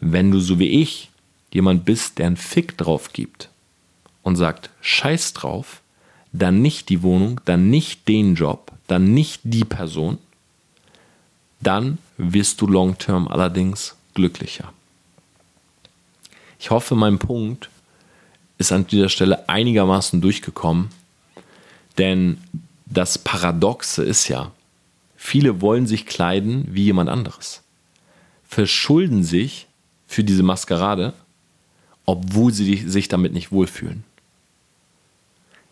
Wenn 0.00 0.32
du 0.32 0.40
so 0.40 0.58
wie 0.58 0.82
ich 0.82 1.08
jemand 1.52 1.84
bist, 1.84 2.18
der 2.18 2.26
einen 2.26 2.36
Fick 2.36 2.76
drauf 2.76 3.12
gibt 3.12 3.48
und 4.24 4.34
sagt, 4.34 4.70
scheiß 4.80 5.34
drauf, 5.34 5.82
dann 6.32 6.60
nicht 6.60 6.88
die 6.88 7.04
Wohnung, 7.04 7.40
dann 7.44 7.70
nicht 7.70 8.08
den 8.08 8.34
Job, 8.34 8.72
dann 8.88 9.14
nicht 9.14 9.42
die 9.44 9.64
Person, 9.64 10.18
dann 11.60 11.98
wirst 12.16 12.60
du 12.62 12.66
long-term 12.66 13.28
allerdings 13.28 13.94
glücklicher. 14.14 14.72
Ich 16.58 16.70
hoffe, 16.72 16.96
mein 16.96 17.20
Punkt 17.20 17.70
ist 18.58 18.72
an 18.72 18.88
dieser 18.88 19.10
Stelle 19.10 19.48
einigermaßen 19.48 20.20
durchgekommen. 20.20 20.88
Denn 21.98 22.38
das 22.90 23.18
Paradoxe 23.18 24.02
ist 24.02 24.28
ja, 24.28 24.50
viele 25.16 25.60
wollen 25.60 25.86
sich 25.86 26.06
kleiden 26.06 26.66
wie 26.70 26.84
jemand 26.84 27.08
anderes, 27.08 27.62
verschulden 28.44 29.22
sich 29.22 29.68
für 30.06 30.24
diese 30.24 30.42
Maskerade, 30.42 31.14
obwohl 32.04 32.52
sie 32.52 32.76
sich 32.76 33.06
damit 33.08 33.32
nicht 33.32 33.52
wohlfühlen. 33.52 34.02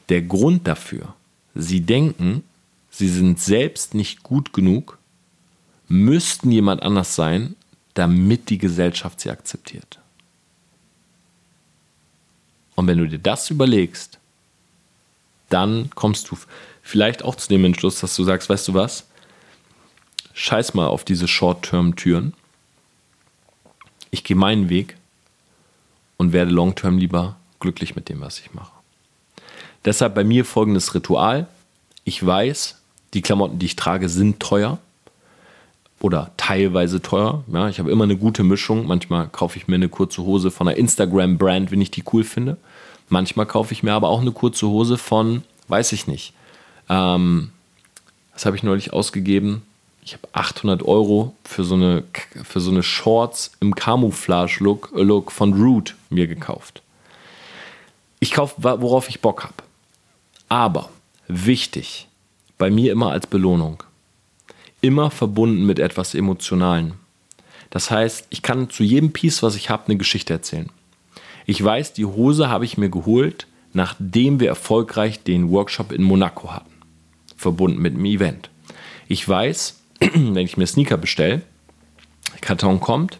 Der 0.08 0.22
Grund 0.22 0.66
dafür, 0.68 1.14
sie 1.54 1.80
denken, 1.80 2.44
sie 2.90 3.08
sind 3.08 3.40
selbst 3.40 3.94
nicht 3.94 4.22
gut 4.22 4.52
genug, 4.52 4.98
müssten 5.88 6.52
jemand 6.52 6.82
anders 6.82 7.16
sein, 7.16 7.56
damit 7.94 8.48
die 8.48 8.58
Gesellschaft 8.58 9.20
sie 9.20 9.30
akzeptiert. 9.30 9.98
Und 12.76 12.86
wenn 12.86 12.98
du 12.98 13.08
dir 13.08 13.18
das 13.18 13.50
überlegst, 13.50 14.18
dann 15.48 15.90
kommst 15.94 16.30
du 16.30 16.36
vielleicht 16.88 17.22
auch 17.22 17.34
zu 17.34 17.48
dem 17.48 17.66
Entschluss, 17.66 18.00
dass 18.00 18.16
du 18.16 18.24
sagst, 18.24 18.48
weißt 18.48 18.66
du 18.68 18.72
was, 18.72 19.04
scheiß 20.32 20.72
mal 20.72 20.86
auf 20.86 21.04
diese 21.04 21.28
Short-Term-Türen. 21.28 22.32
Ich 24.10 24.24
gehe 24.24 24.36
meinen 24.36 24.70
Weg 24.70 24.96
und 26.16 26.32
werde 26.32 26.50
Long-Term 26.50 26.96
lieber 26.96 27.36
glücklich 27.60 27.94
mit 27.94 28.08
dem, 28.08 28.22
was 28.22 28.40
ich 28.40 28.54
mache. 28.54 28.72
Deshalb 29.84 30.14
bei 30.14 30.24
mir 30.24 30.46
folgendes 30.46 30.94
Ritual. 30.94 31.46
Ich 32.04 32.24
weiß, 32.24 32.80
die 33.12 33.20
Klamotten, 33.20 33.58
die 33.58 33.66
ich 33.66 33.76
trage, 33.76 34.08
sind 34.08 34.40
teuer 34.40 34.78
oder 36.00 36.30
teilweise 36.38 37.02
teuer. 37.02 37.44
Ja, 37.52 37.68
ich 37.68 37.80
habe 37.80 37.90
immer 37.90 38.04
eine 38.04 38.16
gute 38.16 38.44
Mischung. 38.44 38.86
Manchmal 38.86 39.28
kaufe 39.28 39.58
ich 39.58 39.68
mir 39.68 39.74
eine 39.74 39.90
kurze 39.90 40.22
Hose 40.22 40.50
von 40.50 40.66
einer 40.66 40.78
Instagram-Brand, 40.78 41.70
wenn 41.70 41.82
ich 41.82 41.90
die 41.90 42.04
cool 42.14 42.24
finde. 42.24 42.56
Manchmal 43.10 43.44
kaufe 43.44 43.74
ich 43.74 43.82
mir 43.82 43.92
aber 43.92 44.08
auch 44.08 44.22
eine 44.22 44.32
kurze 44.32 44.68
Hose 44.68 44.96
von, 44.96 45.42
weiß 45.68 45.92
ich 45.92 46.06
nicht. 46.06 46.32
Ähm, 46.88 47.50
was 48.32 48.46
habe 48.46 48.56
ich 48.56 48.62
neulich 48.62 48.92
ausgegeben? 48.92 49.62
Ich 50.02 50.14
habe 50.14 50.28
800 50.32 50.82
Euro 50.82 51.34
für 51.44 51.64
so 51.64 51.74
eine, 51.74 52.04
für 52.44 52.60
so 52.60 52.70
eine 52.70 52.82
Shorts 52.82 53.52
im 53.60 53.74
Camouflage-Look 53.74 54.92
Look 54.94 55.32
von 55.32 55.52
Root 55.52 55.96
mir 56.08 56.26
gekauft. 56.26 56.82
Ich 58.20 58.32
kaufe, 58.32 58.54
worauf 58.62 59.08
ich 59.08 59.20
Bock 59.20 59.44
habe. 59.44 59.54
Aber 60.48 60.88
wichtig, 61.28 62.08
bei 62.56 62.70
mir 62.70 62.92
immer 62.92 63.10
als 63.12 63.26
Belohnung 63.26 63.82
immer 64.80 65.10
verbunden 65.10 65.66
mit 65.66 65.78
etwas 65.78 66.14
Emotionalen. 66.14 66.94
Das 67.70 67.90
heißt, 67.90 68.26
ich 68.30 68.42
kann 68.42 68.70
zu 68.70 68.82
jedem 68.82 69.12
Piece, 69.12 69.42
was 69.42 69.56
ich 69.56 69.70
habe, 69.70 69.86
eine 69.86 69.96
Geschichte 69.96 70.32
erzählen. 70.32 70.70
Ich 71.46 71.62
weiß, 71.62 71.92
die 71.92 72.04
Hose 72.04 72.48
habe 72.48 72.64
ich 72.64 72.78
mir 72.78 72.88
geholt, 72.88 73.46
nachdem 73.72 74.40
wir 74.40 74.48
erfolgreich 74.48 75.22
den 75.22 75.50
Workshop 75.50 75.92
in 75.92 76.02
Monaco 76.02 76.52
hatten, 76.52 76.67
verbunden 77.38 77.80
mit 77.80 77.94
dem 77.94 78.04
Event. 78.04 78.50
Ich 79.08 79.26
weiß, 79.26 79.80
wenn 80.00 80.36
ich 80.36 80.58
mir 80.58 80.66
Sneaker 80.66 80.98
bestelle, 80.98 81.40
Karton 82.42 82.80
kommt, 82.80 83.18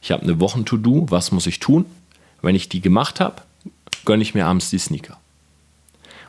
ich 0.00 0.12
habe 0.12 0.22
eine 0.22 0.38
Wochen-To-Do, 0.38 1.06
was 1.10 1.32
muss 1.32 1.48
ich 1.48 1.58
tun? 1.58 1.86
Wenn 2.40 2.54
ich 2.54 2.68
die 2.68 2.80
gemacht 2.80 3.18
habe, 3.18 3.42
gönne 4.04 4.22
ich 4.22 4.34
mir 4.34 4.46
abends 4.46 4.70
die 4.70 4.78
Sneaker. 4.78 5.18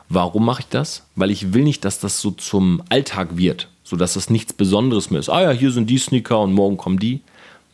Warum 0.08 0.44
mache 0.44 0.62
ich 0.62 0.68
das? 0.68 1.04
Weil 1.14 1.30
ich 1.30 1.52
will 1.52 1.62
nicht, 1.62 1.84
dass 1.84 2.00
das 2.00 2.20
so 2.20 2.32
zum 2.32 2.82
Alltag 2.88 3.36
wird 3.36 3.68
sodass 3.86 4.14
das 4.14 4.30
nichts 4.30 4.52
Besonderes 4.52 5.10
mehr 5.10 5.20
ist. 5.20 5.28
Ah 5.28 5.42
ja, 5.42 5.50
hier 5.52 5.70
sind 5.70 5.88
die 5.88 5.98
Sneaker 5.98 6.40
und 6.40 6.52
morgen 6.52 6.76
kommen 6.76 6.98
die. 6.98 7.22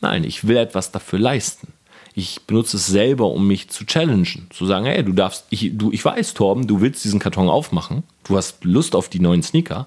Nein, 0.02 0.24
ich 0.24 0.46
will 0.46 0.58
etwas 0.58 0.92
dafür 0.92 1.18
leisten. 1.18 1.68
Ich 2.14 2.42
benutze 2.42 2.76
es 2.76 2.86
selber, 2.86 3.28
um 3.28 3.46
mich 3.46 3.70
zu 3.70 3.86
challengen. 3.86 4.46
Zu 4.50 4.66
sagen, 4.66 4.84
hey, 4.84 5.02
du 5.02 5.12
darfst, 5.12 5.46
ich, 5.50 5.70
du, 5.74 5.90
ich 5.92 6.04
weiß, 6.04 6.34
Torben, 6.34 6.66
du 6.66 6.80
willst 6.80 7.04
diesen 7.04 7.20
Karton 7.20 7.48
aufmachen. 7.48 8.02
Du 8.24 8.36
hast 8.36 8.64
Lust 8.64 8.94
auf 8.94 9.08
die 9.08 9.20
neuen 9.20 9.42
Sneaker. 9.42 9.86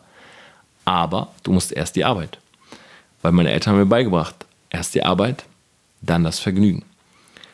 Aber 0.86 1.34
du 1.44 1.52
musst 1.52 1.72
erst 1.72 1.96
die 1.96 2.06
Arbeit. 2.06 2.40
Weil 3.22 3.32
meine 3.32 3.52
Eltern 3.52 3.74
haben 3.74 3.80
mir 3.80 3.86
beigebracht, 3.86 4.46
erst 4.70 4.96
die 4.96 5.04
Arbeit, 5.04 5.46
dann 6.02 6.24
das 6.24 6.40
Vergnügen. 6.40 6.84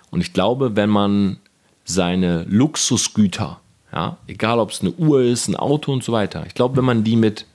Und 0.09 0.22
ich 0.22 0.34
glaube, 0.34 0.76
wenn 0.76 0.89
man 0.89 1.38
seine 1.86 2.43
Luxusgüter, 2.43 3.59
ja, 3.93 4.17
egal 4.28 4.59
ob 4.59 4.72
es 4.72 4.82
eine 4.82 4.91
Uhr 4.91 5.22
ist, 5.22 5.47
ein 5.47 5.55
Auto 5.55 5.91
und 5.91 6.03
so 6.03 6.11
weiter, 6.11 6.45
ich 6.45 6.53
glaube, 6.53 6.78
wenn 6.78 6.86
man 6.86 7.03
die 7.03 7.15
mit 7.15 7.45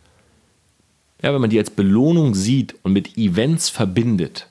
ja, 1.23 1.33
wenn 1.33 1.41
man 1.41 1.51
die 1.51 1.59
als 1.59 1.71
Belohnung 1.71 2.35
sieht 2.35 2.75
und 2.83 2.93
mit 2.93 3.17
Events 3.17 3.71
verbindet 3.71 4.49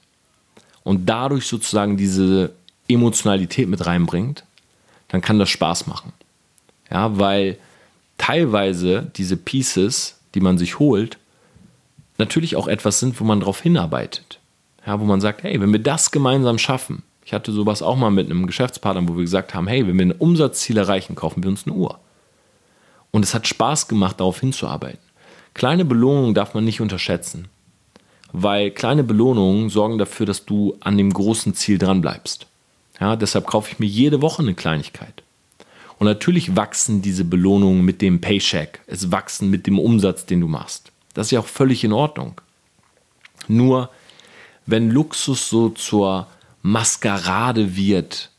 und 0.86 1.10
dadurch 1.10 1.48
sozusagen 1.48 1.98
diese 1.98 2.54
Emotionalität 2.88 3.68
mit 3.68 3.86
reinbringt, 3.86 4.46
dann 5.10 5.20
kann 5.20 5.40
das 5.40 5.50
Spaß 5.50 5.88
machen. 5.88 6.14
Ja, 6.90 7.18
weil 7.18 7.58
teilweise 8.18 9.12
diese 9.18 9.36
Pieces, 9.36 10.20
die 10.36 10.40
man 10.40 10.58
sich 10.58 10.80
holt, 10.80 11.18
natürlich 12.18 12.56
auch 12.56 12.68
etwas 12.68 13.00
sind, 13.00 13.20
wo 13.20 13.26
man 13.26 13.40
darauf 13.42 13.62
hinarbeitet. 13.62 14.40
Ja, 14.86 15.00
wo 15.00 15.06
man 15.06 15.20
sagt, 15.20 15.44
hey, 15.44 15.60
wenn 15.60 15.72
wir 15.72 15.80
das 15.80 16.12
gemeinsam 16.12 16.60
schaffen, 16.60 17.02
ich 17.26 17.34
hatte 17.34 17.52
sowas 17.52 17.82
auch 17.82 17.96
mal 17.96 18.12
mit 18.12 18.30
einem 18.30 18.46
Geschäftspartner, 18.46 19.08
wo 19.08 19.16
wir 19.16 19.24
gesagt 19.24 19.56
haben, 19.56 19.68
hey, 19.68 19.88
wenn 19.88 19.98
wir 19.98 20.06
ein 20.06 20.12
Umsatzziel 20.12 20.78
erreichen, 20.78 21.16
kaufen 21.16 21.42
wir 21.42 21.50
uns 21.50 21.66
eine 21.66 21.76
Uhr. 21.76 22.00
Und 23.10 23.26
es 23.26 23.34
hat 23.34 23.48
Spaß 23.48 23.88
gemacht, 23.88 24.20
darauf 24.20 24.40
hinzuarbeiten. 24.40 25.00
Kleine 25.56 25.86
Belohnungen 25.86 26.36
darf 26.36 26.54
man 26.54 26.64
nicht 26.64 26.82
unterschätzen, 26.82 27.48
weil 28.42 28.72
kleine 28.72 29.04
Belohnungen 29.04 29.70
sorgen 29.70 29.98
dafür, 29.98 30.26
dass 30.26 30.46
du 30.46 30.76
an 30.82 30.98
dem 30.98 31.14
großen 31.14 31.54
Ziel 31.54 31.78
dran 31.78 32.02
bleibst. 32.02 32.48
Ja, 33.00 33.16
deshalb 33.16 33.48
kaufe 33.48 33.72
ich 33.72 33.80
mir 33.80 33.86
jede 33.86 34.22
Woche 34.22 34.42
eine 34.42 34.54
Kleinigkeit. 34.54 35.24
Und 35.98 36.08
natürlich 36.08 36.56
wachsen 36.56 37.02
diese 37.02 37.24
Belohnungen 37.24 37.84
mit 37.84 38.02
dem 38.02 38.20
Paycheck. 38.20 38.82
Es 38.88 39.12
wachsen 39.12 39.50
mit 39.50 39.68
dem 39.68 39.80
Umsatz, 39.80 40.26
den 40.26 40.42
du 40.42 40.48
machst. 40.48 40.92
Das 41.14 41.28
ist 41.28 41.32
ja 41.32 41.40
auch 41.40 41.48
völlig 41.48 41.84
in 41.86 41.94
Ordnung. 41.94 42.42
Nur 43.48 43.90
wenn 44.66 44.92
Luxus 44.92 45.50
so 45.50 45.70
zur 45.70 46.28
Maskerade 46.62 47.78
wird, 47.78 48.32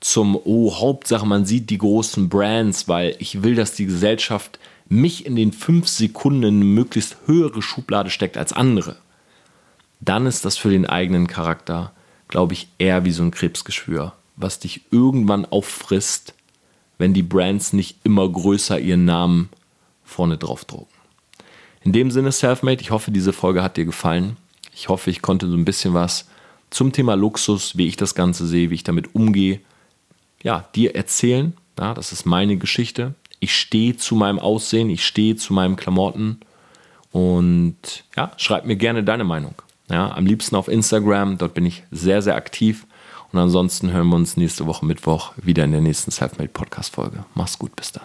zum, 0.00 0.38
oh, 0.44 0.78
Hauptsache 0.78 1.26
man 1.26 1.44
sieht 1.44 1.68
die 1.68 1.78
großen 1.78 2.28
Brands, 2.28 2.88
weil 2.88 3.16
ich 3.18 3.42
will, 3.42 3.54
dass 3.54 3.72
die 3.72 3.86
Gesellschaft 3.86 4.58
mich 4.88 5.26
in 5.26 5.36
den 5.36 5.52
fünf 5.52 5.88
Sekunden 5.88 6.44
eine 6.44 6.64
möglichst 6.64 7.16
höhere 7.26 7.60
Schublade 7.60 8.10
steckt 8.10 8.36
als 8.36 8.52
andere, 8.52 8.96
dann 10.00 10.26
ist 10.26 10.44
das 10.44 10.56
für 10.56 10.70
den 10.70 10.86
eigenen 10.86 11.26
Charakter, 11.26 11.92
glaube 12.28 12.54
ich, 12.54 12.68
eher 12.78 13.04
wie 13.04 13.12
so 13.12 13.22
ein 13.22 13.30
Krebsgeschwür, 13.30 14.12
was 14.36 14.58
dich 14.58 14.82
irgendwann 14.90 15.44
auffrisst, 15.44 16.34
wenn 16.98 17.14
die 17.14 17.22
Brands 17.22 17.72
nicht 17.72 17.98
immer 18.04 18.28
größer 18.28 18.78
ihren 18.78 19.04
Namen 19.04 19.48
vorne 20.04 20.38
drauf 20.38 20.64
drucken. 20.64 20.94
In 21.82 21.92
dem 21.92 22.10
Sinne, 22.10 22.32
Selfmade, 22.32 22.80
ich 22.80 22.90
hoffe, 22.90 23.10
diese 23.10 23.32
Folge 23.32 23.62
hat 23.62 23.76
dir 23.76 23.84
gefallen. 23.84 24.36
Ich 24.74 24.88
hoffe, 24.88 25.10
ich 25.10 25.22
konnte 25.22 25.48
so 25.48 25.56
ein 25.56 25.64
bisschen 25.64 25.94
was 25.94 26.26
zum 26.70 26.92
Thema 26.92 27.14
Luxus, 27.14 27.76
wie 27.76 27.86
ich 27.86 27.96
das 27.96 28.14
Ganze 28.14 28.46
sehe, 28.46 28.70
wie 28.70 28.74
ich 28.74 28.84
damit 28.84 29.14
umgehe, 29.14 29.60
ja, 30.42 30.68
dir 30.74 30.94
erzählen. 30.94 31.54
Ja, 31.78 31.94
das 31.94 32.12
ist 32.12 32.26
meine 32.26 32.56
Geschichte. 32.56 33.14
Ich 33.38 33.54
stehe 33.54 33.96
zu 33.96 34.16
meinem 34.16 34.38
Aussehen, 34.38 34.90
ich 34.90 35.06
stehe 35.06 35.36
zu 35.36 35.52
meinen 35.52 35.76
Klamotten 35.76 36.40
und 37.12 38.04
ja, 38.16 38.32
schreib 38.36 38.64
mir 38.66 38.76
gerne 38.76 39.04
deine 39.04 39.24
Meinung. 39.24 39.54
Ja, 39.90 40.12
am 40.14 40.26
liebsten 40.26 40.56
auf 40.56 40.68
Instagram, 40.68 41.38
dort 41.38 41.54
bin 41.54 41.64
ich 41.64 41.84
sehr, 41.90 42.22
sehr 42.22 42.36
aktiv. 42.36 42.86
Und 43.32 43.38
ansonsten 43.38 43.92
hören 43.92 44.08
wir 44.08 44.16
uns 44.16 44.36
nächste 44.36 44.66
Woche 44.66 44.86
Mittwoch 44.86 45.32
wieder 45.36 45.64
in 45.64 45.72
der 45.72 45.80
nächsten 45.80 46.10
Selfmade 46.10 46.48
Podcast 46.48 46.94
Folge. 46.94 47.24
Mach's 47.34 47.58
gut, 47.58 47.74
bis 47.76 47.92
dann. 47.92 48.04